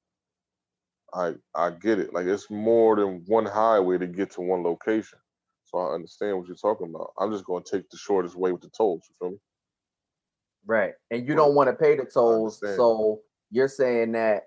I 1.13 1.35
I 1.55 1.71
get 1.71 1.99
it. 1.99 2.13
Like 2.13 2.25
it's 2.27 2.49
more 2.49 2.95
than 2.95 3.23
one 3.27 3.45
highway 3.45 3.97
to 3.97 4.07
get 4.07 4.31
to 4.31 4.41
one 4.41 4.63
location. 4.63 5.19
So 5.65 5.79
I 5.79 5.93
understand 5.95 6.37
what 6.37 6.47
you're 6.47 6.55
talking 6.57 6.89
about. 6.89 7.11
I'm 7.19 7.31
just 7.31 7.45
gonna 7.45 7.63
take 7.69 7.89
the 7.89 7.97
shortest 7.97 8.35
way 8.35 8.51
with 8.51 8.61
the 8.61 8.69
tolls. 8.69 9.03
You 9.09 9.15
feel 9.19 9.31
me? 9.31 9.37
Right. 10.65 10.93
And 11.11 11.27
you 11.27 11.35
Well, 11.35 11.47
don't 11.47 11.55
want 11.55 11.69
to 11.69 11.75
pay 11.75 11.95
the 11.95 12.05
tolls. 12.05 12.59
So 12.59 13.21
you're 13.51 13.67
saying 13.67 14.13
that 14.13 14.43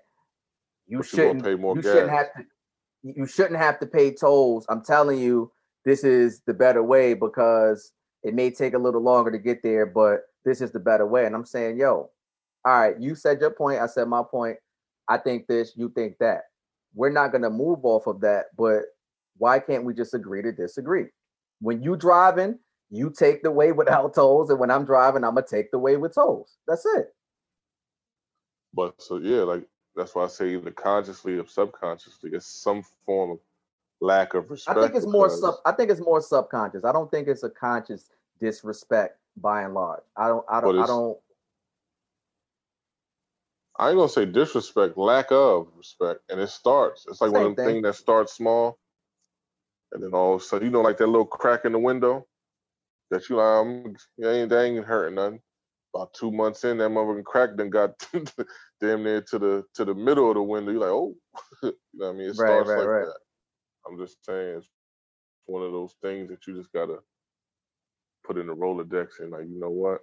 you 0.87 0.99
But 0.99 1.07
shouldn't 1.07 1.43
pay 1.43 1.55
more 1.55 1.75
you 1.75 1.81
shouldn't 1.81 2.09
have 2.11 2.33
to 2.33 2.43
you 3.03 3.25
shouldn't 3.25 3.59
have 3.59 3.79
to 3.79 3.85
pay 3.85 4.13
tolls. 4.13 4.65
I'm 4.69 4.83
telling 4.83 5.19
you, 5.19 5.51
this 5.85 6.03
is 6.03 6.41
the 6.45 6.53
better 6.53 6.83
way 6.83 7.13
because 7.13 7.91
it 8.23 8.33
may 8.33 8.51
take 8.51 8.73
a 8.73 8.79
little 8.79 9.01
longer 9.01 9.31
to 9.31 9.37
get 9.37 9.63
there, 9.63 9.85
but 9.85 10.21
this 10.45 10.61
is 10.61 10.71
the 10.71 10.79
better 10.79 11.05
way. 11.05 11.25
And 11.25 11.35
I'm 11.35 11.45
saying, 11.45 11.77
yo, 11.77 12.09
all 12.65 12.79
right, 12.79 12.99
you 12.99 13.15
said 13.15 13.39
your 13.39 13.51
point, 13.51 13.81
I 13.81 13.87
said 13.87 14.07
my 14.07 14.23
point. 14.29 14.57
I 15.07 15.17
think 15.17 15.47
this, 15.47 15.73
you 15.75 15.89
think 15.89 16.17
that. 16.19 16.43
We're 16.93 17.09
not 17.09 17.31
gonna 17.31 17.49
move 17.49 17.79
off 17.83 18.07
of 18.07 18.21
that, 18.21 18.45
but 18.57 18.83
why 19.37 19.59
can't 19.59 19.85
we 19.85 19.93
just 19.93 20.13
agree 20.13 20.41
to 20.41 20.51
disagree? 20.51 21.05
When 21.61 21.81
you 21.81 21.95
driving, 21.95 22.59
you 22.89 23.11
take 23.17 23.43
the 23.43 23.51
way 23.51 23.71
without 23.71 24.13
tolls, 24.15 24.49
and 24.49 24.59
when 24.59 24.71
I'm 24.71 24.85
driving, 24.85 25.23
I'm 25.23 25.35
gonna 25.35 25.47
take 25.47 25.71
the 25.71 25.79
way 25.79 25.97
with 25.97 26.15
tolls. 26.15 26.57
That's 26.67 26.85
it. 26.85 27.13
But 28.73 28.95
so 29.01 29.17
yeah, 29.17 29.43
like 29.43 29.65
that's 29.95 30.15
why 30.15 30.23
I 30.23 30.27
say 30.27 30.53
either 30.53 30.71
consciously 30.71 31.37
or 31.37 31.45
subconsciously, 31.47 32.31
it's 32.33 32.45
some 32.45 32.83
form 33.05 33.31
of 33.31 33.39
lack 34.01 34.33
of 34.33 34.49
respect. 34.49 34.77
I 34.77 34.81
think 34.81 34.95
it's 34.95 35.05
more 35.05 35.29
sub. 35.29 35.55
I 35.65 35.71
think 35.71 35.91
it's 35.91 36.01
more 36.01 36.21
subconscious. 36.21 36.85
I 36.85 36.91
don't 36.91 37.11
think 37.11 37.27
it's 37.27 37.43
a 37.43 37.49
conscious 37.49 38.09
disrespect 38.39 39.17
by 39.37 39.63
and 39.63 39.73
large. 39.73 40.03
I 40.15 40.27
don't. 40.27 40.45
I 40.49 40.61
don't. 40.61 40.79
I 40.79 40.87
don't. 40.87 41.17
I 43.77 43.89
ain't 43.89 43.97
gonna 43.97 44.09
say 44.09 44.25
disrespect, 44.25 44.97
lack 44.97 45.31
of 45.31 45.67
respect, 45.77 46.21
and 46.29 46.39
it 46.39 46.49
starts. 46.49 47.05
It's 47.07 47.21
like 47.21 47.31
one 47.31 47.43
of 47.43 47.55
them 47.55 47.55
thing. 47.55 47.75
things 47.75 47.83
that 47.83 47.95
starts 47.95 48.33
small, 48.33 48.77
and 49.93 50.03
then 50.03 50.11
all 50.11 50.35
of 50.35 50.41
a 50.41 50.43
sudden, 50.43 50.67
you 50.67 50.71
know, 50.71 50.81
like 50.81 50.97
that 50.97 51.07
little 51.07 51.25
crack 51.25 51.65
in 51.65 51.71
the 51.71 51.79
window 51.79 52.27
that 53.09 53.29
you 53.29 53.37
like, 53.37 53.45
I'm, 53.45 53.95
that 54.17 54.33
ain't, 54.35 54.49
that 54.49 54.63
ain't 54.63 54.85
hurting 54.85 55.15
nothing. 55.15 55.39
About 55.95 56.13
two 56.13 56.31
months 56.31 56.63
in, 56.65 56.77
that 56.77 56.89
motherfucking 56.89 57.23
crack 57.23 57.49
then 57.55 57.69
got 57.69 57.91
damn 58.81 59.03
near 59.03 59.21
to 59.21 59.39
the 59.39 59.65
to 59.75 59.85
the 59.85 59.95
middle 59.95 60.29
of 60.29 60.35
the 60.35 60.43
window. 60.43 60.71
You're 60.71 60.81
like, 60.81 60.89
oh, 60.89 61.15
you 61.63 61.73
know 61.95 62.07
what 62.07 62.15
I 62.15 62.17
mean? 62.19 62.29
It 62.29 62.35
Right, 62.35 62.37
starts 62.37 62.65
right, 62.65 62.77
like 62.77 62.85
right. 62.85 63.01
that. 63.01 63.19
I'm 63.87 63.97
just 63.99 64.17
saying, 64.25 64.57
it's 64.59 64.69
one 65.47 65.63
of 65.63 65.71
those 65.73 65.95
things 66.03 66.29
that 66.29 66.47
you 66.47 66.55
just 66.57 66.73
gotta 66.73 66.99
put 68.25 68.37
in 68.37 68.47
the 68.47 68.55
Rolodex 68.55 69.19
and 69.21 69.31
like, 69.31 69.47
you 69.49 69.59
know 69.59 69.71
what? 69.71 70.01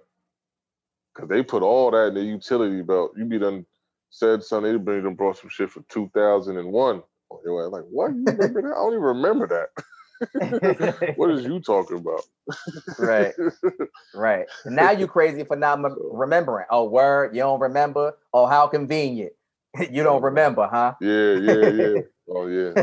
Because 1.15 1.29
they 1.29 1.43
put 1.43 1.63
all 1.63 1.91
that 1.91 2.09
in 2.09 2.13
the 2.15 2.23
utility 2.23 2.81
belt. 2.83 3.13
You 3.17 3.25
be 3.25 3.39
done 3.39 3.65
said 4.11 4.43
something, 4.43 4.71
they 4.71 4.77
bring 4.79 5.03
them 5.03 5.15
brought 5.15 5.37
some 5.37 5.49
shit 5.49 5.71
for 5.71 5.83
2001. 5.89 7.03
Oh, 7.31 7.41
you 7.45 7.51
were 7.53 7.69
like, 7.69 7.83
what? 7.89 8.11
You 8.15 8.31
remember 8.31 8.61
that? 8.63 8.69
I 8.75 8.75
don't 8.75 8.93
even 8.93 9.03
remember 9.03 9.47
that. 9.49 9.69
What 11.15 11.31
is 11.31 11.45
you 11.45 11.59
talking 11.59 11.97
about? 11.97 12.23
right. 12.99 13.33
Right. 14.13 14.45
Now 14.65 14.91
you 14.91 15.07
crazy 15.07 15.43
for 15.43 15.55
not 15.55 15.79
mem- 15.79 15.97
remembering. 16.11 16.65
Oh, 16.69 16.85
word. 16.85 17.35
You 17.35 17.41
don't 17.41 17.59
remember. 17.59 18.17
Oh, 18.33 18.45
how 18.45 18.67
convenient. 18.67 19.33
you 19.91 20.03
don't 20.03 20.23
remember, 20.23 20.67
huh? 20.71 20.93
yeah, 21.01 21.33
yeah, 21.33 21.69
yeah. 21.69 22.01
Oh 22.29 22.47
yeah. 22.47 22.73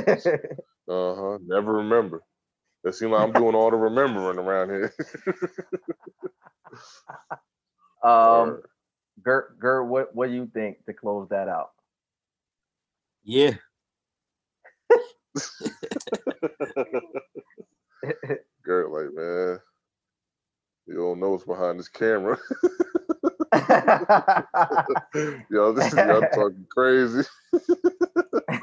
Uh 0.88 1.14
huh. 1.14 1.38
Never 1.46 1.72
remember. 1.74 2.22
It 2.84 2.94
seems 2.94 3.12
like 3.12 3.22
I'm 3.22 3.32
doing 3.32 3.54
all 3.54 3.70
the 3.70 3.76
remembering 3.76 4.38
around 4.38 4.68
here. 4.68 4.94
um, 8.04 8.48
Word. 8.48 8.62
Gert, 9.22 9.58
Gert, 9.58 9.84
what 9.84 10.14
what 10.14 10.28
do 10.28 10.34
you 10.34 10.50
think 10.52 10.84
to 10.86 10.92
close 10.92 11.28
that 11.30 11.48
out? 11.48 11.70
Yeah. 13.24 13.54
Gert, 18.64 18.90
like, 18.90 19.12
man, 19.14 19.60
you 20.86 20.94
don't 20.94 21.20
know 21.20 21.30
what's 21.30 21.44
behind 21.44 21.78
this 21.78 21.88
camera. 21.88 22.36
y'all, 25.50 25.72
this 25.72 25.92
is 25.92 25.98
y'all 25.98 26.22
talking 26.34 26.66
crazy. 26.70 27.22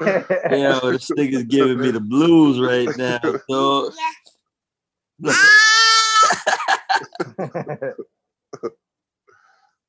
this 0.90 1.10
nigga's 1.10 1.44
giving 1.44 1.80
me 1.80 1.90
the 1.90 2.00
blues 2.00 2.60
right 2.60 2.88
now. 2.96 3.20
So 3.48 3.90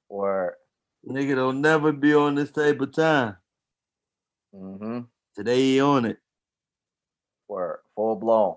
or 0.09 0.55
nigga 1.07 1.36
don't 1.36 1.61
never 1.61 1.91
be 1.91 2.13
on 2.13 2.36
this 2.36 2.51
type 2.51 2.79
of 2.81 2.93
time. 2.93 3.38
hmm 4.53 4.99
Today 5.36 5.61
he 5.61 5.81
on 5.81 6.05
it. 6.05 6.19
Or 7.47 7.81
full 7.95 8.15
blown. 8.15 8.55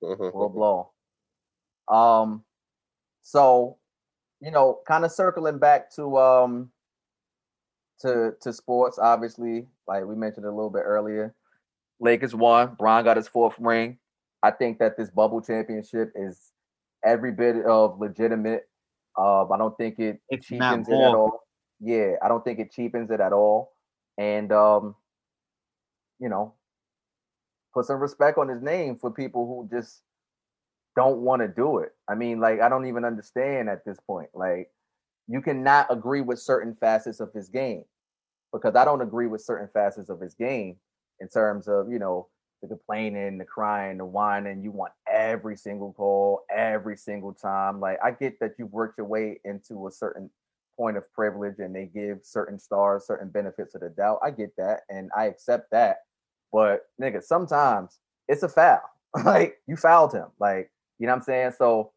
full 0.00 0.48
blown. 0.48 0.86
Um, 1.88 2.44
so 3.22 3.76
you 4.40 4.50
know, 4.50 4.80
kind 4.86 5.04
of 5.04 5.12
circling 5.12 5.58
back 5.58 5.94
to 5.96 6.16
um 6.18 6.70
to 8.00 8.32
to 8.40 8.52
sports, 8.52 8.98
obviously, 8.98 9.66
like 9.86 10.04
we 10.04 10.14
mentioned 10.14 10.46
a 10.46 10.50
little 10.50 10.70
bit 10.70 10.82
earlier. 10.84 11.34
Lakers 12.00 12.34
won. 12.34 12.74
Bron 12.78 13.04
got 13.04 13.18
his 13.18 13.28
fourth 13.28 13.54
ring. 13.58 13.98
I 14.42 14.50
think 14.50 14.78
that 14.78 14.96
this 14.96 15.10
bubble 15.10 15.42
championship 15.42 16.12
is 16.14 16.52
every 17.04 17.32
bit 17.32 17.64
of 17.66 18.00
legitimate. 18.00 18.68
Um, 19.18 19.52
I 19.52 19.58
don't 19.58 19.76
think 19.76 19.98
it 19.98 20.20
If 20.30 20.50
not 20.50 20.70
cheapens 20.70 20.88
it 20.88 20.94
at 20.94 21.14
all. 21.14 21.40
Yeah, 21.78 22.12
I 22.22 22.28
don't 22.28 22.42
think 22.42 22.58
it 22.58 22.72
cheapens 22.72 23.10
it 23.10 23.20
at 23.20 23.32
all. 23.32 23.72
And 24.16 24.50
um, 24.50 24.94
you 26.18 26.30
know, 26.30 26.54
put 27.72 27.86
some 27.86 28.00
respect 28.00 28.38
on 28.38 28.48
his 28.48 28.62
name 28.62 28.96
for 28.96 29.10
people 29.10 29.46
who 29.46 29.74
just 29.74 30.02
don't 30.96 31.18
want 31.18 31.42
to 31.42 31.48
do 31.48 31.78
it. 31.78 31.92
I 32.08 32.14
mean, 32.14 32.40
like, 32.40 32.60
I 32.60 32.68
don't 32.68 32.86
even 32.86 33.04
understand 33.04 33.68
at 33.68 33.84
this 33.84 33.98
point. 34.00 34.30
Like, 34.34 34.70
you 35.28 35.40
cannot 35.40 35.86
agree 35.90 36.20
with 36.20 36.40
certain 36.40 36.74
facets 36.74 37.20
of 37.20 37.32
his 37.32 37.48
game 37.48 37.84
because 38.52 38.74
I 38.74 38.84
don't 38.84 39.02
agree 39.02 39.28
with 39.28 39.40
certain 39.40 39.68
facets 39.72 40.08
of 40.08 40.20
his 40.20 40.34
game 40.34 40.76
in 41.20 41.28
terms 41.28 41.68
of, 41.68 41.90
you 41.90 41.98
know, 41.98 42.28
the 42.62 42.68
complaining, 42.68 43.38
the 43.38 43.44
crying, 43.44 43.98
the 43.98 44.04
whining. 44.04 44.62
You 44.62 44.72
want 44.72 44.92
every 45.10 45.56
single 45.56 45.92
call, 45.92 46.44
every 46.54 46.96
single 46.96 47.32
time. 47.32 47.80
Like, 47.80 47.98
I 48.04 48.10
get 48.10 48.40
that 48.40 48.52
you've 48.58 48.72
worked 48.72 48.98
your 48.98 49.06
way 49.06 49.40
into 49.44 49.86
a 49.86 49.92
certain 49.92 50.30
point 50.76 50.96
of 50.96 51.10
privilege 51.12 51.58
and 51.58 51.74
they 51.74 51.86
give 51.86 52.20
certain 52.22 52.58
stars 52.58 53.06
certain 53.06 53.28
benefits 53.28 53.74
of 53.74 53.82
the 53.82 53.90
doubt. 53.90 54.18
I 54.24 54.30
get 54.30 54.56
that 54.56 54.80
and 54.88 55.10
I 55.16 55.26
accept 55.26 55.70
that. 55.72 55.98
But 56.52 56.86
nigga, 57.00 57.22
sometimes 57.22 57.98
it's 58.28 58.42
a 58.42 58.48
foul. 58.48 58.82
like 59.24 59.58
you 59.66 59.76
fouled 59.76 60.12
him. 60.12 60.26
Like, 60.38 60.70
you 60.98 61.06
know 61.06 61.12
what 61.12 61.18
I'm 61.18 61.22
saying? 61.24 61.52
So 61.58 61.92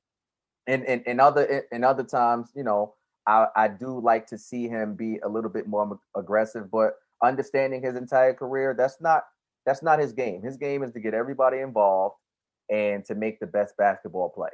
in 0.67 0.83
in, 0.85 1.03
in 1.05 1.19
other 1.19 1.65
in 1.71 1.83
other 1.83 2.03
times, 2.03 2.51
you 2.55 2.63
know, 2.63 2.93
I, 3.27 3.47
I 3.55 3.67
do 3.67 3.99
like 3.99 4.27
to 4.27 4.37
see 4.37 4.67
him 4.67 4.95
be 4.95 5.19
a 5.23 5.29
little 5.29 5.49
bit 5.49 5.67
more 5.67 5.99
aggressive, 6.15 6.71
but 6.71 6.95
understanding 7.23 7.81
his 7.81 7.95
entire 7.95 8.33
career, 8.33 8.75
that's 8.77 8.99
not 9.01 9.23
that's 9.65 9.83
not 9.83 9.99
his 9.99 10.13
game. 10.13 10.41
His 10.41 10.57
game 10.57 10.83
is 10.83 10.91
to 10.91 10.99
get 10.99 11.13
everybody 11.13 11.59
involved 11.59 12.15
and 12.69 13.05
to 13.05 13.15
make 13.15 13.39
the 13.39 13.47
best 13.47 13.77
basketball 13.77 14.29
play. 14.29 14.49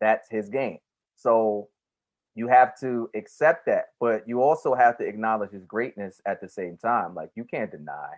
That's 0.00 0.28
his 0.28 0.48
game. 0.48 0.78
So 1.16 1.68
you 2.34 2.48
have 2.48 2.78
to 2.80 3.08
accept 3.14 3.66
that, 3.66 3.86
but 4.00 4.26
you 4.28 4.42
also 4.42 4.74
have 4.74 4.98
to 4.98 5.04
acknowledge 5.04 5.52
his 5.52 5.64
greatness 5.64 6.20
at 6.26 6.40
the 6.40 6.48
same 6.48 6.76
time. 6.76 7.14
Like 7.14 7.30
you 7.36 7.44
can't 7.44 7.70
deny 7.70 8.14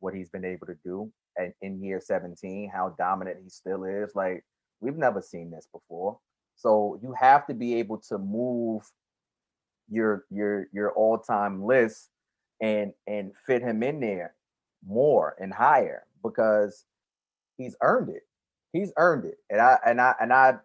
what 0.00 0.14
he's 0.14 0.30
been 0.30 0.44
able 0.44 0.66
to 0.66 0.76
do 0.84 1.10
in, 1.38 1.52
in 1.62 1.82
year 1.82 2.00
17, 2.00 2.70
how 2.72 2.94
dominant 2.98 3.38
he 3.42 3.48
still 3.48 3.84
is. 3.84 4.14
Like 4.14 4.44
we've 4.80 4.96
never 4.96 5.20
seen 5.20 5.50
this 5.50 5.68
before. 5.72 6.18
So 6.56 6.98
you 7.02 7.14
have 7.18 7.46
to 7.48 7.54
be 7.54 7.76
able 7.76 7.98
to 8.08 8.18
move 8.18 8.82
your 9.88 10.24
your 10.30 10.66
your 10.72 10.92
all-time 10.92 11.64
list 11.64 12.08
and 12.60 12.92
and 13.06 13.32
fit 13.46 13.62
him 13.62 13.82
in 13.82 14.00
there 14.00 14.34
more 14.86 15.36
and 15.38 15.52
higher 15.52 16.04
because 16.24 16.84
he's 17.56 17.76
earned 17.82 18.08
it. 18.08 18.22
He's 18.72 18.92
earned 18.96 19.26
it. 19.26 19.38
And 19.50 19.60
I 19.60 19.78
and 19.86 20.00
I 20.00 20.14
and 20.20 20.32
I 20.32 20.56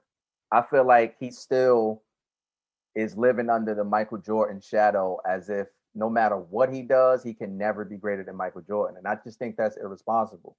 I 0.51 0.61
feel 0.63 0.85
like 0.85 1.15
he 1.19 1.31
still 1.31 2.03
is 2.95 3.15
living 3.15 3.49
under 3.49 3.73
the 3.73 3.83
Michael 3.83 4.17
Jordan 4.17 4.61
shadow 4.61 5.19
as 5.27 5.49
if 5.49 5.67
no 5.93 6.09
matter 6.09 6.37
what 6.37 6.73
he 6.73 6.81
does, 6.81 7.23
he 7.23 7.33
can 7.33 7.57
never 7.57 7.83
be 7.85 7.97
greater 7.97 8.23
than 8.23 8.35
Michael 8.35 8.61
Jordan. 8.61 8.97
And 8.97 9.07
I 9.07 9.17
just 9.23 9.39
think 9.39 9.57
that's 9.57 9.77
irresponsible. 9.77 10.55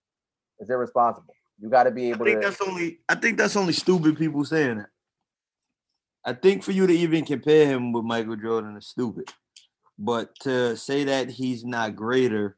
It's 0.58 0.70
irresponsible 0.70 1.34
You 1.58 1.70
got 1.70 1.84
to 1.84 1.90
be 1.90 2.10
able 2.10 2.26
I 2.26 2.30
think 2.30 2.42
to. 2.42 2.48
that's 2.48 2.60
only 2.60 2.98
I 3.08 3.14
think 3.14 3.38
that's 3.38 3.56
only 3.56 3.72
stupid 3.72 4.16
people 4.16 4.44
saying 4.44 4.78
that. 4.78 4.88
I 6.24 6.34
think 6.34 6.62
for 6.62 6.72
you 6.72 6.86
to 6.86 6.92
even 6.92 7.24
compare 7.24 7.66
him 7.66 7.92
with 7.92 8.04
Michael 8.04 8.36
Jordan 8.36 8.76
is 8.76 8.86
stupid. 8.86 9.32
But 9.98 10.34
to 10.42 10.76
say 10.76 11.04
that 11.04 11.30
he's 11.30 11.64
not 11.64 11.96
greater, 11.96 12.56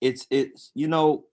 it's 0.00 0.26
it's 0.30 0.70
you 0.74 0.88
know, 0.88 1.24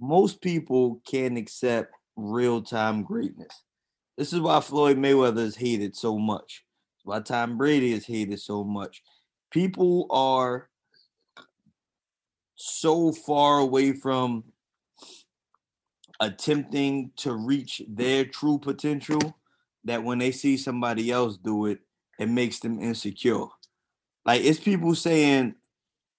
most 0.00 0.40
people 0.40 1.00
can't 1.08 1.38
accept 1.38 1.92
real-time 2.16 3.02
greatness. 3.04 3.62
This 4.16 4.32
is 4.32 4.40
why 4.40 4.60
Floyd 4.60 4.96
Mayweather 4.96 5.38
is 5.38 5.56
hated 5.56 5.94
so 5.94 6.18
much. 6.18 6.64
Why 7.04 7.20
Tom 7.20 7.56
Brady 7.56 7.92
is 7.92 8.06
hated 8.06 8.40
so 8.40 8.64
much. 8.64 9.02
People 9.50 10.06
are 10.10 10.68
so 12.54 13.12
far 13.12 13.60
away 13.60 13.92
from 13.92 14.44
attempting 16.20 17.12
to 17.16 17.34
reach 17.34 17.82
their 17.88 18.24
true 18.24 18.58
potential 18.58 19.36
that 19.84 20.02
when 20.02 20.18
they 20.18 20.32
see 20.32 20.56
somebody 20.56 21.10
else 21.10 21.36
do 21.36 21.66
it, 21.66 21.78
it 22.18 22.28
makes 22.28 22.58
them 22.58 22.80
insecure. 22.80 23.46
Like 24.26 24.42
it's 24.42 24.58
people 24.58 24.94
saying, 24.94 25.54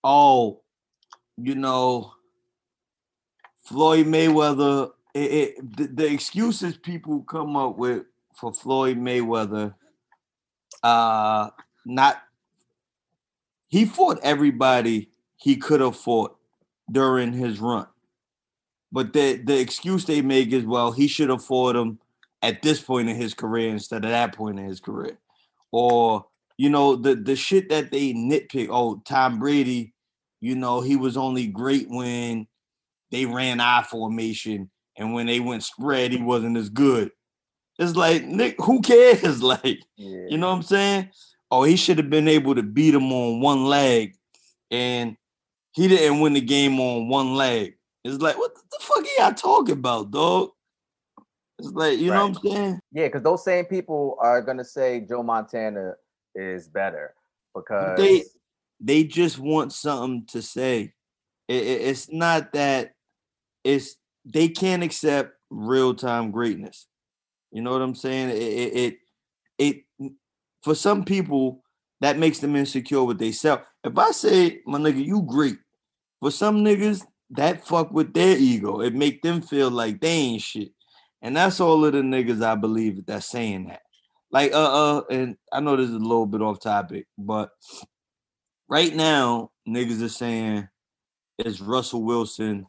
"Oh, 0.03 0.61
you 1.37 1.55
know, 1.55 2.13
Floyd 3.63 4.07
Mayweather." 4.07 4.91
It, 5.13 5.31
it, 5.31 5.77
the, 5.77 5.87
the 5.87 6.11
excuses 6.11 6.77
people 6.77 7.21
come 7.23 7.55
up 7.55 7.77
with 7.77 8.03
for 8.33 8.53
Floyd 8.53 8.97
Mayweather, 8.97 9.73
uh, 10.83 11.49
not 11.85 12.21
he 13.69 13.85
fought 13.85 14.19
everybody 14.21 15.09
he 15.37 15.55
could 15.55 15.79
have 15.81 15.95
fought 15.95 16.35
during 16.91 17.33
his 17.33 17.59
run. 17.59 17.87
But 18.91 19.13
the 19.13 19.37
the 19.37 19.59
excuse 19.59 20.05
they 20.05 20.21
make 20.21 20.51
is, 20.51 20.65
well, 20.65 20.91
he 20.91 21.07
should 21.07 21.29
have 21.29 21.43
fought 21.43 21.75
him 21.75 21.99
at 22.41 22.61
this 22.61 22.81
point 22.81 23.09
in 23.09 23.15
his 23.15 23.33
career 23.33 23.69
instead 23.69 24.03
of 24.03 24.11
that 24.11 24.35
point 24.35 24.59
in 24.59 24.65
his 24.65 24.79
career. 24.79 25.17
Or, 25.71 26.25
you 26.57 26.69
know, 26.69 26.95
the 26.95 27.15
the 27.15 27.35
shit 27.35 27.69
that 27.69 27.91
they 27.91 28.13
nitpick, 28.13 28.67
oh, 28.71 29.01
Tom 29.05 29.39
Brady, 29.39 29.93
you 30.41 30.55
know, 30.55 30.81
he 30.81 30.95
was 30.95 31.17
only 31.17 31.47
great 31.47 31.87
when 31.89 32.47
they 33.11 33.25
ran 33.25 33.59
I 33.59 33.83
formation 33.83 34.69
and 34.97 35.13
when 35.13 35.27
they 35.27 35.39
went 35.39 35.63
spread, 35.63 36.11
he 36.11 36.21
wasn't 36.21 36.57
as 36.57 36.69
good. 36.69 37.11
It's 37.77 37.95
like, 37.95 38.25
Nick, 38.25 38.55
who 38.59 38.81
cares? 38.81 39.41
Like, 39.49 39.79
yeah. 39.95 40.25
you 40.27 40.37
know 40.37 40.49
what 40.49 40.57
I'm 40.57 40.63
saying? 40.63 41.09
Oh, 41.51 41.63
he 41.63 41.75
should 41.75 41.97
have 41.97 42.09
been 42.09 42.27
able 42.27 42.55
to 42.55 42.63
beat 42.63 42.93
him 42.93 43.11
on 43.11 43.39
one 43.41 43.65
leg, 43.65 44.15
and 44.69 45.17
he 45.71 45.87
didn't 45.87 46.19
win 46.19 46.33
the 46.33 46.41
game 46.41 46.79
on 46.79 47.07
one 47.09 47.33
leg. 47.35 47.75
It's 48.03 48.21
like, 48.21 48.37
what 48.37 48.53
the 48.55 48.77
fuck 48.79 48.99
are 49.03 49.23
y'all 49.23 49.33
talking 49.33 49.73
about, 49.73 50.11
dog? 50.11 50.51
It's 51.57 51.71
like, 51.71 51.99
you 51.99 52.11
know 52.11 52.27
what 52.27 52.43
I'm 52.43 52.51
saying? 52.51 52.79
Yeah, 52.91 53.07
because 53.07 53.23
those 53.23 53.43
same 53.43 53.65
people 53.65 54.17
are 54.19 54.41
gonna 54.41 54.63
say 54.63 55.01
Joe 55.01 55.23
Montana 55.23 55.95
is 56.35 56.67
better 56.67 57.13
because 57.53 57.97
They 57.97 58.23
they 58.79 59.03
just 59.03 59.37
want 59.39 59.73
something 59.73 60.25
to 60.27 60.41
say. 60.41 60.93
It- 61.47 61.63
it- 61.63 61.81
it's 61.81 62.11
not 62.11 62.53
that 62.53 62.93
it's 63.63 63.97
they 64.25 64.47
can't 64.47 64.83
accept 64.83 65.33
real 65.49 65.93
time 65.93 66.31
greatness. 66.31 66.87
You 67.51 67.61
know 67.61 67.71
what 67.71 67.81
I'm 67.81 67.95
saying? 67.95 68.29
It, 68.29 68.37
it 68.41 68.73
it 68.75 68.97
it 69.57 69.83
for 70.63 70.75
some 70.75 71.03
people 71.05 71.63
that 72.01 72.17
makes 72.17 72.39
them 72.39 72.55
insecure 72.55 73.03
with 73.03 73.19
themselves. 73.19 73.63
If 73.83 73.97
I 73.97 74.11
say, 74.11 74.61
my 74.65 74.79
nigga, 74.79 75.03
you 75.03 75.21
great, 75.21 75.57
for 76.19 76.31
some 76.31 76.63
niggas 76.63 77.05
that 77.31 77.65
fuck 77.65 77.91
with 77.91 78.13
their 78.13 78.37
ego. 78.37 78.81
It 78.81 78.95
make 78.95 79.21
them 79.21 79.41
feel 79.41 79.69
like 79.69 80.01
they 80.01 80.09
ain't 80.09 80.41
shit. 80.41 80.71
And 81.21 81.35
that's 81.35 81.59
all 81.59 81.85
of 81.85 81.93
the 81.93 82.01
niggas 82.01 82.43
I 82.43 82.55
believe 82.55 83.05
that's 83.05 83.27
saying 83.27 83.67
that. 83.67 83.81
Like 84.31 84.51
uh 84.53 84.97
uh, 84.97 85.01
and 85.09 85.37
I 85.51 85.59
know 85.59 85.75
this 85.75 85.89
is 85.89 85.95
a 85.95 85.99
little 85.99 86.27
bit 86.27 86.41
off 86.41 86.59
topic, 86.59 87.07
but 87.17 87.49
right 88.67 88.95
now 88.95 89.51
niggas 89.67 90.03
are 90.03 90.09
saying 90.09 90.67
is 91.39 91.61
Russell 91.61 92.03
Wilson 92.03 92.67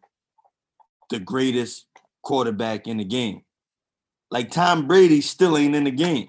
the 1.10 1.18
greatest 1.18 1.86
quarterback 2.22 2.86
in 2.86 2.96
the 2.96 3.04
game. 3.04 3.42
Like 4.30 4.50
Tom 4.50 4.86
Brady 4.86 5.20
still 5.20 5.58
ain't 5.58 5.74
in 5.74 5.84
the 5.84 5.90
game. 5.90 6.28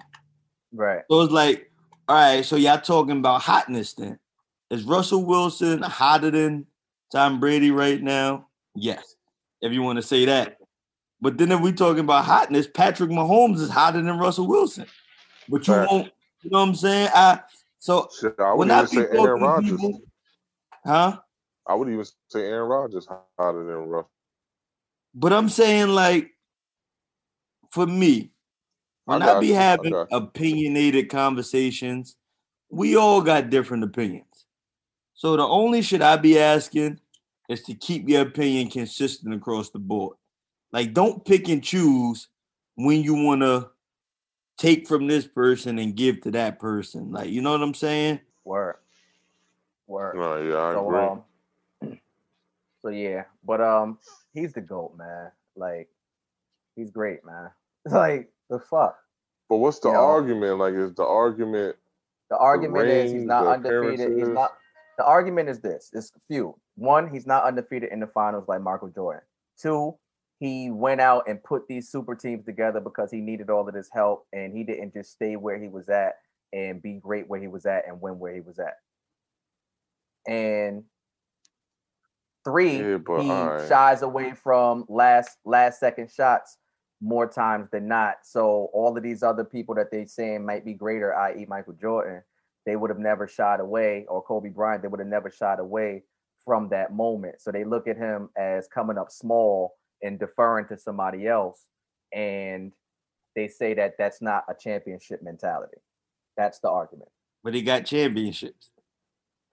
Right. 0.74 1.02
So 1.10 1.22
it's 1.22 1.34
like, 1.34 1.72
all 2.08 2.16
right, 2.16 2.46
so 2.46 2.56
y'all 2.56 2.80
talking 2.80 3.18
about 3.18 3.42
hotness 3.42 3.94
then. 3.94 4.20
Is 4.70 4.84
Russell 4.84 5.26
Wilson 5.26 5.82
hotter 5.82 6.32
than 6.32 6.66
Tom 7.12 7.40
Brady 7.40 7.72
right 7.72 8.02
now? 8.02 8.48
Yes, 8.76 9.16
if 9.62 9.74
you 9.74 9.82
want 9.82 9.98
to 9.98 10.04
say 10.04 10.26
that. 10.26 10.58
But 11.22 11.38
then 11.38 11.52
if 11.52 11.62
we 11.62 11.72
talking 11.72 12.00
about 12.00 12.26
hotness, 12.26 12.68
Patrick 12.68 13.12
Mahomes 13.12 13.60
is 13.60 13.70
hotter 13.70 14.02
than 14.02 14.18
Russell 14.18 14.48
Wilson. 14.48 14.86
But 15.48 15.68
you 15.68 15.74
Facts. 15.74 15.92
won't, 15.92 16.12
you 16.42 16.50
know 16.50 16.60
what 16.60 16.70
I'm 16.70 16.76
saying? 16.76 17.10
I 17.14 17.42
so 17.80 18.10
Shit, 18.20 18.36
I 18.40 18.54
wouldn't 18.54 18.94
even 18.94 19.10
say 19.10 19.18
Aaron 19.18 19.42
Rodgers. 19.42 19.72
people, 19.72 20.02
huh? 20.86 21.20
I 21.68 21.76
would 21.76 21.90
even 21.90 22.06
say 22.30 22.42
Aaron 22.42 22.70
Rodgers 22.70 23.08
hotter 23.38 23.64
than 23.64 23.76
Russell. 23.90 24.10
But 25.14 25.34
I'm 25.34 25.50
saying 25.50 25.90
like 25.90 26.32
for 27.72 27.86
me, 27.86 28.32
when 29.06 29.22
I, 29.22 29.26
got 29.26 29.42
be 29.42 29.48
you, 29.48 29.56
having 29.56 29.92
got 29.92 30.08
opinionated 30.12 31.10
conversations, 31.10 32.16
we 32.70 32.96
all 32.96 33.22
got 33.22 33.50
different 33.50 33.84
opinions. 33.84 34.46
So 35.14 35.36
the 35.36 35.44
only 35.46 35.82
shit 35.82 36.02
I 36.02 36.18
be 36.18 36.40
asking 36.40 37.00
is 37.50 37.62
to 37.64 37.76
keep 37.76 38.08
your 38.08 38.22
opinion 38.22 38.70
consistent 38.70 39.34
across 39.34 39.70
the 39.70 39.80
board. 39.80 40.18
Like 40.72 40.94
don't 40.94 41.24
pick 41.26 41.50
and 41.50 41.64
choose 41.64 42.28
when 42.76 43.04
you 43.04 43.14
want 43.14 43.42
to 43.42 43.70
take 44.58 44.88
from 44.88 45.08
this 45.08 45.28
person 45.28 45.80
and 45.80 45.96
give 45.96 46.22
to 46.22 46.32
that 46.32 46.60
person. 46.60 47.12
Like 47.12 47.30
you 47.30 47.42
know 47.42 47.52
what 47.52 47.62
I'm 47.62 47.74
saying? 47.74 48.22
Word. 48.46 48.78
Word. 49.88 50.16
No, 50.16 50.42
yeah, 50.42 50.56
I 50.56 50.74
so 50.74 50.88
agree. 50.88 51.92
um 51.92 52.00
so 52.82 52.90
yeah, 52.90 53.24
but 53.44 53.62
um 53.62 53.98
he's 54.34 54.54
the 54.54 54.62
GOAT, 54.62 54.96
man. 54.98 55.32
Like 55.56 55.90
he's 56.76 56.92
great, 56.92 57.26
man. 57.26 57.50
Like 57.90 58.32
the 58.52 58.60
fuck. 58.60 58.96
but 59.50 59.58
what's 59.58 59.80
the 59.80 59.88
you 59.90 59.96
know. 59.96 60.02
argument? 60.02 60.60
Like, 60.60 60.76
is 60.76 60.94
the 60.94 61.06
argument? 61.06 61.76
The 62.30 62.38
argument 62.38 62.88
is 62.88 63.12
he's 63.12 63.26
not 63.26 63.48
undefeated. 63.48 64.16
He's 64.18 64.28
not 64.28 64.52
the 64.98 65.06
argument 65.06 65.50
is 65.50 65.60
this. 65.62 65.90
It's 65.94 66.12
a 66.16 66.20
few. 66.32 66.56
One, 66.76 67.10
he's 67.10 67.26
not 67.26 67.44
undefeated 67.46 67.92
in 67.92 68.00
the 68.00 68.08
finals 68.08 68.46
like 68.48 68.62
Michael 68.62 68.90
Jordan. 68.90 69.24
Two, 69.60 69.96
he 70.40 70.70
went 70.70 71.02
out 71.02 71.24
and 71.28 71.44
put 71.44 71.68
these 71.68 71.90
super 71.90 72.14
teams 72.14 72.46
together 72.46 72.80
because 72.80 73.10
he 73.12 73.20
needed 73.20 73.50
all 73.50 73.68
of 73.68 73.74
this 73.74 73.90
help 73.92 74.28
and 74.34 74.56
he 74.56 74.64
didn't 74.64 74.94
just 74.94 75.12
stay 75.12 75.36
where 75.38 75.60
he 75.60 75.70
was 75.70 75.90
at 75.90 76.16
and 76.54 76.82
be 76.82 76.94
great 76.94 77.28
where 77.28 77.40
he 77.40 77.48
was 77.48 77.66
at 77.66 77.88
and 77.88 78.00
win 78.02 78.20
where 78.20 78.34
he 78.34 78.42
was 78.42 78.60
at. 78.60 78.76
And 80.28 80.84
three, 82.44 82.78
Yeah, 82.78 82.98
he 82.98 83.30
alright. 83.32 83.68
shies 83.68 84.02
away 84.02 84.34
from 84.34 84.86
last 84.88 85.38
last 85.46 85.80
second 85.80 86.12
shots 86.12 86.58
more 87.02 87.28
times 87.28 87.68
than 87.72 87.88
not. 87.88 88.18
So 88.24 88.70
all 88.74 88.96
of 88.96 89.04
these 89.04 89.24
other 89.24 89.44
people 89.44 89.76
that 89.76 89.92
they 89.92 90.06
saying 90.06 90.46
might 90.46 90.64
be 90.64 90.74
greater, 90.74 91.16
i.e. 91.16 91.46
Michael 91.50 91.74
Jordan, 91.74 92.22
they 92.66 92.76
would 92.76 92.90
have 92.92 93.00
never 93.00 93.28
shied 93.28 93.60
away, 93.60 94.06
or 94.08 94.22
Kobe 94.22 94.50
Bryant, 94.50 94.84
they 94.84 94.88
would 94.88 95.00
have 95.00 95.10
never 95.10 95.32
shied 95.32 95.60
away 95.60 96.04
from 96.46 96.70
that 96.70 96.94
moment. 96.94 97.42
So 97.42 97.52
they 97.52 97.64
look 97.64 97.88
at 97.88 97.98
him 97.98 98.30
as 98.38 98.68
coming 98.68 98.98
up 98.98 99.12
small 99.12 99.76
and 100.04 100.20
deferring 100.20 100.68
to 100.68 100.78
somebody 100.78 101.28
else. 101.28 101.66
And 102.14 102.72
they 103.36 103.48
say 103.48 103.74
that 103.76 103.96
that's 103.98 104.22
not 104.22 104.44
a 104.50 104.54
championship 104.54 105.22
mentality. 105.24 105.78
That's 106.38 106.60
the 106.60 106.70
argument. 106.70 107.10
But 107.44 107.54
he 107.56 107.62
got 107.64 107.86
championships. 107.86 108.72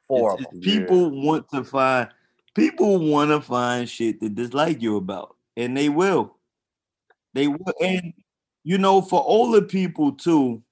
Four 0.07 0.34
It's- 0.34 0.34
of 0.34 0.40
it's 0.40 0.51
them. 0.53 0.61
Yeah. 0.62 0.80
people 0.80 1.22
want 1.22 1.49
to 1.51 1.64
find 1.64 2.09
people 2.55 2.99
want 3.11 3.30
to 3.30 3.40
find 3.40 3.88
shit 3.88 4.20
to 4.20 4.28
dislike 4.28 4.82
you 4.82 4.96
about, 4.96 5.36
and 5.57 5.76
they 5.76 5.88
will. 5.88 6.34
They 7.35 7.49
will, 7.49 7.74
and 7.81 8.12
you 8.64 8.79
know, 8.79 9.03
for 9.03 9.22
older 9.26 9.62
people 9.62 10.12
too, 10.12 10.62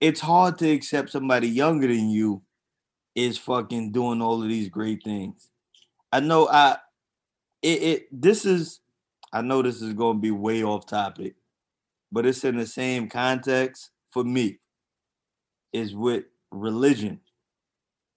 it's 0.00 0.20
hard 0.20 0.58
to 0.58 0.70
accept 0.70 1.10
somebody 1.10 1.48
younger 1.48 1.88
than 1.88 2.10
you 2.10 2.42
is 3.14 3.38
fucking 3.38 3.92
doing 3.92 4.22
all 4.22 4.42
of 4.42 4.48
these 4.48 4.68
great 4.68 5.02
things. 5.04 5.50
I 6.12 6.20
know. 6.20 6.48
I 6.48 6.78
it, 7.62 7.82
it 7.82 8.22
this 8.22 8.44
is. 8.44 8.80
I 9.32 9.42
know 9.42 9.62
this 9.62 9.80
is 9.82 9.94
going 9.94 10.18
to 10.18 10.22
be 10.22 10.30
way 10.30 10.62
off 10.62 10.86
topic, 10.86 11.36
but 12.12 12.26
it's 12.26 12.44
in 12.44 12.56
the 12.56 12.66
same 12.66 13.08
context 13.08 13.90
for 14.10 14.24
me. 14.24 14.58
Is 15.72 15.94
with 15.94 16.24
religion 16.50 17.20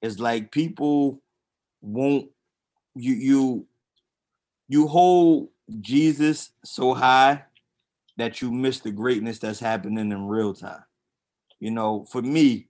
it's 0.06 0.20
like 0.20 0.52
people 0.52 1.20
won't 1.82 2.30
you 2.96 3.14
you 3.14 3.68
you 4.68 4.88
hold 4.88 5.50
Jesus 5.82 6.52
so 6.64 6.94
high 6.94 7.44
that 8.18 8.42
you 8.42 8.52
miss 8.52 8.80
the 8.80 8.92
greatness 8.92 9.40
that's 9.40 9.60
happening 9.60 10.12
in 10.12 10.28
real 10.28 10.54
time. 10.54 10.84
You 11.60 11.72
know, 11.72 12.06
for 12.12 12.22
me, 12.22 12.68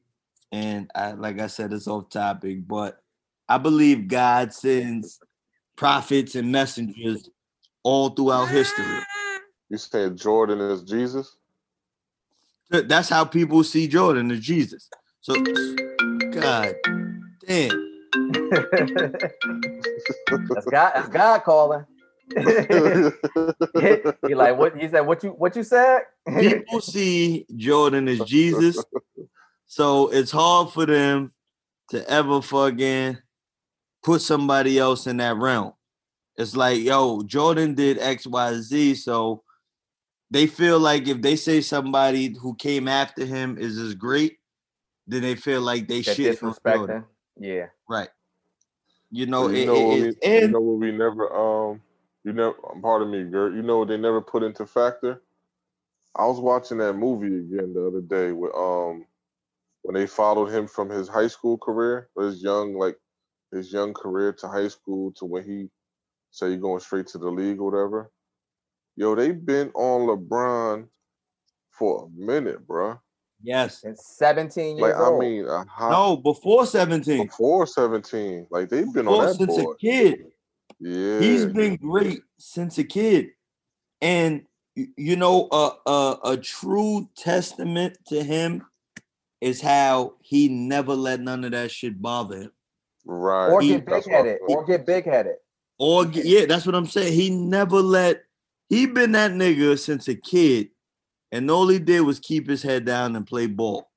and 0.51 0.89
I 0.95 1.11
like 1.11 1.39
I 1.39 1.47
said, 1.47 1.73
it's 1.73 1.87
off 1.87 2.09
topic, 2.09 2.67
but 2.67 3.01
I 3.47 3.57
believe 3.57 4.07
God 4.07 4.53
sends 4.53 5.19
prophets 5.75 6.35
and 6.35 6.51
messengers 6.51 7.29
all 7.83 8.09
throughout 8.09 8.45
history. 8.45 8.85
You 9.69 9.77
saying 9.77 10.17
Jordan 10.17 10.61
is 10.61 10.83
Jesus? 10.83 11.35
That's 12.69 13.09
how 13.09 13.25
people 13.25 13.63
see 13.63 13.87
Jordan 13.87 14.31
as 14.31 14.39
Jesus. 14.39 14.89
So, 15.21 15.35
God 16.31 16.75
damn. 17.47 17.91
that's 20.31 20.65
God. 20.65 20.91
That's 20.95 21.09
God 21.09 21.43
calling. 21.43 21.85
He 24.25 24.35
like 24.35 24.57
what? 24.57 24.75
He 24.77 24.87
said 24.89 25.01
what 25.01 25.23
you 25.23 25.29
what 25.31 25.55
you 25.55 25.63
said? 25.63 26.01
People 26.39 26.81
see 26.81 27.45
Jordan 27.55 28.07
as 28.07 28.19
Jesus. 28.21 28.83
So 29.67 30.09
it's 30.09 30.31
hard 30.31 30.71
for 30.71 30.85
them 30.85 31.33
to 31.89 32.09
ever 32.09 32.41
fucking 32.41 33.17
put 34.03 34.21
somebody 34.21 34.79
else 34.79 35.07
in 35.07 35.17
that 35.17 35.35
realm. 35.35 35.73
It's 36.37 36.55
like, 36.55 36.81
yo, 36.81 37.21
Jordan 37.23 37.75
did 37.75 37.97
X, 37.99 38.27
Y, 38.27 38.53
Z. 38.61 38.95
So 38.95 39.43
they 40.31 40.47
feel 40.47 40.79
like 40.79 41.07
if 41.07 41.21
they 41.21 41.35
say 41.35 41.61
somebody 41.61 42.35
who 42.39 42.55
came 42.55 42.87
after 42.87 43.25
him 43.25 43.57
is 43.57 43.77
as 43.77 43.95
great, 43.95 44.37
then 45.07 45.21
they 45.21 45.35
feel 45.35 45.61
like 45.61 45.87
they 45.87 46.01
That 46.01 46.15
shit 46.15 46.43
on 46.43 46.55
Jordan. 46.65 47.05
Yeah. 47.39 47.67
Right. 47.87 48.09
You 49.11 49.27
know, 49.27 49.47
you 49.49 49.55
it, 49.57 49.65
know, 49.65 49.75
it- 49.75 49.85
what 49.85 49.99
it- 49.99 50.17
we, 50.23 50.41
you 50.41 50.47
know 50.49 50.59
what 50.59 50.79
we 50.79 50.91
never 50.91 51.33
um 51.33 51.54
you 52.25 52.33
never 52.33 52.55
pardon 52.81 53.11
me, 53.11 53.23
Gert. 53.23 53.53
You 53.53 53.61
know 53.61 53.79
what 53.79 53.87
they 53.87 53.97
never 53.97 54.19
put 54.19 54.43
into 54.43 54.65
factor? 54.65 55.21
I 56.15 56.25
was 56.25 56.39
watching 56.39 56.79
that 56.79 56.93
movie 56.93 57.27
again 57.27 57.73
the 57.73 57.85
other 57.87 58.01
day 58.01 58.31
with 58.31 58.53
um 58.55 59.05
when 59.83 59.93
they 59.93 60.07
followed 60.07 60.47
him 60.47 60.67
from 60.67 60.89
his 60.89 61.07
high 61.07 61.27
school 61.27 61.57
career, 61.57 62.09
his 62.19 62.41
young 62.41 62.73
like 62.73 62.97
his 63.51 63.71
young 63.71 63.93
career 63.93 64.33
to 64.33 64.47
high 64.47 64.67
school 64.67 65.11
to 65.13 65.25
when 65.25 65.43
he 65.43 65.69
say 66.31 66.49
he 66.51 66.57
going 66.57 66.79
straight 66.79 67.07
to 67.07 67.19
the 67.19 67.29
league 67.29 67.59
or 67.59 67.69
whatever. 67.71 68.11
Yo, 68.95 69.13
they've 69.13 69.45
been 69.45 69.69
on 69.75 70.07
LeBron 70.07 70.87
for 71.69 72.05
a 72.05 72.19
minute, 72.19 72.65
bruh. 72.65 72.97
yes. 73.43 73.83
And 73.83 73.97
17 73.97 74.77
years 74.77 74.95
Like 74.95 74.95
I 74.99 75.19
mean, 75.19 75.45
a 75.45 75.63
hot, 75.65 75.91
No, 75.91 76.17
before 76.17 76.65
17. 76.65 77.27
before 77.27 77.67
seventeen, 77.67 78.47
like 78.49 78.69
they've 78.69 78.91
been 78.91 79.05
Before 79.05 79.21
on 79.21 79.27
that 79.27 79.35
since 79.35 79.57
boy. 79.57 79.71
a 79.71 79.77
kid. 79.77 80.25
Yeah, 80.79 81.19
He's 81.19 81.45
been 81.45 81.77
great 81.77 82.21
since 82.37 82.77
a 82.77 82.83
kid. 82.83 83.29
And 84.01 84.43
you 84.75 85.15
know, 85.15 85.47
a, 85.51 85.71
a 85.85 86.17
a 86.25 86.37
true 86.37 87.09
testament 87.15 87.97
to 88.07 88.21
him 88.23 88.65
is 89.41 89.61
how 89.61 90.15
he 90.21 90.49
never 90.49 90.93
let 90.95 91.21
none 91.21 91.43
of 91.45 91.51
that 91.51 91.71
shit 91.71 92.01
bother 92.01 92.41
him. 92.43 92.51
right. 93.05 93.51
or 93.51 93.61
he- 93.61 93.69
get 93.69 93.85
big 93.85 93.93
that's 93.93 94.07
what 94.07 94.13
I 94.13 94.17
headed. 94.17 94.39
Or 94.47 94.65
get 94.65 94.85
big 94.85 95.05
headed. 95.05 95.35
Or 95.77 96.05
g- 96.05 96.21
yeah, 96.25 96.45
that's 96.45 96.65
what 96.65 96.75
I'm 96.75 96.87
saying. 96.87 97.13
He 97.13 97.29
never 97.29 97.81
let 97.81 98.23
he 98.69 98.85
been 98.85 99.11
that 99.13 99.31
nigga 99.31 99.77
since 99.79 100.07
a 100.07 100.15
kid, 100.15 100.69
and 101.31 101.49
all 101.49 101.67
he 101.67 101.79
did 101.79 102.01
was 102.01 102.19
keep 102.19 102.47
his 102.49 102.63
head 102.63 102.85
down 102.85 103.15
and 103.15 103.25
play 103.27 103.47
ball. 103.47 103.89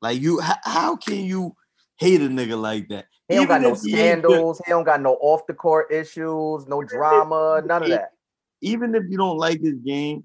Like 0.00 0.20
you, 0.20 0.40
how, 0.40 0.56
how 0.64 0.96
can 0.96 1.24
you 1.24 1.56
hate 1.96 2.20
a 2.20 2.28
nigga 2.28 2.60
like 2.60 2.88
that? 2.88 3.06
He 3.28 3.36
don't 3.36 3.48
got 3.48 3.62
no 3.62 3.72
if 3.72 3.82
he 3.82 3.92
scandals. 3.92 4.60
He 4.64 4.70
don't 4.70 4.84
got 4.84 5.00
no 5.00 5.14
off 5.14 5.46
the 5.46 5.54
court 5.54 5.92
issues, 5.92 6.66
no 6.66 6.82
drama, 6.82 7.62
none 7.64 7.82
of 7.82 7.88
that. 7.88 8.12
even 8.60 8.94
if 8.94 9.04
you 9.08 9.18
don't 9.18 9.38
like 9.38 9.60
his 9.60 9.78
game, 9.84 10.24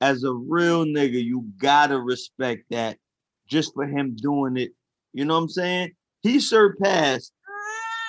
as 0.00 0.24
a 0.24 0.32
real 0.32 0.84
nigga, 0.84 1.22
you 1.22 1.48
gotta 1.58 1.98
respect 1.98 2.64
that 2.70 2.98
just 3.46 3.72
for 3.74 3.86
him 3.86 4.16
doing 4.16 4.56
it. 4.56 4.72
You 5.12 5.24
know 5.24 5.34
what 5.34 5.42
I'm 5.42 5.48
saying? 5.48 5.92
He 6.22 6.40
surpassed 6.40 7.32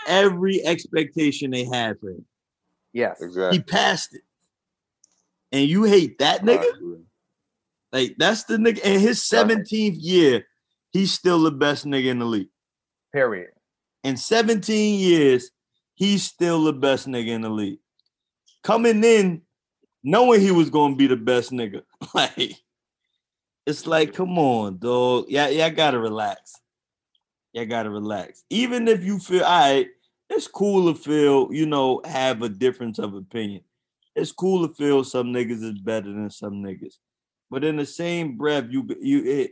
every 0.08 0.66
expectation 0.66 1.52
they 1.52 1.66
had 1.66 2.00
for 2.00 2.10
him. 2.12 2.26
Yes. 2.94 3.22
Exactly. 3.22 3.58
He 3.58 3.64
passed 3.64 4.16
it. 4.16 4.22
And 5.52 5.68
you 5.68 5.84
hate 5.84 6.18
that 6.20 6.42
nigga? 6.42 6.76
agree. 6.76 7.04
Like 7.92 8.16
that's 8.18 8.46
the 8.46 8.58
nigga 8.58 8.80
in 8.80 9.00
his 9.00 9.20
17th 9.22 9.98
year, 10.00 10.48
he's 10.92 11.14
still 11.14 11.44
the 11.44 11.52
best 11.52 11.86
nigga 11.86 12.08
in 12.08 12.20
the 12.20 12.26
league. 12.26 12.50
Period. 13.14 13.52
In 14.04 14.18
17 14.18 15.00
years, 15.00 15.52
he's 15.94 16.24
still 16.24 16.64
the 16.64 16.74
best 16.74 17.08
nigga 17.08 17.30
in 17.30 17.42
the 17.42 17.50
league. 17.50 17.80
Coming 18.64 19.04
in, 19.04 19.44
knowing 20.04 20.42
he 20.42 20.52
was 20.52 20.70
gonna 20.70 20.96
be 20.96 21.08
the 21.08 21.16
best 21.16 21.52
nigga. 21.52 21.84
Like, 22.14 22.56
it's 23.66 23.88
like, 23.88 24.14
come 24.14 24.38
on, 24.38 24.78
dog. 24.78 25.26
Yeah, 25.30 25.48
yeah, 25.48 25.68
I 25.68 25.70
gotta 25.70 26.00
relax. 26.00 26.54
Yeah, 27.54 27.64
gotta 27.64 27.90
relax. 27.90 28.44
Even 28.50 28.88
if 28.88 29.04
you 29.04 29.20
feel 29.20 29.44
all 29.44 29.60
right, 29.60 29.88
it's 30.30 30.48
cool 30.48 30.92
to 30.92 31.00
feel, 31.00 31.48
you 31.52 31.66
know, 31.66 32.02
have 32.06 32.42
a 32.42 32.50
difference 32.50 33.00
of 33.00 33.14
opinion. 33.14 33.62
It's 34.16 34.32
cool 34.32 34.68
to 34.68 34.74
feel 34.74 35.04
some 35.04 35.28
niggas 35.28 35.64
is 35.64 35.80
better 35.80 36.12
than 36.12 36.30
some 36.30 36.56
niggas. 36.56 36.96
But 37.50 37.64
in 37.64 37.78
the 37.78 37.86
same 37.86 38.38
breath, 38.38 38.66
you 38.70 38.88
you 39.00 39.24
it, 39.24 39.52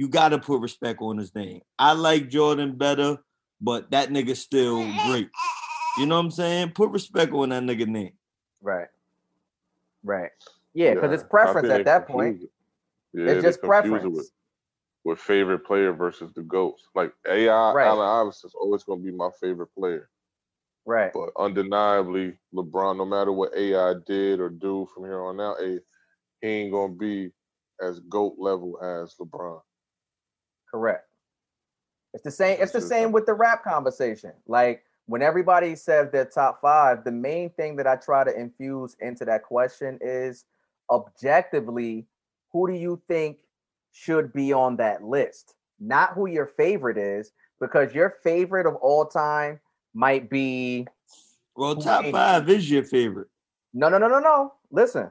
you 0.00 0.08
gotta 0.08 0.38
put 0.38 0.62
respect 0.62 1.02
on 1.02 1.18
his 1.18 1.34
name. 1.34 1.60
I 1.78 1.92
like 1.92 2.30
Jordan 2.30 2.78
better, 2.78 3.18
but 3.60 3.90
that 3.90 4.08
nigga 4.08 4.34
still 4.34 4.82
great. 5.06 5.28
You 5.98 6.06
know 6.06 6.14
what 6.16 6.24
I'm 6.24 6.30
saying? 6.30 6.70
Put 6.70 6.88
respect 6.88 7.34
on 7.34 7.50
that 7.50 7.62
nigga 7.64 7.86
name. 7.86 8.12
Right. 8.62 8.86
Right. 10.02 10.30
Yeah, 10.72 10.94
because 10.94 11.12
it's 11.12 11.28
preference 11.28 11.68
at 11.68 11.76
they 11.76 11.82
that 11.82 12.08
point. 12.08 12.44
it. 12.44 12.50
Yeah, 13.12 13.32
it's 13.32 13.42
just 13.42 13.60
confuse 13.60 13.84
it 13.84 13.90
preference. 13.90 14.16
With, 14.16 14.30
with 15.04 15.18
favorite 15.18 15.66
player 15.66 15.92
versus 15.92 16.32
the 16.32 16.44
GOATs. 16.44 16.88
Like 16.94 17.12
AI, 17.28 17.72
Right. 17.72 17.86
Allen 17.86 18.08
Iverson 18.08 18.48
is 18.48 18.54
always 18.58 18.82
going 18.84 19.00
to 19.00 19.04
be 19.04 19.14
my 19.14 19.28
favorite 19.38 19.74
player. 19.76 20.08
Right. 20.86 21.12
But 21.12 21.28
undeniably, 21.36 22.38
LeBron, 22.54 22.96
no 22.96 23.04
matter 23.04 23.32
what 23.32 23.54
AI 23.54 23.96
did 24.06 24.40
or 24.40 24.48
do 24.48 24.88
from 24.94 25.04
here 25.04 25.20
on 25.20 25.38
out, 25.42 25.58
he 25.60 25.78
ain't 26.42 26.72
going 26.72 26.92
to 26.92 26.98
be 26.98 27.32
as 27.86 28.00
GOAT 28.00 28.36
level 28.38 28.80
as 28.82 29.14
LeBron. 29.20 29.60
Correct. 30.70 31.06
It's 32.12 32.24
the 32.24 32.30
same. 32.30 32.58
It's 32.60 32.72
the 32.72 32.80
same 32.80 33.12
with 33.12 33.26
the 33.26 33.34
rap 33.34 33.62
conversation. 33.62 34.32
Like 34.46 34.82
when 35.06 35.22
everybody 35.22 35.76
says 35.76 36.10
their 36.10 36.24
top 36.24 36.60
five, 36.60 37.04
the 37.04 37.12
main 37.12 37.50
thing 37.50 37.76
that 37.76 37.86
I 37.86 37.96
try 37.96 38.24
to 38.24 38.38
infuse 38.38 38.96
into 39.00 39.24
that 39.24 39.42
question 39.44 39.98
is 40.00 40.44
objectively, 40.90 42.06
who 42.52 42.68
do 42.68 42.74
you 42.74 43.00
think 43.08 43.38
should 43.92 44.32
be 44.32 44.52
on 44.52 44.76
that 44.76 45.04
list? 45.04 45.54
Not 45.78 46.14
who 46.14 46.26
your 46.26 46.46
favorite 46.46 46.98
is, 46.98 47.32
because 47.60 47.94
your 47.94 48.14
favorite 48.22 48.66
of 48.66 48.76
all 48.76 49.06
time 49.06 49.60
might 49.94 50.30
be 50.30 50.86
Well, 51.56 51.76
top 51.76 52.04
five 52.06 52.48
is 52.48 52.70
your 52.70 52.84
favorite. 52.84 53.28
no, 53.72 53.88
no, 53.88 53.98
no, 53.98 54.08
no, 54.08 54.18
no. 54.18 54.54
Listen, 54.70 55.10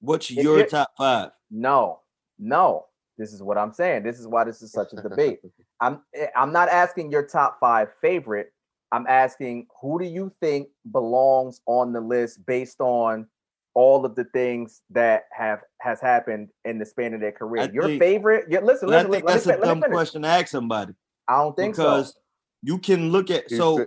What's 0.00 0.30
your 0.30 0.66
top 0.66 0.92
five? 0.96 1.30
No, 1.50 2.00
no. 2.38 2.86
This 3.18 3.32
is 3.32 3.42
what 3.42 3.56
I'm 3.58 3.72
saying. 3.72 4.02
This 4.02 4.18
is 4.18 4.26
why 4.26 4.44
this 4.44 4.62
is 4.62 4.72
such 4.72 4.92
a 4.92 4.96
debate. 4.96 5.40
I'm 5.80 6.00
eh, 6.14 6.26
I'm 6.36 6.52
not 6.52 6.68
asking 6.68 7.10
your 7.10 7.26
top 7.26 7.58
five 7.60 7.88
favorite. 8.00 8.52
I'm 8.92 9.06
asking 9.08 9.66
who 9.80 9.98
do 9.98 10.04
you 10.04 10.32
think 10.40 10.68
belongs 10.92 11.60
on 11.66 11.92
the 11.92 12.00
list 12.00 12.46
based 12.46 12.80
on 12.80 13.26
all 13.74 14.06
of 14.06 14.14
the 14.14 14.24
things 14.24 14.80
that 14.90 15.24
have 15.32 15.60
has 15.82 16.00
happened 16.00 16.48
in 16.64 16.78
the 16.78 16.86
span 16.86 17.12
of 17.12 17.20
their 17.20 17.32
career. 17.32 17.64
I 17.64 17.70
your 17.70 17.84
think- 17.84 18.00
favorite, 18.00 18.50
your, 18.50 18.62
listen, 18.62 18.88
And 18.88 18.94
I 18.94 18.98
listen, 19.00 19.12
think 19.12 19.24
let, 19.26 19.32
that's 19.34 19.46
me, 19.46 19.52
a 19.52 19.60
dumb 19.60 19.82
question 19.82 20.22
to 20.22 20.28
ask 20.28 20.48
somebody 20.48 20.94
I 21.28 21.36
don't 21.36 21.54
think 21.54 21.74
because 21.76 22.08
so. 22.08 22.20
you 22.62 22.78
can 22.78 23.10
look 23.12 23.30
at 23.30 23.50
so 23.50 23.84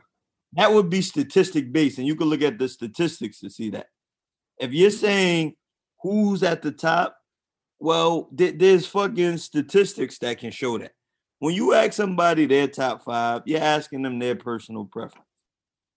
that 0.53 0.71
would 0.71 0.89
be 0.89 1.01
statistic 1.01 1.71
based, 1.71 1.97
and 1.97 2.07
you 2.07 2.15
can 2.15 2.27
look 2.27 2.41
at 2.41 2.57
the 2.59 2.67
statistics 2.67 3.39
to 3.39 3.49
see 3.49 3.71
that. 3.71 3.87
If 4.59 4.73
you're 4.73 4.91
saying 4.91 5.55
who's 6.01 6.43
at 6.43 6.61
the 6.61 6.71
top, 6.71 7.17
well, 7.79 8.29
th- 8.35 8.55
there's 8.57 8.85
fucking 8.85 9.37
statistics 9.37 10.17
that 10.19 10.37
can 10.37 10.51
show 10.51 10.77
that. 10.77 10.91
When 11.39 11.55
you 11.55 11.73
ask 11.73 11.93
somebody 11.93 12.45
their 12.45 12.67
top 12.67 13.03
five, 13.03 13.43
you're 13.45 13.61
asking 13.61 14.01
them 14.01 14.19
their 14.19 14.35
personal 14.35 14.85
preference. 14.85 15.25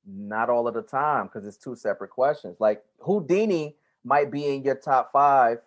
Not 0.06 0.48
all 0.48 0.68
of 0.68 0.74
the 0.74 0.82
time 0.82 1.26
because 1.26 1.46
it's 1.46 1.56
two 1.56 1.74
separate 1.74 2.10
questions. 2.10 2.56
Like 2.60 2.82
Houdini 3.00 3.76
might 4.04 4.30
be 4.30 4.46
in 4.46 4.62
your 4.62 4.76
top 4.76 5.10
five 5.12 5.58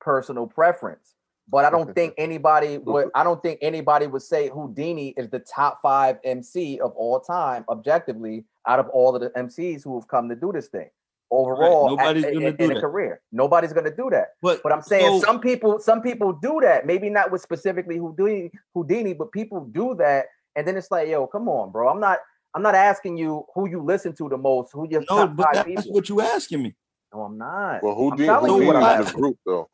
personal 0.00 0.46
preference, 0.46 1.14
but 1.48 1.64
I 1.64 1.70
don't 1.70 1.94
think 1.94 2.14
anybody 2.18 2.78
would. 2.78 3.10
I 3.14 3.24
don't 3.24 3.42
think 3.42 3.58
anybody 3.62 4.06
would 4.06 4.22
say 4.22 4.48
Houdini 4.48 5.14
is 5.16 5.28
the 5.28 5.40
top 5.40 5.80
five 5.82 6.18
MC 6.24 6.80
of 6.80 6.92
all 6.92 7.20
time, 7.20 7.64
objectively, 7.68 8.44
out 8.66 8.78
of 8.78 8.88
all 8.88 9.14
of 9.14 9.20
the 9.20 9.30
MCs 9.30 9.82
who 9.82 9.98
have 9.98 10.08
come 10.08 10.28
to 10.28 10.36
do 10.36 10.52
this 10.52 10.68
thing 10.68 10.90
overall. 11.30 11.86
at- 11.86 11.90
Nobody's 11.98 12.24
in- 12.24 12.34
gonna 12.34 12.46
in, 12.46 12.56
do 12.56 12.64
in 12.64 12.70
a 12.70 12.74
that. 12.74 12.80
career. 12.80 13.20
Nobody's 13.32 13.72
gonna 13.72 13.94
do 13.94 14.08
that. 14.10 14.28
But 14.42 14.62
But 14.62 14.72
I'm 14.72 14.82
saying 14.82 15.20
so- 15.20 15.26
some 15.26 15.40
people, 15.40 15.78
some 15.80 16.00
people 16.02 16.32
do 16.32 16.60
that. 16.62 16.86
Maybe 16.86 17.10
not 17.10 17.30
with 17.30 17.40
specifically 17.42 17.98
Houdini, 17.98 18.50
Houdini, 18.74 19.14
but 19.14 19.32
people 19.32 19.64
do 19.64 19.94
that, 19.96 20.26
and 20.54 20.66
then 20.66 20.76
it's 20.76 20.90
like, 20.90 21.08
yo, 21.08 21.26
come 21.26 21.48
on, 21.48 21.70
bro. 21.70 21.88
I'm 21.88 22.00
not. 22.00 22.18
I'm 22.54 22.62
not 22.62 22.74
asking 22.74 23.18
you 23.18 23.44
who 23.54 23.68
you 23.68 23.82
listen 23.82 24.14
to 24.14 24.30
the 24.30 24.38
most, 24.38 24.72
who 24.72 24.88
your 24.88 25.02
no, 25.10 25.26
top 25.26 25.36
but 25.36 25.42
five 25.44 25.54
that's 25.56 25.66
people. 25.66 25.92
what 25.92 26.08
you 26.08 26.22
asking 26.22 26.62
me. 26.62 26.74
No, 27.12 27.20
I'm 27.22 27.36
not. 27.36 27.82
Well, 27.82 27.94
who 27.94 28.10
I'm 28.12 28.16
did 28.16 28.24
telling 28.26 28.50
who 28.50 28.60
you 28.62 28.66
what 28.68 28.72
did 28.74 28.82
I'm 28.82 29.00
in 29.00 29.06
the 29.06 29.12
group 29.12 29.38
though? 29.44 29.68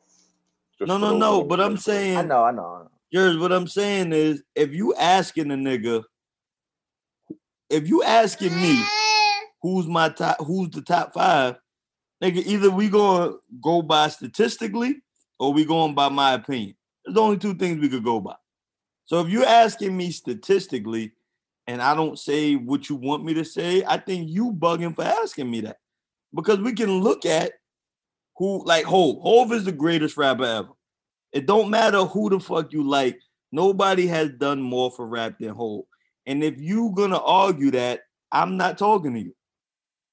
Just 0.77 0.89
No, 0.89 0.97
no, 0.97 1.15
no. 1.17 1.43
But 1.45 1.61
I'm 1.61 1.77
saying, 1.77 2.17
I 2.17 2.23
know, 2.23 2.43
I 2.43 2.51
know. 2.51 2.65
I 2.65 2.79
know. 2.83 2.91
Yours, 3.09 3.37
what 3.37 3.53
I'm 3.53 3.67
saying 3.67 4.11
is, 4.11 4.43
if 4.55 4.73
you 4.73 4.93
asking 4.95 5.51
a 5.51 5.55
nigga, 5.55 6.03
if 7.69 7.87
you 7.87 8.03
asking 8.03 8.53
me 8.55 8.83
who's 9.63 9.87
my 9.87 10.09
top, 10.09 10.37
who's 10.45 10.69
the 10.69 10.81
top 10.83 11.13
five, 11.13 11.55
Nigga, 12.23 12.45
either 12.45 12.71
we 12.71 12.87
gonna 12.87 13.33
go 13.61 13.81
by 13.81 14.07
statistically 14.07 15.01
or 15.39 15.51
we 15.51 15.65
going 15.65 15.93
by 15.93 16.07
my 16.07 16.33
opinion. 16.33 16.73
There's 17.03 17.17
only 17.17 17.37
two 17.37 17.53
things 17.53 17.81
we 17.81 17.89
could 17.89 18.05
go 18.05 18.21
by. 18.21 18.35
So 19.05 19.19
if 19.19 19.27
you're 19.27 19.45
asking 19.45 19.97
me 19.97 20.11
statistically 20.11 21.11
and 21.67 21.81
I 21.81 21.93
don't 21.93 22.17
say 22.17 22.55
what 22.55 22.87
you 22.87 22.95
want 22.95 23.25
me 23.25 23.33
to 23.33 23.43
say, 23.43 23.83
I 23.85 23.97
think 23.97 24.29
you 24.29 24.53
bugging 24.53 24.95
for 24.95 25.03
asking 25.03 25.51
me 25.51 25.61
that. 25.61 25.79
Because 26.33 26.59
we 26.59 26.71
can 26.71 27.01
look 27.01 27.25
at 27.25 27.51
who 28.37 28.65
like 28.65 28.85
Hov. 28.85 29.21
Hov 29.21 29.51
is 29.51 29.65
the 29.65 29.73
greatest 29.73 30.15
rapper 30.15 30.45
ever. 30.45 30.69
It 31.33 31.45
don't 31.45 31.69
matter 31.69 32.05
who 32.05 32.29
the 32.29 32.39
fuck 32.39 32.71
you 32.71 32.87
like. 32.87 33.19
Nobody 33.51 34.07
has 34.07 34.29
done 34.29 34.61
more 34.61 34.91
for 34.91 35.05
rap 35.05 35.39
than 35.39 35.49
Hov. 35.49 35.83
And 36.25 36.41
if 36.41 36.61
you 36.61 36.93
gonna 36.95 37.19
argue 37.19 37.71
that, 37.71 38.03
I'm 38.31 38.55
not 38.55 38.77
talking 38.77 39.13
to 39.13 39.19
you. 39.19 39.35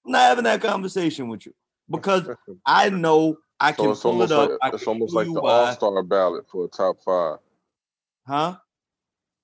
I'm 0.07 0.12
not 0.12 0.20
having 0.22 0.44
that 0.44 0.61
conversation 0.61 1.28
with 1.28 1.46
you 1.46 1.55
because 1.90 2.28
I 2.66 2.90
know 2.90 3.36
I 3.59 3.72
So 3.72 3.82
can 3.82 3.90
it's 3.92 4.01
pull 4.01 4.12
almost 4.12 4.32
it 4.32 4.38
up. 4.38 4.59
like 4.62 4.74
it's 4.74 4.86
almost 4.86 5.14
like 5.14 5.26
the. 5.26 5.40
All 5.40 5.72
Star 5.72 6.03
ballot 6.03 6.44
for 6.51 6.64
a 6.64 6.68
top 6.68 6.96
five. 7.05 7.38
Huh? 8.26 8.57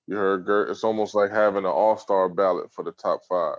You 0.07 0.15
heard 0.15 0.45
Gert? 0.45 0.69
It's 0.69 0.83
almost 0.83 1.13
like 1.13 1.31
having 1.31 1.59
an 1.65 1.71
All 1.71 1.97
Star 1.97 2.27
ballot 2.29 2.71
for 2.73 2.83
the 2.83 2.93
top 2.93 3.21
five. 3.27 3.57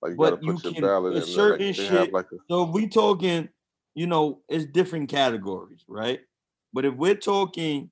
Like 0.00 0.12
you 0.12 0.16
But 0.16 0.30
gotta 0.40 0.46
you 0.46 0.52
put 0.54 0.64
your 0.64 0.72
can- 0.74 0.82
ballot 0.82 1.12
in 1.14 1.18
there's 1.20 1.34
there. 1.34 1.50
Like 1.50 1.58
they 1.58 1.66
have 1.66 1.76
shit- 1.76 2.12
like 2.12 2.26
a 2.32 2.36
So 2.48 2.64
if 2.64 2.70
we 2.70 2.86
talking, 2.88 3.48
you 3.94 4.06
know, 4.06 4.40
it's 4.48 4.66
different 4.66 5.08
categories, 5.08 5.84
right? 5.88 6.20
But 6.72 6.84
if 6.84 6.94
we're 6.94 7.14
talking 7.16 7.90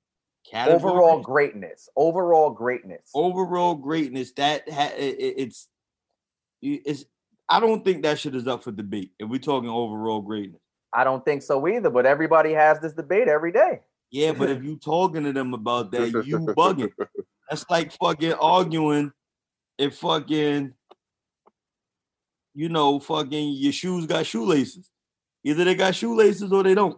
categories, 0.49 0.83
Overall 0.83 1.19
greatness. 1.21 1.89
Overall 1.95 2.49
greatness. 2.51 3.09
overall 3.13 3.75
greatness, 3.75 4.31
that 4.33 4.69
ha- 4.69 4.93
it, 4.97 5.15
it- 5.19 5.35
it's 5.37 5.67
it's. 6.61 7.05
I 7.49 7.59
don't 7.59 7.83
think 7.83 8.03
that 8.03 8.19
shit 8.19 8.35
is 8.35 8.47
up 8.47 8.63
for 8.63 8.71
debate. 8.71 9.11
If 9.19 9.29
we're 9.29 9.39
talking 9.39 9.69
overall 9.69 10.21
greatness, 10.21 10.61
I 10.93 11.03
don't 11.03 11.23
think 11.23 11.41
so 11.41 11.67
either, 11.67 11.89
but 11.89 12.05
everybody 12.05 12.53
has 12.53 12.79
this 12.79 12.93
debate 12.93 13.27
every 13.27 13.51
day. 13.51 13.81
yeah. 14.09 14.31
But 14.31 14.49
if 14.49 14.63
you 14.63 14.77
talking 14.77 15.23
to 15.23 15.33
them 15.33 15.53
about 15.53 15.91
that, 15.91 16.23
you 16.25 16.39
bugging. 16.39 16.91
That's 17.49 17.65
like 17.69 17.91
fucking 17.93 18.33
arguing 18.33 19.11
if 19.77 19.97
fucking, 19.97 20.73
you 22.53 22.69
know, 22.69 22.99
fucking 22.99 23.53
your 23.53 23.73
shoes 23.73 24.05
got 24.05 24.25
shoelaces. 24.25 24.89
Either 25.43 25.63
they 25.63 25.75
got 25.75 25.95
shoelaces 25.95 26.51
or 26.51 26.63
they 26.63 26.75
don't. 26.75 26.97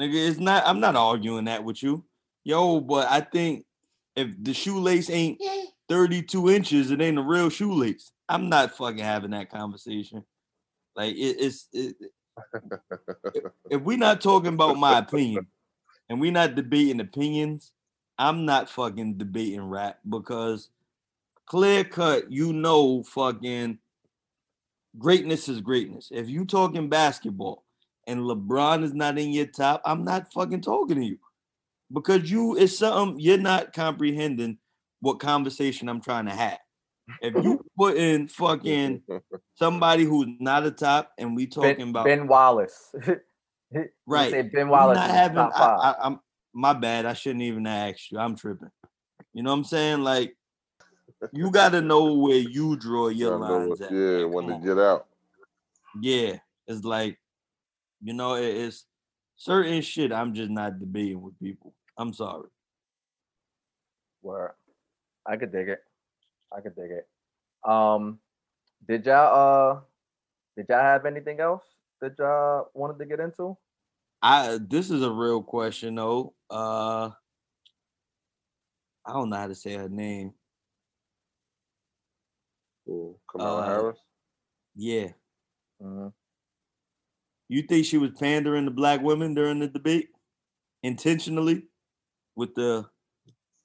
Nigga, 0.00 0.28
it's 0.28 0.38
not. 0.38 0.62
I'm 0.64 0.80
not 0.80 0.96
arguing 0.96 1.46
that 1.46 1.64
with 1.64 1.82
you, 1.82 2.04
yo. 2.44 2.80
But 2.80 3.08
I 3.10 3.20
think 3.20 3.66
if 4.14 4.28
the 4.42 4.54
shoelace 4.54 5.10
ain't 5.10 5.40
32 5.88 6.50
inches, 6.50 6.90
it 6.90 7.00
ain't 7.00 7.18
a 7.18 7.22
real 7.22 7.50
shoelace. 7.50 8.12
I'm 8.28 8.48
not 8.48 8.76
fucking 8.76 8.98
having 8.98 9.30
that 9.30 9.50
conversation. 9.50 10.24
Like 10.94 11.14
it, 11.14 11.36
it's 11.38 11.68
it, 11.72 11.96
if 13.70 13.80
we're 13.82 13.98
not 13.98 14.20
talking 14.20 14.54
about 14.54 14.78
my 14.78 14.98
opinion 14.98 15.46
and 16.08 16.20
we're 16.20 16.32
not 16.32 16.54
debating 16.54 17.00
opinions, 17.00 17.72
I'm 18.18 18.44
not 18.44 18.68
fucking 18.68 19.18
debating 19.18 19.62
rap 19.62 19.98
because 20.08 20.70
clear 21.46 21.84
cut, 21.84 22.30
you 22.30 22.52
know, 22.52 23.02
fucking 23.04 23.78
greatness 24.98 25.48
is 25.48 25.60
greatness. 25.60 26.08
If 26.12 26.28
you 26.28 26.44
talking 26.44 26.88
basketball 26.88 27.64
and 28.06 28.20
LeBron 28.20 28.84
is 28.84 28.94
not 28.94 29.18
in 29.18 29.32
your 29.32 29.46
top, 29.46 29.82
I'm 29.84 30.04
not 30.04 30.32
fucking 30.32 30.62
talking 30.62 30.96
to 30.96 31.04
you 31.04 31.18
because 31.92 32.30
you 32.30 32.56
it's 32.56 32.78
something 32.78 33.20
you're 33.20 33.38
not 33.38 33.72
comprehending 33.72 34.58
what 35.00 35.20
conversation 35.20 35.88
I'm 35.88 36.00
trying 36.00 36.26
to 36.26 36.32
have. 36.32 36.58
If 37.22 37.42
you 37.42 37.64
put 37.76 37.96
in 37.96 38.28
fucking 38.28 39.02
somebody 39.54 40.04
who's 40.04 40.28
not 40.40 40.64
a 40.66 40.70
top 40.70 41.12
and 41.18 41.34
we 41.34 41.46
talking 41.46 41.76
Ben, 41.76 41.88
about 41.88 42.04
ben 42.06 42.26
Wallace. 42.26 42.94
Right. 44.06 44.30
Say 44.30 44.42
Ben 44.42 44.68
Wallace 44.70 44.96
not 44.96 45.10
having. 45.10 45.36
top 45.36 45.52
I, 45.54 45.58
five. 45.58 45.78
I, 45.80 45.94
I'm 46.06 46.20
my 46.54 46.72
bad. 46.72 47.04
I 47.04 47.12
shouldn't 47.12 47.42
even 47.42 47.66
ask 47.66 48.10
you. 48.10 48.18
I'm 48.18 48.34
tripping. 48.34 48.70
You 49.34 49.42
know 49.42 49.50
what 49.50 49.58
I'm 49.58 49.64
saying? 49.64 50.00
Like, 50.00 50.34
you 51.34 51.50
got 51.50 51.72
to 51.72 51.82
know 51.82 52.14
where 52.14 52.38
you 52.38 52.76
draw 52.78 53.08
your 53.08 53.36
lines 53.36 53.68
what- 53.68 53.82
at. 53.82 53.90
yeah, 53.92 53.98
man. 53.98 54.32
when 54.32 54.46
to 54.48 54.66
get 54.66 54.78
out. 54.78 55.06
Yeah, 56.00 56.36
it's 56.66 56.82
like, 56.82 57.18
you 58.02 58.14
know, 58.14 58.36
it- 58.36 58.56
it's 58.56 58.86
certain 59.36 59.82
shit. 59.82 60.12
I'm 60.12 60.32
just 60.32 60.50
not 60.50 60.78
debating 60.80 61.20
with 61.20 61.38
people. 61.38 61.74
I'm 61.98 62.14
sorry. 62.14 62.48
Where 64.22 64.54
I 65.26 65.36
could 65.36 65.52
dig 65.52 65.68
it. 65.68 65.84
I 66.56 66.60
could 66.60 66.74
dig 66.76 66.90
it. 66.90 67.08
Um, 67.68 68.18
did 68.88 69.04
y'all 69.06 69.34
uh, 69.76 69.80
did 70.56 70.66
y'all 70.68 70.80
have 70.80 71.06
anything 71.06 71.40
else 71.40 71.62
that 72.00 72.18
y'all 72.18 72.70
wanted 72.74 72.98
to 72.98 73.06
get 73.06 73.20
into? 73.20 73.56
I 74.22 74.58
this 74.60 74.90
is 74.90 75.02
a 75.02 75.10
real 75.10 75.42
question 75.42 75.94
though. 75.96 76.34
Uh, 76.50 77.10
I 79.06 79.12
don't 79.12 79.30
know 79.30 79.36
how 79.36 79.46
to 79.48 79.54
say 79.54 79.74
her 79.74 79.88
name. 79.88 80.32
Ooh, 82.88 83.16
Kamala 83.30 83.62
Uh, 83.62 83.66
Harris. 83.66 83.98
Yeah, 84.74 85.08
Mhm. 85.82 86.12
you 87.48 87.62
think 87.62 87.84
she 87.84 87.98
was 87.98 88.12
pandering 88.12 88.64
to 88.64 88.70
black 88.70 89.00
women 89.02 89.34
during 89.34 89.58
the 89.58 89.68
debate 89.68 90.10
intentionally 90.82 91.68
with 92.36 92.54
the 92.54 92.88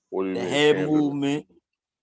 What 0.09 0.23
do 0.23 0.29
you 0.29 0.35
the 0.35 0.41
mean? 0.41 0.49
head 0.49 0.75
Kansas? 0.75 0.91
movement 0.91 1.45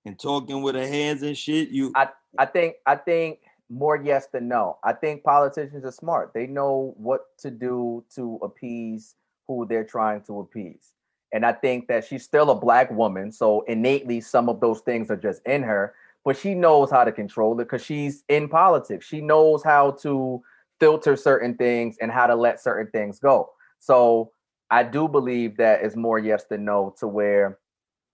and 0.05 0.19
talking 0.19 0.63
with 0.63 0.75
her 0.75 0.87
hands 0.87 1.23
and 1.23 1.37
shit. 1.37 1.71
You 1.71 1.93
I 1.95 2.09
I 2.39 2.47
think 2.47 2.77
I 2.87 2.97
think 2.97 3.41
more 3.69 3.97
yes 3.97 4.27
than 4.33 4.49
no. 4.49 4.79
I 4.83 4.93
think 4.93 5.23
politicians 5.23 5.85
are 5.85 5.93
smart. 5.93 6.33
They 6.35 6.47
know 6.47 6.95
what 6.97 7.37
to 7.39 7.51
do 7.51 8.05
to 8.15 8.39
appease 8.43 9.15
who 9.47 9.67
they're 9.67 9.85
trying 9.85 10.23
to 10.23 10.41
appease. 10.41 10.95
And 11.33 11.47
I 11.47 11.53
think 11.53 11.87
that 11.87 12.05
she's 12.05 12.25
still 12.25 12.51
a 12.51 12.55
black 12.55 12.91
woman, 12.91 13.31
so 13.31 13.61
innately 13.63 14.21
some 14.21 14.49
of 14.49 14.61
those 14.61 14.81
things 14.81 15.11
are 15.11 15.17
just 15.17 15.41
in 15.47 15.63
her, 15.63 15.95
but 16.25 16.37
she 16.37 16.55
knows 16.55 16.91
how 16.91 17.05
to 17.05 17.13
control 17.13 17.55
it 17.61 17.65
because 17.65 17.85
she's 17.85 18.25
in 18.29 18.49
politics. 18.49 19.07
She 19.07 19.21
knows 19.21 19.63
how 19.63 19.93
to 20.03 20.43
filter 20.81 21.15
certain 21.15 21.55
things 21.55 21.97
and 22.01 22.11
how 22.11 22.27
to 22.27 22.35
let 22.35 22.61
certain 22.61 22.91
things 22.91 23.21
go. 23.21 23.51
So 23.79 24.33
I 24.71 24.83
do 24.83 25.07
believe 25.07 25.57
that 25.59 25.85
is 25.85 25.95
more 25.95 26.19
yes 26.19 26.45
than 26.51 26.65
no 26.65 26.95
to 26.99 27.07
where 27.07 27.59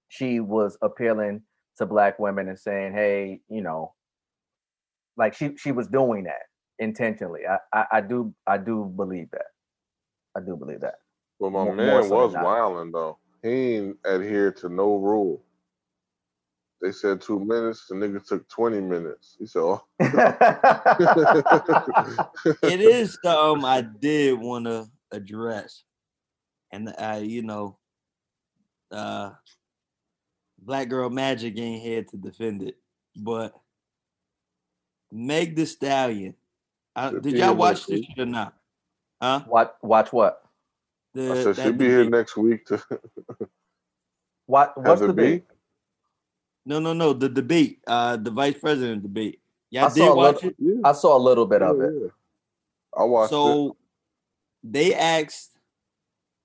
she 0.09 0.41
was 0.41 0.77
appealing 0.83 1.43
to 1.79 1.87
black 1.87 2.19
women 2.19 2.49
and 2.49 2.59
saying, 2.59 2.93
"Hey, 2.93 3.41
you 3.49 3.63
know, 3.63 3.95
like 5.17 5.35
she 5.35 5.57
she 5.57 5.73
was 5.73 5.87
doing 5.87 6.25
that 6.25 6.43
intentionally." 6.79 7.43
I 7.47 7.59
I, 7.73 7.87
I 7.93 8.01
do 8.01 8.35
I 8.47 8.59
do 8.59 8.93
believe 8.97 9.31
that. 9.33 9.47
I 10.37 10.41
do 10.41 10.57
believe 10.57 10.81
that. 10.81 10.97
Well, 11.39 11.51
my 11.51 11.65
More- 11.65 11.75
more 11.75 11.85
man 12.01 12.09
so 12.09 12.15
was 12.15 12.33
not. 12.35 12.45
wilding 12.45 12.93
though. 12.93 13.19
He 13.43 13.77
ain't 13.77 13.97
adhered 14.07 14.57
to 14.59 14.69
no 14.69 14.97
rule. 14.97 15.43
They 16.83 16.93
said 16.93 17.21
two 17.21 17.41
minutes. 17.41 17.87
The 17.89 17.95
nigga 17.95 18.25
took 18.27 18.49
twenty 18.49 18.81
minutes. 18.81 19.37
He 19.39 19.47
said, 19.47 19.61
"Oh, 19.61 19.83
it 22.63 22.81
is 22.81 23.19
something 23.23 23.65
I 23.65 23.81
did 23.83 24.39
want 24.39 24.67
to 24.67 24.87
address, 25.11 25.85
and 26.73 26.95
I, 26.99 27.19
you 27.19 27.43
know, 27.43 27.79
uh, 28.91 29.31
Black 30.59 30.89
Girl 30.89 31.11
Magic 31.11 31.59
ain't 31.59 31.83
here 31.83 32.03
to 32.05 32.17
defend 32.17 32.63
it, 32.63 32.77
but 33.17 33.55
Meg 35.13 35.55
Thee 35.55 35.67
Stallion. 35.67 36.35
I, 36.95 37.11
did 37.11 37.37
y'all 37.37 37.55
watch 37.55 37.77
next 37.77 37.87
this 37.89 38.05
shit 38.07 38.19
or 38.19 38.27
not? 38.27 38.55
Huh? 39.21 39.45
watch 39.47 39.71
watch 39.83 40.13
what? 40.13 40.43
The, 41.15 41.33
I 41.33 41.43
said 41.43 41.57
she'll 41.57 41.73
be 41.73 41.87
here 41.87 42.09
next 42.09 42.37
week 42.37 42.67
to 42.67 42.83
What 44.47 44.75
have 44.77 44.87
what's 44.87 45.03
it 45.03 45.07
the 45.09 45.13
be." 45.13 45.23
beat? 45.37 45.45
No, 46.65 46.79
no, 46.81 46.93
no. 46.93 47.13
The 47.13 47.29
debate, 47.29 47.81
uh, 47.87 48.17
the 48.17 48.31
vice 48.31 48.59
president 48.59 49.03
debate. 49.03 49.41
Y'all 49.71 49.87
I 49.87 49.95
did 49.95 50.15
watch 50.15 50.35
little- 50.37 50.51
it. 50.51 50.57
Yeah, 50.59 50.81
I 50.85 50.93
saw 50.93 51.17
a 51.17 51.19
little 51.19 51.47
bit 51.47 51.63
of 51.63 51.81
it. 51.81 51.93
yeah. 52.03 52.09
I 52.97 53.05
watched 53.05 53.33
it. 53.33 53.35
so 53.35 53.77
they 54.65 54.95
asked, 54.95 55.51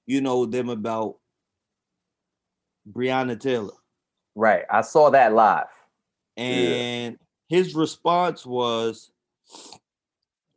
you 0.05 0.21
know, 0.21 0.45
them 0.45 0.69
about 0.69 1.17
Breonna 2.91 3.39
Taylor. 3.39 3.73
Right. 4.35 4.63
I 4.69 4.81
saw 4.81 5.09
that 5.09 5.33
live. 5.33 5.67
And 6.37 7.17
his 7.47 7.75
response 7.75 8.45
was, 8.45 9.11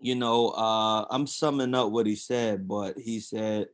you 0.01 0.15
know, 0.15 0.51
uh, 0.51 1.07
I'm 1.11 1.27
summing 1.27 1.75
up 1.75 1.91
what 1.91 2.07
he 2.07 2.17
said, 2.17 2.69
but 2.69 2.99
he 2.99 3.21
said, 3.21 3.69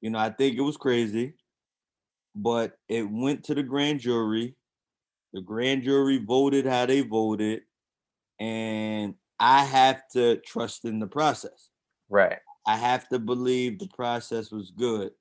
you 0.00 0.10
know, 0.10 0.18
I 0.18 0.30
think 0.30 0.56
it 0.56 0.62
was 0.62 0.76
crazy, 0.76 1.34
but 2.34 2.78
it 2.88 3.08
went 3.08 3.44
to 3.44 3.54
the 3.54 3.62
grand 3.62 4.00
jury. 4.00 4.56
The 5.32 5.40
grand 5.42 5.82
jury 5.82 6.18
voted 6.18 6.66
how 6.66 6.86
they 6.86 7.02
voted, 7.02 7.62
and 8.40 9.14
I 9.38 9.64
have 9.64 10.08
to 10.12 10.36
trust 10.36 10.84
in 10.86 10.98
the 10.98 11.06
process. 11.06 11.68
Right. 12.08 12.38
I 12.66 12.76
have 12.76 13.08
to 13.10 13.18
believe 13.18 13.78
the 13.78 13.88
process 13.88 14.50
was 14.50 14.70
good. 14.70 15.12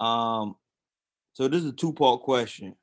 Um, 0.00 0.56
so 1.34 1.46
this 1.46 1.62
is 1.62 1.70
a 1.70 1.72
two-part 1.72 2.22
question. 2.22 2.74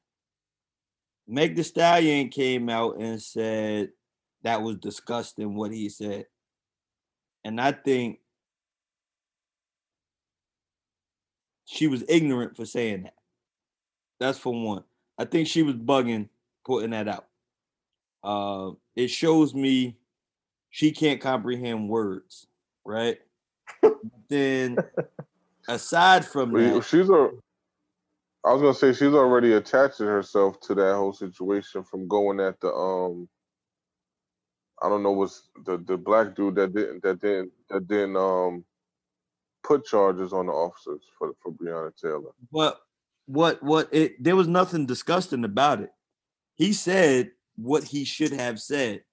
Meg 1.28 1.56
Thee 1.56 1.64
Stallion 1.64 2.30
came 2.30 2.70
out 2.70 2.98
and 2.98 3.22
said 3.22 3.90
that 4.44 4.62
was 4.62 4.78
disgusting 4.78 5.56
what 5.56 5.72
he 5.72 5.90
said. 5.90 6.26
And 7.44 7.60
I 7.60 7.72
think 7.72 8.20
she 11.66 11.88
was 11.88 12.04
ignorant 12.10 12.56
for 12.56 12.66
saying 12.66 13.04
that. 13.04 13.16
That's 14.20 14.38
for 14.38 14.54
one. 14.54 14.84
I 15.18 15.26
think 15.26 15.48
she 15.48 15.64
was 15.64 15.76
bugging 15.76 16.30
putting 16.66 16.92
that 16.92 17.08
out. 17.08 17.28
Uh, 18.24 18.72
it 18.96 19.08
shows 19.08 19.54
me 19.54 19.98
she 20.70 20.92
can't 20.92 21.20
comprehend 21.20 21.90
words, 21.90 22.48
right? 22.86 23.20
then 24.28 24.78
aside 25.68 26.26
from 26.26 26.52
that, 26.54 26.84
she's 26.84 27.10
a 27.10 27.30
I 28.44 28.54
was 28.54 28.62
gonna 28.62 28.74
say 28.74 28.94
she's 28.94 29.14
already 29.14 29.54
attaching 29.54 30.08
herself 30.08 30.60
to 30.62 30.76
that 30.76 30.96
whole 30.96 31.14
situation 31.14 31.84
from 31.84 32.08
going 32.08 32.40
at 32.40 32.60
the 32.60 32.74
um. 32.74 33.30
I 34.82 34.90
don't 34.90 35.04
know 35.04 35.12
what's 35.12 35.50
the 35.66 35.78
the 35.78 35.98
black 35.98 36.36
dude 36.36 36.56
that 36.56 36.74
didn't 36.74 37.04
that 37.04 37.22
didn't 37.22 37.52
that 37.70 37.88
didn't 37.88 38.18
um 38.18 38.66
put 39.64 39.86
charges 39.86 40.34
on 40.34 40.48
the 40.48 40.52
officers 40.54 41.02
for 41.18 41.34
for 41.42 41.52
Breonna 41.52 41.96
Taylor. 41.96 42.32
But 42.52 42.80
what 43.28 43.62
what 43.62 43.90
it 43.92 44.22
there 44.24 44.36
was 44.36 44.48
nothing 44.48 44.88
disgusting 44.88 45.46
about 45.46 45.82
it. 45.82 45.92
He 46.56 46.74
said 46.74 47.32
what 47.56 47.84
he 47.84 48.06
should 48.06 48.32
have 48.34 48.60
said. 48.60 49.04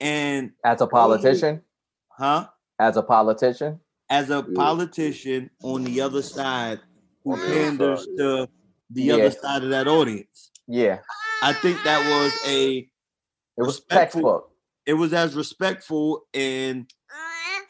And 0.00 0.52
As 0.64 0.80
a 0.80 0.86
politician, 0.88 1.62
huh? 2.08 2.48
as 2.80 2.96
a 2.96 3.02
politician, 3.02 3.78
As 4.10 4.30
a 4.30 4.44
Yeah. 4.48 4.54
politician 4.56 5.50
on 5.62 5.84
the 5.84 6.00
other 6.00 6.22
side 6.22 6.80
who 7.22 7.34
On 7.34 7.38
the 7.40 7.46
panders 7.46 8.06
to 8.18 8.48
the 8.92 9.02
Yeah. 9.04 9.14
other 9.14 9.30
side 9.30 9.62
of 9.64 9.70
that 9.70 9.88
audience. 9.88 10.50
yeah, 10.66 10.98
I 11.42 11.52
think 11.54 11.82
that 11.84 11.98
was 12.08 12.32
a 12.46 12.78
it 12.78 13.62
was 13.62 13.76
Respectful. 13.76 14.20
textbook. 14.22 14.50
it 14.86 14.94
was 14.94 15.12
as 15.12 15.34
respectful 15.34 16.22
and 16.34 16.90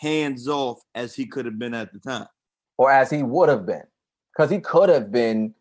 hands 0.01 0.49
off 0.49 0.81
as 0.95 1.15
he 1.15 1.27
could 1.27 1.45
have 1.45 1.59
been 1.59 1.75
at 1.75 1.93
the 1.93 1.99
time. 1.99 2.27
or 2.79 2.91
as 2.91 3.11
he 3.11 3.23
would 3.23 3.49
have 3.49 3.65
been, 3.67 3.83
because 4.35 4.51
he 4.51 4.59
could 4.61 4.89
have 4.89 5.13
been 5.13 5.55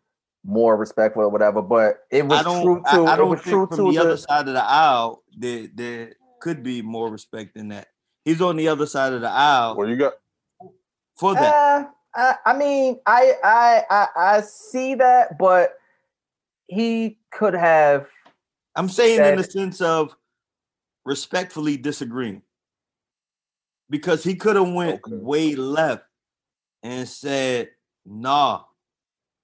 more 0.44 0.76
respectful 0.76 1.22
or 1.22 1.28
whatever. 1.28 1.62
But 1.62 1.98
it 2.10 2.26
was 2.26 2.40
I 2.40 2.42
don't 2.42 2.62
true 2.62 2.82
to 2.92 3.04
I, 3.06 3.12
I 3.12 3.16
don't 3.16 3.30
was 3.30 3.40
think 3.40 3.50
true 3.52 3.66
from 3.68 3.76
to 3.76 3.82
the, 3.84 3.90
the, 3.92 3.98
other 3.98 4.16
side 4.16 4.48
of 4.48 4.54
the 4.54 4.64
aisle 4.64 5.22
there 5.36 5.68
there 5.74 6.14
could 6.40 6.62
be 6.64 6.82
more 6.82 7.10
respect 7.10 7.54
than 7.54 7.68
that. 7.68 7.88
He's 8.24 8.40
on 8.40 8.56
the 8.56 8.66
other 8.68 8.86
side 8.86 9.12
of 9.12 9.20
the 9.20 9.28
aisle 9.30 9.76
Well, 9.76 9.88
you 9.88 9.96
got 9.96 10.14
for 11.16 11.34
that. 11.34 11.54
Uh, 11.54 11.84
I, 12.14 12.34
I 12.44 12.56
mean, 12.56 12.98
I, 13.06 13.32
I 13.42 13.84
I 13.90 14.06
I 14.16 14.40
see 14.42 14.94
that, 14.96 15.38
but 15.38 15.74
he 16.66 17.18
could 17.30 17.54
have. 17.54 18.06
I'm 18.76 18.88
saying 18.88 19.24
in 19.24 19.36
the 19.36 19.44
sense 19.44 19.80
of 19.80 20.14
respectfully 21.04 21.76
disagreeing. 21.76 22.42
Because 23.90 24.24
he 24.24 24.34
could 24.36 24.56
have 24.56 24.72
went 24.72 25.02
Okay. 25.04 25.14
way 25.14 25.54
left 25.54 26.04
and 26.82 27.06
said, 27.06 27.70
nah, 28.06 28.62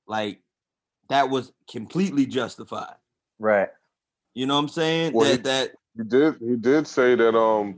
like 0.07 0.41
that 1.11 1.29
was 1.29 1.53
completely 1.71 2.25
justified. 2.25 2.95
Right. 3.39 3.69
You 4.35 4.47
know 4.47 4.55
what 4.55 4.61
I'm 4.63 4.69
saying? 4.69 5.13
Well, 5.13 5.31
he- 5.31 5.37
that 5.37 5.43
that 5.45 5.71
he 5.97 6.05
did 6.05 6.37
he 6.41 6.57
did 6.57 6.87
say 6.87 7.15
that 7.15 7.37
um 7.37 7.77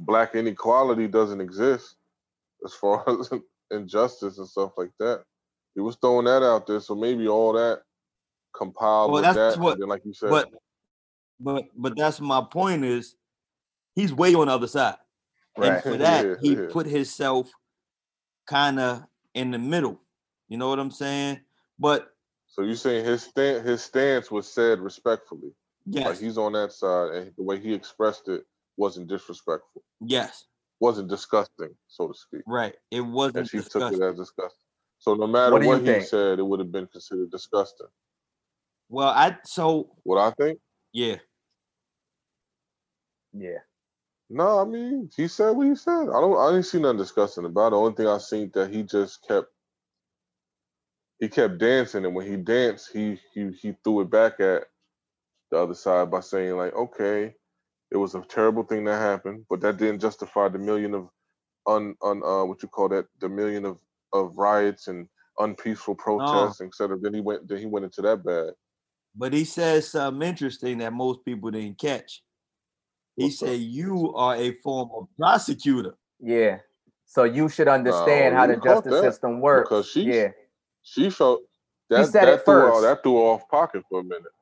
black 0.00 0.34
inequality 0.34 1.08
doesn't 1.08 1.40
exist 1.40 1.96
as 2.64 2.74
far 2.74 3.02
as 3.20 3.30
injustice 3.74 4.38
and 4.38 4.48
stuff 4.48 4.72
like 4.76 4.90
that. 5.00 5.22
He 5.74 5.80
was 5.80 5.96
throwing 5.96 6.26
that 6.26 6.42
out 6.42 6.66
there, 6.66 6.80
so 6.80 6.94
maybe 6.94 7.26
all 7.28 7.52
that 7.54 7.82
compiled 8.56 9.10
Well, 9.12 9.22
with 9.22 9.34
that's 9.34 9.56
that, 9.56 9.62
what- 9.62 9.78
then 9.78 9.88
like 9.88 10.04
you 10.04 10.14
said, 10.14 10.30
but 10.30 10.50
but 11.40 11.64
but 11.76 11.96
that's 11.96 12.20
my 12.20 12.40
point 12.48 12.84
is 12.84 13.16
he's 13.94 14.12
way 14.12 14.34
on 14.34 14.46
the 14.46 14.52
other 14.54 14.68
side. 14.68 14.96
And 15.56 15.82
for 15.82 15.96
that, 15.98 16.24
Yeah, 16.24 16.34
he 16.40 16.54
yeah. 16.54 16.66
put 16.70 16.86
himself 16.86 17.50
kind 18.46 18.78
of 18.78 19.02
in 19.34 19.50
the 19.50 19.58
middle. 19.58 20.00
You 20.48 20.58
know 20.58 20.68
what 20.68 20.78
I'm 20.78 20.90
saying? 20.92 21.40
But 21.78 22.08
so 22.46 22.62
you 22.62 22.76
saying 22.76 23.04
his 23.04 23.22
stand 23.24 23.66
his 23.66 23.82
stance 23.82 24.30
was 24.30 24.46
said 24.46 24.78
respectfully, 24.78 25.52
like 25.86 26.04
yes, 26.06 26.20
he's 26.20 26.38
on 26.38 26.52
that 26.52 26.72
side, 26.72 27.10
and 27.14 27.32
the 27.36 27.42
way 27.42 27.58
he 27.58 27.74
expressed 27.74 28.28
it 28.28 28.44
wasn't 28.76 29.08
disrespectful, 29.08 29.82
yes, 30.00 30.44
wasn't 30.80 31.08
disgusting, 31.08 31.74
so 31.88 32.08
to 32.08 32.14
speak, 32.14 32.42
right. 32.46 32.74
It 32.90 33.00
wasn't 33.00 33.48
she 33.48 33.60
took 33.60 33.92
it 33.92 34.00
as 34.02 34.16
disgusting. 34.16 34.58
So 34.98 35.14
no 35.14 35.26
matter 35.26 35.52
What 35.52 35.62
what, 35.66 35.80
he 35.82 35.86
think? 35.86 36.08
said, 36.08 36.38
it 36.38 36.42
would 36.46 36.60
have 36.60 36.72
been 36.72 36.86
considered 36.86 37.30
disgusting. 37.30 37.88
Well, 38.88 39.08
I 39.08 39.38
so 39.44 39.96
What 40.04 40.18
I 40.18 40.30
think. 40.32 40.60
yeah. 40.92 41.16
Yeah. 43.32 43.58
No, 44.30 44.60
I 44.60 44.64
mean 44.64 45.10
he 45.16 45.28
said 45.28 45.50
what 45.52 45.66
he 45.66 45.74
said. 45.76 45.92
I 46.08 46.20
don't. 46.20 46.38
I 46.38 46.50
didn't 46.52 46.64
see 46.66 46.80
nothing 46.80 46.98
disgusting 46.98 47.44
about 47.44 47.68
it. 47.68 47.70
The 47.72 47.76
only 47.78 47.94
thing 47.94 48.06
I 48.08 48.18
seen 48.18 48.50
that 48.54 48.72
he 48.72 48.82
just 48.82 49.26
kept. 49.26 49.48
He 51.20 51.28
kept 51.28 51.58
dancing, 51.58 52.04
and 52.04 52.14
when 52.14 52.26
he 52.26 52.36
danced, 52.36 52.92
he 52.92 53.20
he 53.34 53.52
he 53.52 53.76
threw 53.84 54.02
it 54.02 54.10
back 54.10 54.40
at 54.40 54.64
the 55.50 55.58
other 55.58 55.74
side 55.74 56.10
by 56.10 56.20
saying 56.20 56.56
like, 56.56 56.74
"Okay, 56.74 57.34
it 57.94 57.96
was 57.96 58.14
a 58.16 58.20
terrible 58.22 58.64
thing 58.64 58.84
that 58.84 58.98
happened, 59.00 59.46
but 59.48 59.60
that 59.60 59.76
didn't 59.78 60.00
justify 60.00 60.48
the 60.48 60.58
million 60.58 60.94
of 60.94 61.08
un 61.66 61.94
un 62.02 62.22
uh 62.24 62.44
what 62.44 62.60
you 62.62 62.68
call 62.68 62.88
that 62.88 63.06
the 63.20 63.28
million 63.28 63.64
of 63.64 63.78
of 64.12 64.36
riots 64.36 64.88
and 64.88 65.08
unpeaceful 65.38 65.94
protests, 65.94 66.60
etc." 66.60 66.98
Then 67.00 67.14
he 67.14 67.20
went 67.20 67.46
then 67.48 67.58
he 67.58 67.66
went 67.66 67.84
into 67.84 68.02
that 68.02 68.24
bag. 68.24 68.52
But 69.16 69.32
he 69.32 69.44
says 69.44 69.92
something 69.92 70.28
interesting 70.28 70.78
that 70.78 70.92
most 70.92 71.24
people 71.24 71.52
didn't 71.52 71.78
catch. 71.78 72.22
He 73.16 73.26
What's 73.26 73.42
up? 73.42 73.48
said, 73.48 73.60
"You 73.60 74.12
are 74.16 74.34
a 74.34 74.50
former 74.60 75.06
prosecutor." 75.16 75.94
Yeah. 76.18 76.58
So 77.06 77.22
you 77.22 77.48
should 77.48 77.68
understand 77.68 78.34
No, 78.34 78.40
how 78.40 78.46
the 78.48 78.56
justice 78.56 78.92
that 79.00 79.12
system 79.12 79.40
works. 79.40 79.68
because 79.68 79.86
she- 79.88 80.02
yeah. 80.02 80.28
She 80.82 81.10
felt 81.10 81.42
that 81.90 82.06
said 82.08 82.26
that 82.26 82.34
it 82.40 82.44
threw 82.44 82.54
her, 82.54 82.70
first. 82.72 82.82
that 82.82 83.02
threw 83.04 83.14
her 83.16 83.22
off 83.22 83.48
pocket 83.48 83.84
for 83.88 84.00
a 84.00 84.04
minute. 84.04 84.32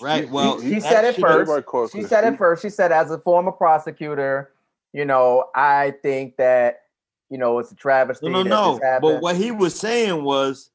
Right. 0.00 0.28
Well, 0.30 0.58
he- 0.60 0.74
She 0.74 0.80
said 0.80 1.04
it 1.04 1.16
first. 1.16 1.92
She 1.92 2.02
said 2.02 2.24
it 2.24 2.36
first. 2.38 2.62
She 2.62 2.70
said, 2.70 2.92
as 2.92 3.10
a 3.10 3.18
former 3.18 3.52
prosecutor, 3.52 4.52
you 4.92 5.04
know, 5.04 5.46
I 5.54 5.94
think 6.02 6.36
that, 6.36 6.82
you 7.30 7.38
know, 7.38 7.58
it's 7.58 7.72
a 7.72 7.74
travesty. 7.74 8.28
No, 8.28 8.42
no, 8.42 8.78
no. 8.78 8.80
But 9.00 9.20
what 9.22 9.36
he 9.36 9.50
was 9.50 9.74
saying 9.74 10.22
was, 10.22 10.70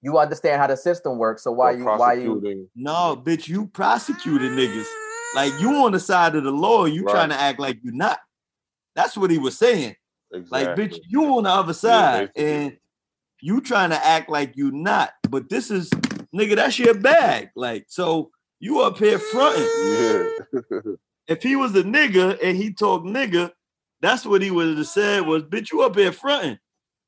you 0.00 0.16
understand 0.18 0.60
how 0.60 0.68
the 0.68 0.76
system 0.76 1.18
works. 1.18 1.42
So 1.42 1.50
why 1.50 1.72
you 1.72 1.84
why 1.84 2.14
you 2.14 2.66
"No, 2.76 3.20
bitch, 3.20 3.48
you 3.48 3.66
prosecuted 3.66 4.52
niggas. 4.52 4.86
Like 5.34 5.52
you 5.60 5.74
on 5.84 5.90
the 5.92 5.98
side 5.98 6.36
of 6.36 6.44
the 6.44 6.52
law. 6.52 6.84
You 6.84 7.02
Right. 7.02 7.12
trying 7.12 7.28
to 7.30 7.34
act 7.40 7.58
like 7.58 7.78
you're 7.82 7.92
not." 7.94 8.20
That's 8.94 9.16
what 9.16 9.30
he 9.30 9.38
was 9.38 9.58
saying. 9.58 9.96
Exactly. 10.32 10.66
Like, 10.66 10.76
bitch, 10.92 10.98
you 11.08 11.24
on 11.36 11.44
the 11.44 11.50
other 11.50 11.72
side, 11.72 12.30
basically. 12.34 12.52
and 12.52 12.78
you 13.40 13.60
trying 13.60 13.90
to 13.90 14.06
act 14.06 14.28
like 14.28 14.56
you 14.56 14.70
not. 14.70 15.10
But 15.28 15.48
this 15.48 15.70
is, 15.70 15.88
nigga, 16.34 16.54
that's 16.56 16.78
your 16.78 16.94
bag. 16.94 17.50
Like, 17.56 17.86
so 17.88 18.30
you 18.60 18.80
up 18.80 18.98
here 18.98 19.18
fronting. 19.18 19.62
Yeah. 19.62 20.92
If 21.28 21.42
he 21.42 21.56
was 21.56 21.74
a 21.74 21.82
nigga 21.82 22.38
and 22.42 22.56
he 22.56 22.72
talked 22.72 23.04
nigga, 23.04 23.52
that's 24.00 24.24
what 24.24 24.42
he 24.42 24.50
would 24.50 24.78
have 24.78 24.86
said 24.86 25.26
was, 25.26 25.42
bitch, 25.42 25.72
you 25.72 25.82
up 25.82 25.96
here 25.96 26.12
fronting. 26.12 26.58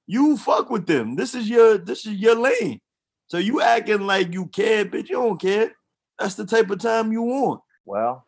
You 0.06 0.36
fuck 0.36 0.70
with 0.70 0.86
them. 0.86 1.16
This 1.16 1.34
is 1.34 1.48
your 1.48 1.78
this 1.78 2.04
is 2.04 2.14
your 2.14 2.34
lane. 2.34 2.80
So 3.28 3.38
you 3.38 3.62
acting 3.62 4.06
like 4.06 4.34
you 4.34 4.46
care, 4.46 4.84
bitch. 4.84 5.08
You 5.08 5.16
don't 5.16 5.40
care. 5.40 5.72
That's 6.18 6.34
the 6.34 6.44
type 6.44 6.68
of 6.70 6.80
time 6.80 7.12
you 7.12 7.22
want. 7.22 7.60
well, 7.84 8.26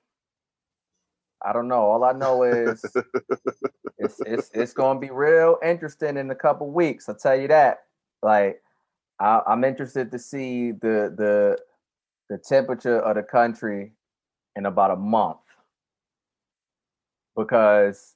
I 1.45 1.53
don't 1.53 1.69
know. 1.69 1.83
All 1.83 2.05
I 2.05 2.13
know 2.13 2.45
is 2.45 2.85
it's 3.99 4.21
it's 4.25 4.51
it's 4.55 4.73
gonna 4.73 5.01
be 5.01 5.11
real 5.11 5.59
interesting 5.65 6.17
in 6.17 6.31
a 6.31 6.35
couple 6.37 6.71
weeks. 6.71 7.09
I'll 7.09 7.17
tell 7.17 7.39
you 7.39 7.49
that. 7.49 7.81
Like 8.23 8.63
I, 9.19 9.43
I'm 9.47 9.65
interested 9.65 10.13
to 10.13 10.19
see 10.19 10.71
the 10.71 11.13
the 11.17 11.59
the 12.33 12.39
temperature 12.39 12.99
of 12.99 13.17
the 13.17 13.23
country 13.23 13.93
in 14.57 14.65
about 14.65 14.91
a 14.91 14.97
month 14.97 15.37
because 17.37 18.15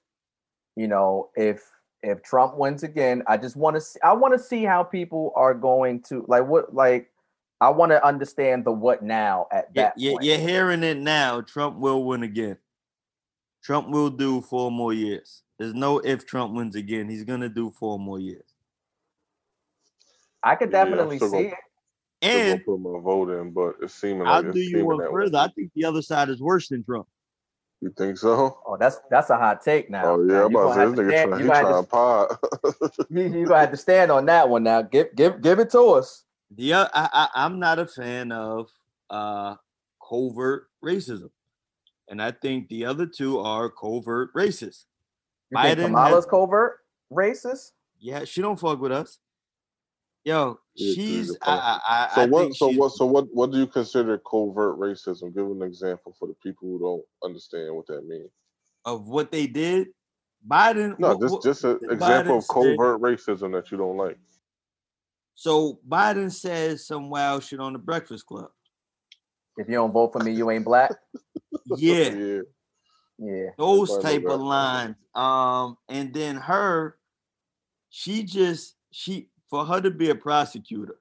you 0.74 0.88
know 0.88 1.28
if 1.36 1.62
if 2.02 2.22
Trump 2.22 2.56
wins 2.56 2.82
again, 2.82 3.22
I 3.26 3.36
just 3.36 3.56
want 3.56 3.76
to 3.76 3.80
see 3.80 4.00
I 4.02 4.14
want 4.14 4.32
to 4.32 4.38
see 4.42 4.64
how 4.64 4.82
people 4.82 5.32
are 5.36 5.52
going 5.52 6.00
to 6.04 6.24
like 6.28 6.46
what 6.46 6.74
like 6.74 7.10
I 7.60 7.68
want 7.68 7.92
to 7.92 8.04
understand 8.04 8.64
the 8.64 8.72
what 8.72 9.02
now 9.02 9.48
at 9.52 9.74
Yeah, 9.74 9.82
that 9.82 9.98
yeah, 9.98 10.10
point. 10.12 10.24
you're 10.24 10.38
hearing 10.38 10.82
it 10.82 10.96
now. 10.96 11.42
Trump 11.42 11.78
will 11.78 12.04
win 12.04 12.22
again. 12.22 12.56
Trump 13.62 13.88
will 13.88 14.10
do 14.10 14.40
four 14.40 14.70
more 14.70 14.94
years. 14.94 15.42
There's 15.58 15.74
no 15.74 15.98
if 15.98 16.24
Trump 16.26 16.54
wins 16.54 16.74
again. 16.74 17.10
He's 17.10 17.24
gonna 17.24 17.50
do 17.50 17.70
four 17.70 17.98
more 17.98 18.18
years. 18.18 18.54
I 20.42 20.54
could 20.54 20.70
definitely 20.70 21.18
still 21.18 21.30
see 21.30 21.48
it. 21.48 21.54
Still 22.30 22.40
And 22.40 22.64
gonna 22.66 22.78
put 22.78 22.92
my 22.92 23.00
vote 23.00 23.30
in, 23.30 23.50
but 23.52 23.76
it's 23.82 23.94
seeming 23.94 24.26
I'll 24.26 24.42
like 24.42 24.44
do 24.44 24.48
it's 24.50 24.56
you 24.58 24.64
seeming 24.68 24.86
one 24.86 24.98
that 24.98 25.12
way. 25.12 25.24
further. 25.24 25.38
I 25.38 25.48
think 25.48 25.70
the 25.74 25.84
other 25.84 26.02
side 26.02 26.28
is 26.28 26.40
worse 26.40 26.68
than 26.68 26.84
Trump. 26.84 27.06
You 27.82 27.90
think 27.96 28.16
so? 28.16 28.58
Oh, 28.66 28.76
that's 28.78 28.98
that's 29.10 29.28
a 29.30 29.36
hot 29.36 29.60
take 29.62 29.90
now. 29.90 30.12
Oh 30.12 30.16
Now, 30.16 30.34
yeah, 30.34 30.44
I'm 30.46 30.50
you 30.52 30.58
about 30.58 30.74
gonna 30.76 30.90
to 30.90 30.96
say 30.96 31.02
this 31.02 31.12
nigga 31.12 31.24
trying, 31.26 31.30
you 31.30 31.36
he 31.36 31.48
gonna 31.52 31.74
have 31.76 31.88
trying 31.88 32.28
pod. 32.28 32.38
you, 33.10 33.22
you 33.40 33.46
gonna 33.46 33.60
have 33.60 33.70
to 33.70 33.76
stand 33.76 34.10
on 34.10 34.24
that 34.26 34.48
one 34.48 34.62
now. 34.62 34.82
Give 34.82 35.14
give 35.14 35.42
give 35.42 35.58
it 35.58 35.70
to 35.70 35.80
us. 35.90 36.24
The 36.56 36.74
I 36.74 37.28
am 37.34 37.58
not 37.58 37.78
a 37.78 37.86
fan 37.86 38.32
of 38.32 38.70
uh 39.10 39.56
covert 40.08 40.68
racism, 40.82 41.30
and 42.08 42.22
I 42.22 42.30
think 42.30 42.68
the 42.68 42.86
other 42.86 43.04
two 43.06 43.40
are 43.40 43.68
covert 43.68 44.32
racist. 44.34 44.84
You 45.50 45.60
think 45.62 45.78
Biden 45.78 45.82
Kamala's 45.86 46.14
has- 46.24 46.26
covert 46.26 46.78
racist? 47.12 47.72
Yeah, 47.98 48.24
she 48.24 48.40
don't 48.42 48.58
fuck 48.58 48.80
with 48.80 48.92
us. 48.92 49.18
Yo, 50.24 50.48
Yeah, 50.48 50.54
she's 50.76 50.94
she's 50.94 51.30
a 51.34 51.38
I 51.42 51.52
I, 51.52 51.80
I 51.88 52.08
So 52.14 52.20
I 52.22 52.26
what? 52.26 52.42
think 52.42 52.56
So 52.56 52.68
what? 52.68 52.92
So 52.92 53.06
what? 53.06 53.26
What 53.32 53.50
do 53.52 53.58
you 53.58 53.66
consider 53.66 54.18
covert 54.18 54.78
racism? 54.78 55.34
Give 55.34 55.46
an 55.50 55.62
example 55.62 56.14
for 56.18 56.28
the 56.28 56.34
people 56.42 56.68
who 56.68 56.78
don't 56.78 57.04
understand 57.24 57.74
what 57.74 57.86
that 57.88 58.06
means. 58.06 58.30
of 58.84 59.08
what 59.08 59.30
they 59.32 59.46
did. 59.46 59.88
Biden 60.46 60.98
No, 60.98 61.14
wh- 61.16 61.20
just 61.20 61.42
just 61.42 61.64
an 61.64 61.78
Biden 61.78 61.92
example 61.92 62.38
of 62.38 62.44
said- 62.44 62.54
covert 62.54 63.00
racism 63.00 63.52
that 63.52 63.70
you 63.70 63.78
don't 63.78 63.96
like. 63.96 64.18
So 65.34 65.80
Biden 65.86 66.32
says 66.32 66.86
some 66.86 67.10
wild 67.10 67.42
shit 67.44 67.60
on 67.60 67.72
the 67.74 67.78
Breakfast 67.78 68.24
Club. 68.26 68.50
If 69.58 69.68
you 69.68 69.74
don't 69.74 69.92
vote 69.92 70.12
for 70.12 70.20
me, 70.20 70.32
you 70.32 70.50
ain't 70.50 70.64
black. 70.64 70.92
Yeah, 71.76 71.94
yeah. 72.14 72.40
Yeah. 73.18 73.48
those 73.58 73.90
Everybody 73.90 74.18
type 74.20 74.28
of 74.30 74.40
lines. 74.40 74.96
Um, 75.14 75.78
and 75.88 76.12
then 76.14 76.36
her, 76.36 76.96
she 77.90 78.22
just 78.22 78.76
she 78.92 79.28
for 79.48 79.64
her 79.64 79.80
to 79.80 79.90
be 79.90 80.10
a 80.10 80.14
prosecutor. 80.14 80.96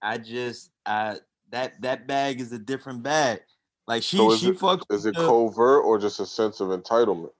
I 0.00 0.18
just 0.18 0.70
I 0.86 1.18
that 1.50 1.80
that 1.82 2.06
bag 2.06 2.40
is 2.40 2.52
a 2.52 2.58
different 2.58 3.02
bag. 3.02 3.40
Like 3.86 4.02
she 4.02 4.16
So 4.16 4.36
she 4.36 4.48
it- 4.50 4.58
fucks 4.58 4.82
Is 4.90 5.06
it 5.06 5.14
the- 5.14 5.26
covert 5.26 5.84
or 5.84 5.98
just 5.98 6.20
a 6.20 6.26
sense 6.26 6.60
of 6.60 6.68
entitlement? 6.68 7.32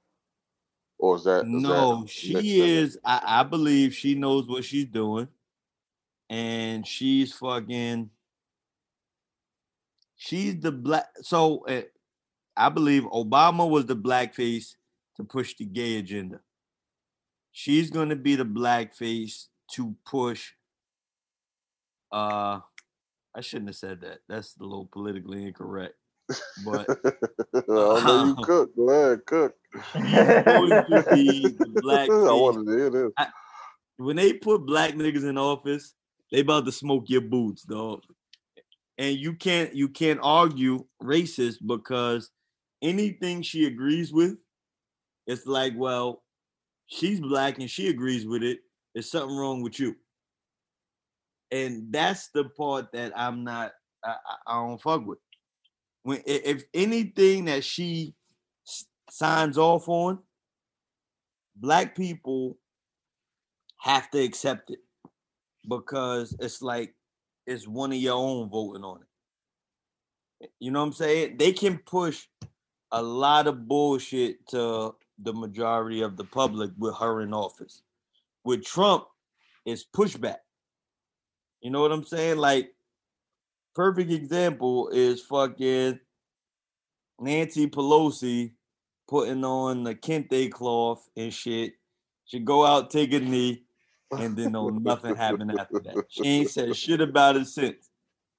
Or 0.99 1.17
is 1.17 1.25
that 1.25 1.43
is 1.45 1.49
No, 1.51 2.03
that 2.03 2.11
she 2.11 2.61
is. 2.61 2.97
I, 3.05 3.41
I 3.41 3.43
believe 3.43 3.93
she 3.95 4.15
knows 4.15 4.47
what 4.47 4.65
she's 4.65 4.85
doing, 4.87 5.27
and 6.31 6.87
she's 6.87 7.33
fucking. 7.33 8.11
She's 10.17 10.61
the 10.61 10.71
black. 10.71 11.09
So 11.23 11.65
uh, 11.67 11.83
I 12.57 12.69
believe 12.69 13.03
Obama 13.05 13.69
was 13.69 13.87
the 13.87 13.97
blackface 13.97 14.77
to 15.17 15.25
push 15.25 15.57
the 15.57 15.65
gay 15.65 15.99
agenda. 15.99 16.39
She's 17.51 17.91
going 17.91 18.11
to 18.11 18.17
be 18.17 18.37
the 18.37 18.45
blackface 18.45 19.49
to 19.73 19.95
push. 20.07 20.53
Uh, 22.11 22.61
I 23.35 23.41
shouldn't 23.41 23.69
have 23.69 23.77
said 23.77 24.01
that. 24.03 24.19
That's 24.29 24.57
a 24.61 24.63
little 24.63 24.89
politically 24.93 25.47
incorrect. 25.47 25.95
But 26.65 26.89
I 27.55 27.63
know 27.69 28.25
you 28.27 28.37
cook. 28.45 28.77
Go 28.77 28.91
ahead, 28.91 29.27
cook. 29.27 29.55
going 29.95 30.69
the 30.71 31.81
black 31.83 32.11
I 32.11 32.33
wanted 32.33 32.67
to 32.67 32.77
hear 32.77 32.91
this. 32.91 33.13
when 33.97 34.17
they 34.17 34.35
put 34.35 34.67
black 34.67 34.93
niggas 34.93 35.29
in 35.29 35.39
office, 35.39 35.95
they 36.31 36.41
about 36.41 36.67
to 36.67 36.73
smoke 36.73 37.05
your 37.09 37.23
boots, 37.23 37.63
dog. 37.63 38.03
And 38.99 39.17
you 39.17 39.35
can't 39.35 39.75
you 39.75 39.89
can't 39.89 40.21
argue 40.23 40.85
racist 41.03 41.57
because 41.67 42.31
anything 42.83 43.43
she 43.43 43.67
agrees 43.67 44.13
with, 44.13 44.37
it's 45.27 45.47
like, 45.47 45.73
well, 45.77 46.23
she's 46.87 47.21
black 47.21 47.59
and 47.59 47.71
she 47.71 47.89
agrees 47.89 48.27
with 48.27 48.43
it. 48.43 48.61
There's 48.95 49.11
something 49.11 49.37
wrong 49.37 49.63
with 49.63 49.79
you. 49.79 49.97
And 51.51 51.93
that's 51.93 52.29
the 52.29 52.45
part 52.45 52.93
that 52.93 53.13
I'm 53.17 53.45
not 53.45 53.73
I, 54.05 54.17
I- 54.47 54.55
don't 54.55 54.81
fuck 54.81 55.07
with. 55.07 55.19
When 56.03 56.23
if 56.27 56.65
anything 56.75 57.45
that 57.47 57.65
she 57.65 58.15
signs 59.11 59.57
off 59.59 59.89
on, 59.89 60.19
black 61.55 61.95
people 61.95 62.59
have 63.81 64.11
to 64.11 64.21
accept 64.21 64.71
it 64.71 64.81
because 65.69 66.35
it's 66.41 66.63
like 66.63 66.95
it's 67.47 67.69
one 67.69 67.93
of 67.93 67.99
your 67.99 68.15
own 68.15 68.49
voting 68.49 68.85
on 68.85 69.01
it. 70.41 70.51
You 70.59 70.71
know 70.71 70.81
what 70.81 70.87
I'm 70.87 70.93
saying? 70.93 71.37
They 71.37 71.53
can 71.53 71.79
push 71.79 72.27
a 72.91 73.03
lot 73.03 73.47
of 73.47 73.69
bullshit 73.69 74.47
to 74.49 74.95
the 75.19 75.33
majority 75.33 76.03
of 76.03 76.17
the 76.17 76.25
public 76.25 76.71
with 76.79 76.97
her 76.97 77.21
in 77.23 77.33
office. 77.33 77.83
With 78.45 78.65
Trump, 78.65 79.05
it's 79.65 79.85
pushback. 79.85 80.39
You 81.61 81.71
know 81.71 81.81
what 81.81 81.93
I'm 81.93 82.05
saying? 82.05 82.39
Like, 82.39 82.73
perfect 83.75 84.11
example 84.11 84.89
is 84.89 85.23
fucking 85.23 86.01
Nancy 87.21 87.69
Pelosi 87.69 88.53
putting 89.09 89.45
on 89.45 89.85
the 89.85 89.95
kente 89.95 90.51
cloth 90.51 91.09
and 91.17 91.33
shit. 91.33 91.75
She 92.25 92.41
go 92.41 92.67
out, 92.67 92.91
take 92.91 93.13
a 93.13 93.21
knee, 93.21 93.65
and 94.11 94.37
then 94.37 94.53
no 94.53 94.69
nothing 94.71 95.17
happened 95.17 95.53
after 95.59 95.81
that. 95.81 96.05
She 96.09 96.25
ain't 96.25 96.51
said 96.51 96.75
shit 96.75 97.01
about 97.01 97.37
it 97.37 97.47
since, 97.47 97.91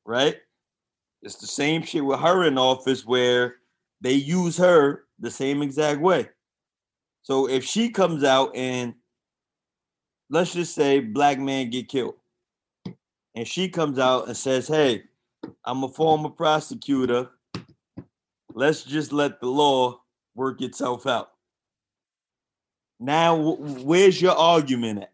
right? 0.06 0.36
It's 1.22 1.36
the 1.36 1.48
same 1.48 1.84
shit 1.84 2.04
with 2.04 2.20
her 2.20 2.44
in 2.44 2.58
office 2.58 3.06
where 3.06 3.56
they 4.02 4.14
use 4.14 4.58
her 4.58 5.06
the 5.20 5.32
same 5.32 5.62
exact 5.62 6.02
way. 6.02 6.30
So 7.22 7.48
if 7.48 7.64
she 7.64 7.90
comes 7.90 8.24
out 8.24 8.56
and 8.56 8.96
let's 10.34 10.52
just 10.52 10.74
say 10.74 11.00
black 11.00 11.38
man 11.38 11.70
get 11.70 11.88
killed, 11.88 12.16
and 13.36 13.48
she 13.48 13.70
comes 13.70 14.00
out 14.00 14.28
and 14.28 14.36
says, 14.36 14.68
"Hey, 14.68 15.04
I'm 15.64 15.84
a 15.84 15.88
former 15.88 16.30
prosecutor. 16.30 17.30
Let's 18.56 18.84
just 18.84 19.14
let 19.14 19.40
the 19.40 19.48
law 19.48 20.02
work 20.34 20.62
itself 20.62 21.06
out." 21.06 21.34
Now, 23.00 23.36
where's 23.38 24.20
your 24.20 24.36
argument 24.36 25.04
at? 25.04 25.14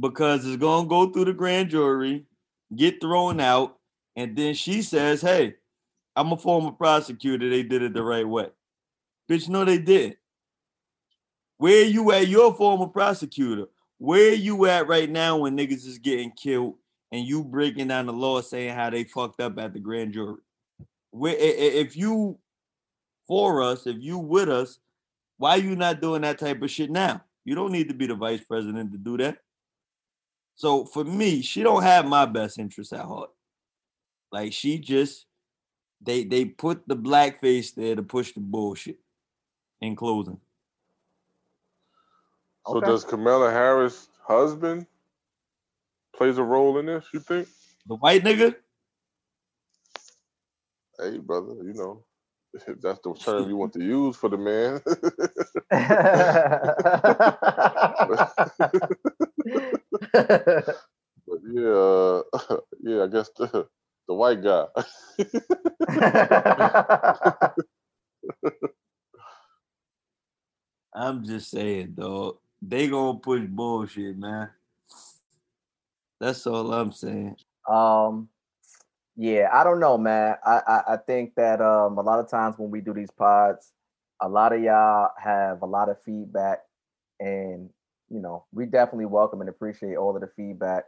Because 0.00 0.46
it's 0.46 0.56
gonna 0.56 0.88
go 0.88 1.10
through 1.10 1.26
the 1.26 1.34
grand 1.34 1.68
jury, 1.68 2.24
get 2.74 3.02
thrown 3.02 3.40
out, 3.40 3.78
and 4.16 4.34
then 4.34 4.54
she 4.54 4.80
says, 4.80 5.20
"Hey, 5.20 5.56
I'm 6.16 6.32
a 6.32 6.38
former 6.38 6.72
prosecutor. 6.72 7.50
They 7.50 7.62
did 7.62 7.82
it 7.82 7.92
the 7.92 8.02
right 8.02 8.26
way." 8.26 8.48
Bitch, 9.28 9.50
no, 9.50 9.66
they 9.66 9.78
didn't. 9.78 10.18
Where 11.58 11.84
you 11.84 12.10
at? 12.12 12.28
You're 12.28 12.54
former 12.54 12.88
prosecutor. 12.88 13.68
Where 13.98 14.34
you 14.34 14.66
at 14.66 14.88
right 14.88 15.08
now 15.08 15.38
when 15.38 15.56
niggas 15.56 15.86
is 15.86 15.98
getting 15.98 16.32
killed 16.32 16.74
and 17.12 17.26
you 17.26 17.44
breaking 17.44 17.88
down 17.88 18.06
the 18.06 18.12
law 18.12 18.40
saying 18.40 18.74
how 18.74 18.90
they 18.90 19.04
fucked 19.04 19.40
up 19.40 19.58
at 19.58 19.72
the 19.72 19.80
grand 19.80 20.12
jury? 20.12 20.36
Where 21.10 21.36
if 21.38 21.96
you 21.96 22.38
for 23.26 23.62
us, 23.62 23.86
if 23.86 23.96
you 24.00 24.18
with 24.18 24.48
us, 24.48 24.78
why 25.38 25.56
you 25.56 25.76
not 25.76 26.00
doing 26.00 26.22
that 26.22 26.38
type 26.38 26.62
of 26.62 26.70
shit 26.70 26.90
now? 26.90 27.22
You 27.44 27.54
don't 27.54 27.72
need 27.72 27.88
to 27.88 27.94
be 27.94 28.06
the 28.06 28.14
vice 28.14 28.42
president 28.42 28.92
to 28.92 28.98
do 28.98 29.16
that. 29.18 29.38
So 30.56 30.84
for 30.84 31.04
me, 31.04 31.42
she 31.42 31.62
don't 31.62 31.82
have 31.82 32.06
my 32.06 32.26
best 32.26 32.58
interest 32.58 32.92
at 32.92 33.04
heart. 33.04 33.30
Like 34.32 34.52
she 34.52 34.78
just 34.78 35.26
they 36.00 36.24
they 36.24 36.44
put 36.44 36.86
the 36.86 36.96
blackface 36.96 37.74
there 37.74 37.96
to 37.96 38.02
push 38.02 38.32
the 38.32 38.40
bullshit. 38.40 38.98
In 39.80 39.96
closing, 39.96 40.40
So 42.66 42.78
Okay. 42.78 42.86
does 42.86 43.04
Kamala 43.04 43.50
Harris' 43.50 44.08
husband 44.26 44.86
plays 46.16 46.38
a 46.38 46.42
role 46.42 46.78
in 46.78 46.86
this? 46.86 47.06
You 47.12 47.20
think? 47.20 47.48
the 47.86 47.96
white 47.96 48.24
nigga, 48.24 48.56
Hey, 50.98 51.18
brother, 51.18 51.54
you 51.62 51.74
know, 51.74 52.04
if 52.54 52.64
that's 52.80 53.00
the 53.00 53.14
term 53.14 53.48
you 53.48 53.56
want 53.56 53.72
to 53.74 53.82
use 53.82 54.16
for 54.16 54.28
the 54.30 54.38
man. 54.38 54.80
but 58.08 58.28
yeah, 61.44 62.22
uh, 62.32 62.56
yeah, 62.80 63.02
I 63.02 63.06
guess 63.08 63.30
the 63.36 63.66
the 64.08 64.14
white 64.14 64.42
guy. 64.42 64.66
I'm 70.94 71.24
just 71.24 71.50
saying, 71.50 71.94
dog. 71.96 72.36
They 72.66 72.88
gonna 72.88 73.18
push 73.18 73.42
bullshit, 73.46 74.16
man. 74.16 74.48
That's 76.18 76.46
all 76.46 76.72
I'm 76.72 76.92
saying. 76.92 77.36
Um, 77.68 78.28
yeah, 79.16 79.50
I 79.52 79.64
don't 79.64 79.80
know, 79.80 79.98
man. 79.98 80.36
I, 80.44 80.60
I 80.66 80.94
I 80.94 80.96
think 80.96 81.34
that 81.34 81.60
um 81.60 81.98
a 81.98 82.00
lot 82.00 82.20
of 82.20 82.30
times 82.30 82.56
when 82.58 82.70
we 82.70 82.80
do 82.80 82.94
these 82.94 83.10
pods, 83.10 83.72
a 84.22 84.28
lot 84.28 84.54
of 84.54 84.62
y'all 84.62 85.10
have 85.22 85.60
a 85.60 85.66
lot 85.66 85.90
of 85.90 86.00
feedback, 86.02 86.60
and 87.20 87.68
you 88.08 88.20
know 88.20 88.46
we 88.52 88.64
definitely 88.64 89.06
welcome 89.06 89.40
and 89.40 89.50
appreciate 89.50 89.96
all 89.96 90.14
of 90.14 90.22
the 90.22 90.30
feedback. 90.34 90.84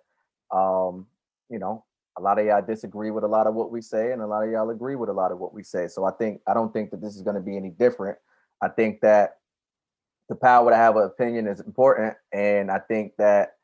Um, 0.50 1.06
you 1.50 1.58
know, 1.58 1.84
a 2.16 2.22
lot 2.22 2.38
of 2.38 2.46
y'all 2.46 2.62
disagree 2.62 3.10
with 3.10 3.24
a 3.24 3.28
lot 3.28 3.46
of 3.46 3.54
what 3.54 3.70
we 3.70 3.82
say, 3.82 4.12
and 4.12 4.22
a 4.22 4.26
lot 4.26 4.44
of 4.44 4.50
y'all 4.50 4.70
agree 4.70 4.96
with 4.96 5.10
a 5.10 5.14
lot 5.14 5.30
of 5.30 5.38
what 5.38 5.52
we 5.52 5.62
say. 5.62 5.88
So 5.88 6.04
I 6.04 6.12
think 6.12 6.40
I 6.46 6.54
don't 6.54 6.72
think 6.72 6.90
that 6.92 7.02
this 7.02 7.16
is 7.16 7.22
going 7.22 7.36
to 7.36 7.42
be 7.42 7.56
any 7.56 7.70
different. 7.70 8.16
I 8.62 8.68
think 8.68 9.02
that 9.02 9.36
the 10.28 10.34
power 10.34 10.70
to 10.70 10.76
have 10.76 10.96
an 10.96 11.04
opinion 11.04 11.46
is 11.46 11.60
important, 11.60 12.14
and 12.32 12.70
I 12.70 12.78
think 12.78 13.12
that 13.18 13.56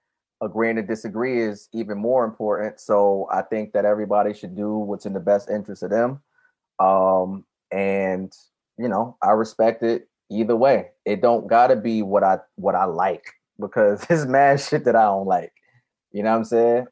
agreeing 0.43 0.77
to 0.77 0.83
disagree 0.83 1.41
is 1.41 1.69
even 1.73 1.99
more 1.99 2.25
important. 2.25 2.81
So 2.81 3.29
I 3.33 3.43
think 3.43 3.73
that 3.73 3.85
everybody 3.85 4.35
should 4.35 4.57
do 4.57 4.77
what's 4.77 5.07
in 5.07 5.13
the 5.13 5.21
best 5.21 5.49
interest 5.49 5.83
of 5.85 5.91
them. 5.91 6.21
Um, 6.81 7.45
and 7.71 8.33
you 8.79 8.89
know, 8.89 9.17
I 9.23 9.31
respect 9.31 9.83
it 9.83 10.09
either 10.31 10.57
way. 10.57 10.91
It 11.05 11.23
don't 11.23 11.47
gotta 11.47 11.77
be 11.77 12.03
what 12.03 12.25
I 12.25 12.39
what 12.57 12.75
I 12.75 12.85
like 12.85 13.25
because 13.61 14.05
it's 14.11 14.27
mad 14.27 14.61
shit 14.61 14.85
that 14.85 14.97
I 14.97 15.05
don't 15.05 15.27
like. 15.27 15.53
You 16.11 16.23
know 16.23 16.31
what 16.31 16.39
I'm 16.39 16.45
saying? 16.45 16.87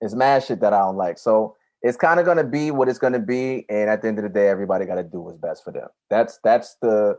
It's 0.00 0.14
mad 0.14 0.44
shit 0.44 0.60
that 0.60 0.72
I 0.72 0.80
don't 0.80 0.96
like. 0.96 1.18
So 1.18 1.56
it's 1.82 1.96
kind 1.96 2.20
of 2.20 2.26
gonna 2.26 2.44
be 2.44 2.70
what 2.70 2.88
it's 2.88 2.98
gonna 2.98 3.18
be. 3.18 3.64
And 3.68 3.88
at 3.88 4.02
the 4.02 4.08
end 4.08 4.18
of 4.18 4.24
the 4.24 4.30
day, 4.30 4.48
everybody 4.48 4.84
gotta 4.84 5.02
do 5.02 5.20
what's 5.20 5.38
best 5.38 5.64
for 5.64 5.72
them. 5.72 5.88
That's 6.10 6.38
that's 6.44 6.76
the 6.82 7.16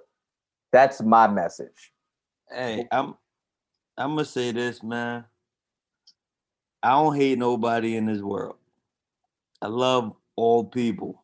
that's 0.71 1.01
my 1.01 1.27
message. 1.27 1.93
Hey, 2.49 2.85
I'm 2.91 3.15
I'm 3.97 4.11
gonna 4.11 4.25
say 4.25 4.51
this, 4.51 4.83
man. 4.83 5.25
I 6.83 6.91
don't 6.91 7.15
hate 7.15 7.39
nobody 7.39 7.95
in 7.95 8.05
this 8.05 8.21
world. 8.21 8.57
I 9.61 9.67
love 9.67 10.13
all 10.35 10.63
people. 10.63 11.23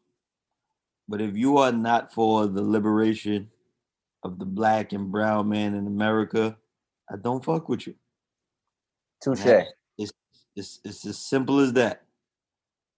But 1.08 1.22
if 1.22 1.36
you 1.36 1.58
are 1.58 1.72
not 1.72 2.14
for 2.14 2.48
the 2.48 2.62
liberation 2.62 3.50
of 4.24 4.40
the 4.40 4.46
black 4.46 4.94
and 4.94 5.12
brown 5.12 5.50
man 5.50 5.76
in 5.76 5.86
America, 5.86 6.58
I 7.12 7.18
don't 7.18 7.44
fuck 7.44 7.68
with 7.68 7.86
you. 7.88 7.96
Touche. 9.22 9.46
It's 9.98 10.12
it's 10.56 10.80
it's 10.84 11.06
as 11.06 11.18
simple 11.18 11.60
as 11.60 11.74
that. 11.74 12.04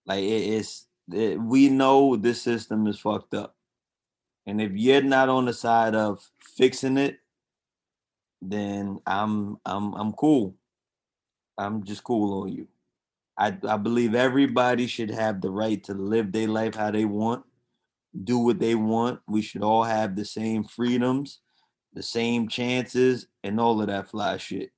Like 0.06 0.22
it, 0.22 0.54
it's 0.54 0.86
it, 1.12 1.40
we 1.40 1.68
know 1.68 2.16
this 2.16 2.40
system 2.40 2.86
is 2.86 2.98
fucked 2.98 3.34
up, 3.34 3.56
and 4.46 4.60
if 4.60 4.72
you're 4.72 5.02
not 5.02 5.28
on 5.28 5.46
the 5.46 5.52
side 5.52 5.94
of 5.94 6.30
fixing 6.40 6.98
it, 6.98 7.18
then 8.42 9.00
I'm 9.06 9.58
I'm 9.64 9.94
I'm 9.94 10.12
cool. 10.12 10.54
I'm 11.56 11.84
just 11.84 12.04
cool 12.04 12.42
on 12.42 12.52
you. 12.52 12.68
I 13.38 13.56
I 13.66 13.76
believe 13.76 14.14
everybody 14.14 14.86
should 14.86 15.10
have 15.10 15.40
the 15.40 15.50
right 15.50 15.82
to 15.84 15.94
live 15.94 16.32
their 16.32 16.48
life 16.48 16.74
how 16.74 16.90
they 16.90 17.04
want, 17.04 17.44
do 18.22 18.38
what 18.38 18.58
they 18.58 18.74
want. 18.74 19.20
We 19.26 19.42
should 19.42 19.62
all 19.62 19.84
have 19.84 20.14
the 20.14 20.24
same 20.24 20.64
freedoms, 20.64 21.40
the 21.94 22.02
same 22.02 22.48
chances, 22.48 23.26
and 23.42 23.58
all 23.58 23.80
of 23.80 23.86
that 23.88 24.08
fly 24.08 24.36
shit. 24.36 24.72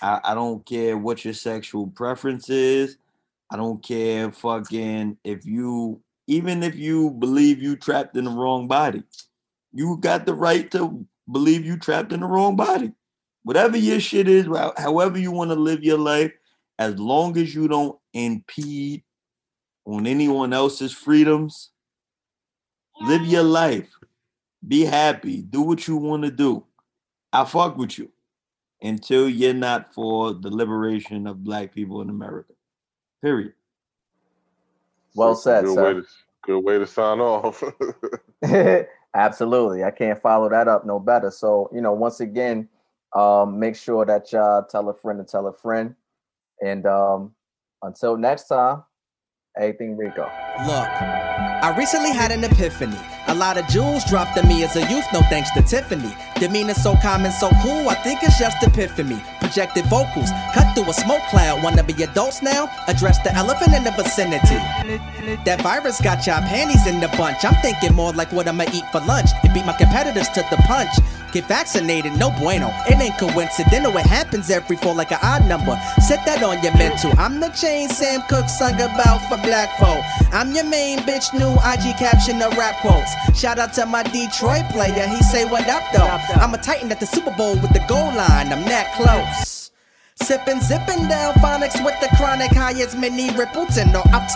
I, 0.00 0.20
I 0.24 0.34
don't 0.34 0.64
care 0.64 0.96
what 0.96 1.24
your 1.24 1.34
sexual 1.34 1.88
preference 1.88 2.48
is. 2.48 2.96
I 3.50 3.56
don't 3.56 3.82
care 3.82 4.32
fucking 4.32 5.18
if 5.24 5.46
you 5.46 6.00
even 6.26 6.62
if 6.62 6.74
you 6.74 7.10
believe 7.10 7.62
you 7.62 7.76
trapped 7.76 8.16
in 8.16 8.24
the 8.24 8.30
wrong 8.30 8.68
body. 8.68 9.02
You 9.72 9.98
got 9.98 10.26
the 10.26 10.34
right 10.34 10.70
to 10.70 11.06
believe 11.30 11.64
you 11.64 11.76
trapped 11.78 12.12
in 12.12 12.20
the 12.20 12.26
wrong 12.26 12.56
body. 12.56 12.92
Whatever 13.42 13.76
your 13.76 14.00
shit 14.00 14.28
is, 14.28 14.46
however 14.76 15.18
you 15.18 15.30
want 15.30 15.50
to 15.50 15.56
live 15.56 15.84
your 15.84 15.98
life, 15.98 16.32
as 16.78 16.98
long 16.98 17.36
as 17.36 17.54
you 17.54 17.68
don't 17.68 17.98
impede 18.12 19.02
on 19.84 20.06
anyone 20.06 20.52
else's 20.52 20.92
freedoms, 20.92 21.70
live 23.02 23.26
your 23.26 23.42
life. 23.42 23.90
Be 24.66 24.84
happy. 24.84 25.42
Do 25.42 25.60
what 25.60 25.86
you 25.86 25.96
want 25.96 26.22
to 26.22 26.30
do. 26.30 26.64
I 27.32 27.44
fuck 27.44 27.76
with 27.76 27.98
you 27.98 28.10
until 28.80 29.28
you're 29.28 29.52
not 29.52 29.92
for 29.92 30.32
the 30.32 30.50
liberation 30.50 31.26
of 31.26 31.44
black 31.44 31.74
people 31.74 32.00
in 32.00 32.08
America. 32.08 32.52
Period. 33.22 33.52
Well 35.14 35.34
said, 35.34 35.64
good 35.64 35.74
sir. 35.74 35.94
Way 35.94 36.00
to, 36.00 36.06
good 36.42 36.60
way 36.60 36.78
to 36.78 36.86
sign 36.86 37.20
off. 37.20 37.62
Absolutely. 39.14 39.84
I 39.84 39.90
can't 39.90 40.20
follow 40.20 40.48
that 40.50 40.66
up 40.66 40.84
no 40.84 40.98
better. 40.98 41.30
So, 41.30 41.70
you 41.72 41.80
know, 41.80 41.92
once 41.92 42.20
again, 42.20 42.68
um, 43.14 43.60
make 43.60 43.76
sure 43.76 44.04
that 44.04 44.32
y'all 44.32 44.64
tell 44.64 44.88
a 44.88 44.94
friend 44.94 45.18
to 45.18 45.24
tell 45.24 45.46
a 45.46 45.52
friend. 45.52 45.94
And 46.60 46.84
um, 46.86 47.32
until 47.82 48.16
next 48.16 48.48
time, 48.48 48.82
everything 49.56 49.96
Rico. 49.96 50.22
Look, 50.66 50.88
I 50.88 51.74
recently 51.76 52.10
had 52.10 52.32
an 52.32 52.42
epiphany. 52.42 52.98
A 53.28 53.34
lot 53.34 53.56
of 53.56 53.66
jewels 53.68 54.04
dropped 54.04 54.36
on 54.36 54.48
me 54.48 54.64
as 54.64 54.76
a 54.76 54.80
youth, 54.90 55.06
no 55.12 55.20
thanks 55.22 55.50
to 55.52 55.62
Tiffany. 55.62 56.12
Demeanor 56.36 56.74
so 56.74 56.96
calm 56.96 57.24
and 57.24 57.32
so 57.34 57.50
cool, 57.62 57.88
I 57.88 57.94
think 57.94 58.22
it's 58.22 58.38
just 58.38 58.62
epiphany. 58.62 59.22
Projected 59.44 59.84
vocals, 59.86 60.30
cut 60.54 60.74
through 60.74 60.88
a 60.88 60.94
smoke 60.94 61.20
cloud. 61.28 61.62
Wanna 61.62 61.84
be 61.84 61.92
adults 62.02 62.40
now? 62.40 62.66
Address 62.88 63.18
the 63.18 63.32
elephant 63.34 63.74
in 63.74 63.84
the 63.84 63.90
vicinity. 63.90 64.56
That 65.44 65.60
virus 65.60 66.00
got 66.00 66.26
y'all 66.26 66.40
panties 66.40 66.86
in 66.86 66.98
the 66.98 67.08
bunch. 67.08 67.44
I'm 67.44 67.54
thinking 67.60 67.94
more 67.94 68.12
like 68.14 68.32
what 68.32 68.48
I'ma 68.48 68.64
eat 68.72 68.84
for 68.90 69.00
lunch 69.00 69.28
and 69.42 69.52
beat 69.52 69.66
my 69.66 69.74
competitors 69.74 70.30
to 70.30 70.40
the 70.50 70.56
punch. 70.64 70.88
Get 71.34 71.48
vaccinated, 71.48 72.16
no 72.16 72.30
bueno. 72.38 72.70
It 72.86 72.94
ain't 73.02 73.18
coincidental, 73.18 73.90
it 73.96 74.06
happens 74.06 74.50
every 74.50 74.76
four 74.76 74.94
like 74.94 75.10
an 75.10 75.18
odd 75.20 75.44
number. 75.48 75.76
Set 75.98 76.24
that 76.26 76.44
on 76.44 76.62
your 76.62 76.72
mental. 76.78 77.10
I'm 77.18 77.40
the 77.40 77.48
chain 77.48 77.88
Sam 77.88 78.22
Cooke 78.28 78.48
sung 78.48 78.74
about 78.74 79.18
for 79.28 79.36
black 79.42 79.76
folk. 79.76 79.98
I'm 80.32 80.54
your 80.54 80.62
main 80.62 81.00
bitch, 81.00 81.34
new 81.34 81.50
IG 81.66 81.98
caption 81.98 82.40
of 82.40 82.56
rap 82.56 82.76
quotes. 82.82 83.10
Shout 83.36 83.58
out 83.58 83.72
to 83.74 83.84
my 83.84 84.04
Detroit 84.04 84.70
player, 84.70 85.08
he 85.08 85.20
say 85.24 85.44
what 85.44 85.68
up 85.68 85.82
though. 85.92 86.06
I'm 86.40 86.54
a 86.54 86.58
titan 86.58 86.92
at 86.92 87.00
the 87.00 87.06
Super 87.06 87.32
Bowl 87.32 87.54
with 87.56 87.72
the 87.72 87.84
goal 87.88 88.14
line, 88.14 88.52
I'm 88.52 88.62
that 88.70 88.94
close. 88.94 89.72
Sippin', 90.22 90.62
zippin' 90.62 91.08
down 91.08 91.34
phonics 91.42 91.84
with 91.84 91.98
the 91.98 92.14
chronic 92.16 92.52
high 92.52 92.80
as 92.80 92.94
mini 92.94 93.30
Rippleton 93.30 93.90
or 93.92 94.06
up. 94.14 94.30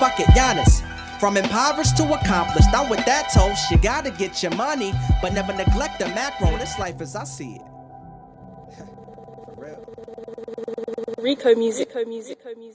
Fuck 0.00 0.18
it, 0.18 0.26
Giannis. 0.34 0.82
From 1.22 1.36
impoverished 1.36 1.96
to 1.98 2.14
accomplished, 2.14 2.70
I'm 2.74 2.90
with 2.90 3.06
that 3.06 3.30
toast. 3.32 3.70
You 3.70 3.78
gotta 3.78 4.10
get 4.10 4.42
your 4.42 4.50
money, 4.56 4.92
but 5.22 5.32
never 5.32 5.52
neglect 5.52 6.00
the 6.00 6.08
macro. 6.08 6.50
This 6.58 6.76
life 6.80 7.00
as 7.00 7.14
I 7.14 7.22
see 7.22 7.60
it. 7.60 7.62
Rico 11.18 11.54
music, 11.54 11.94
Rico 11.94 12.10
music, 12.10 12.38
Rico 12.44 12.58
music. 12.58 12.70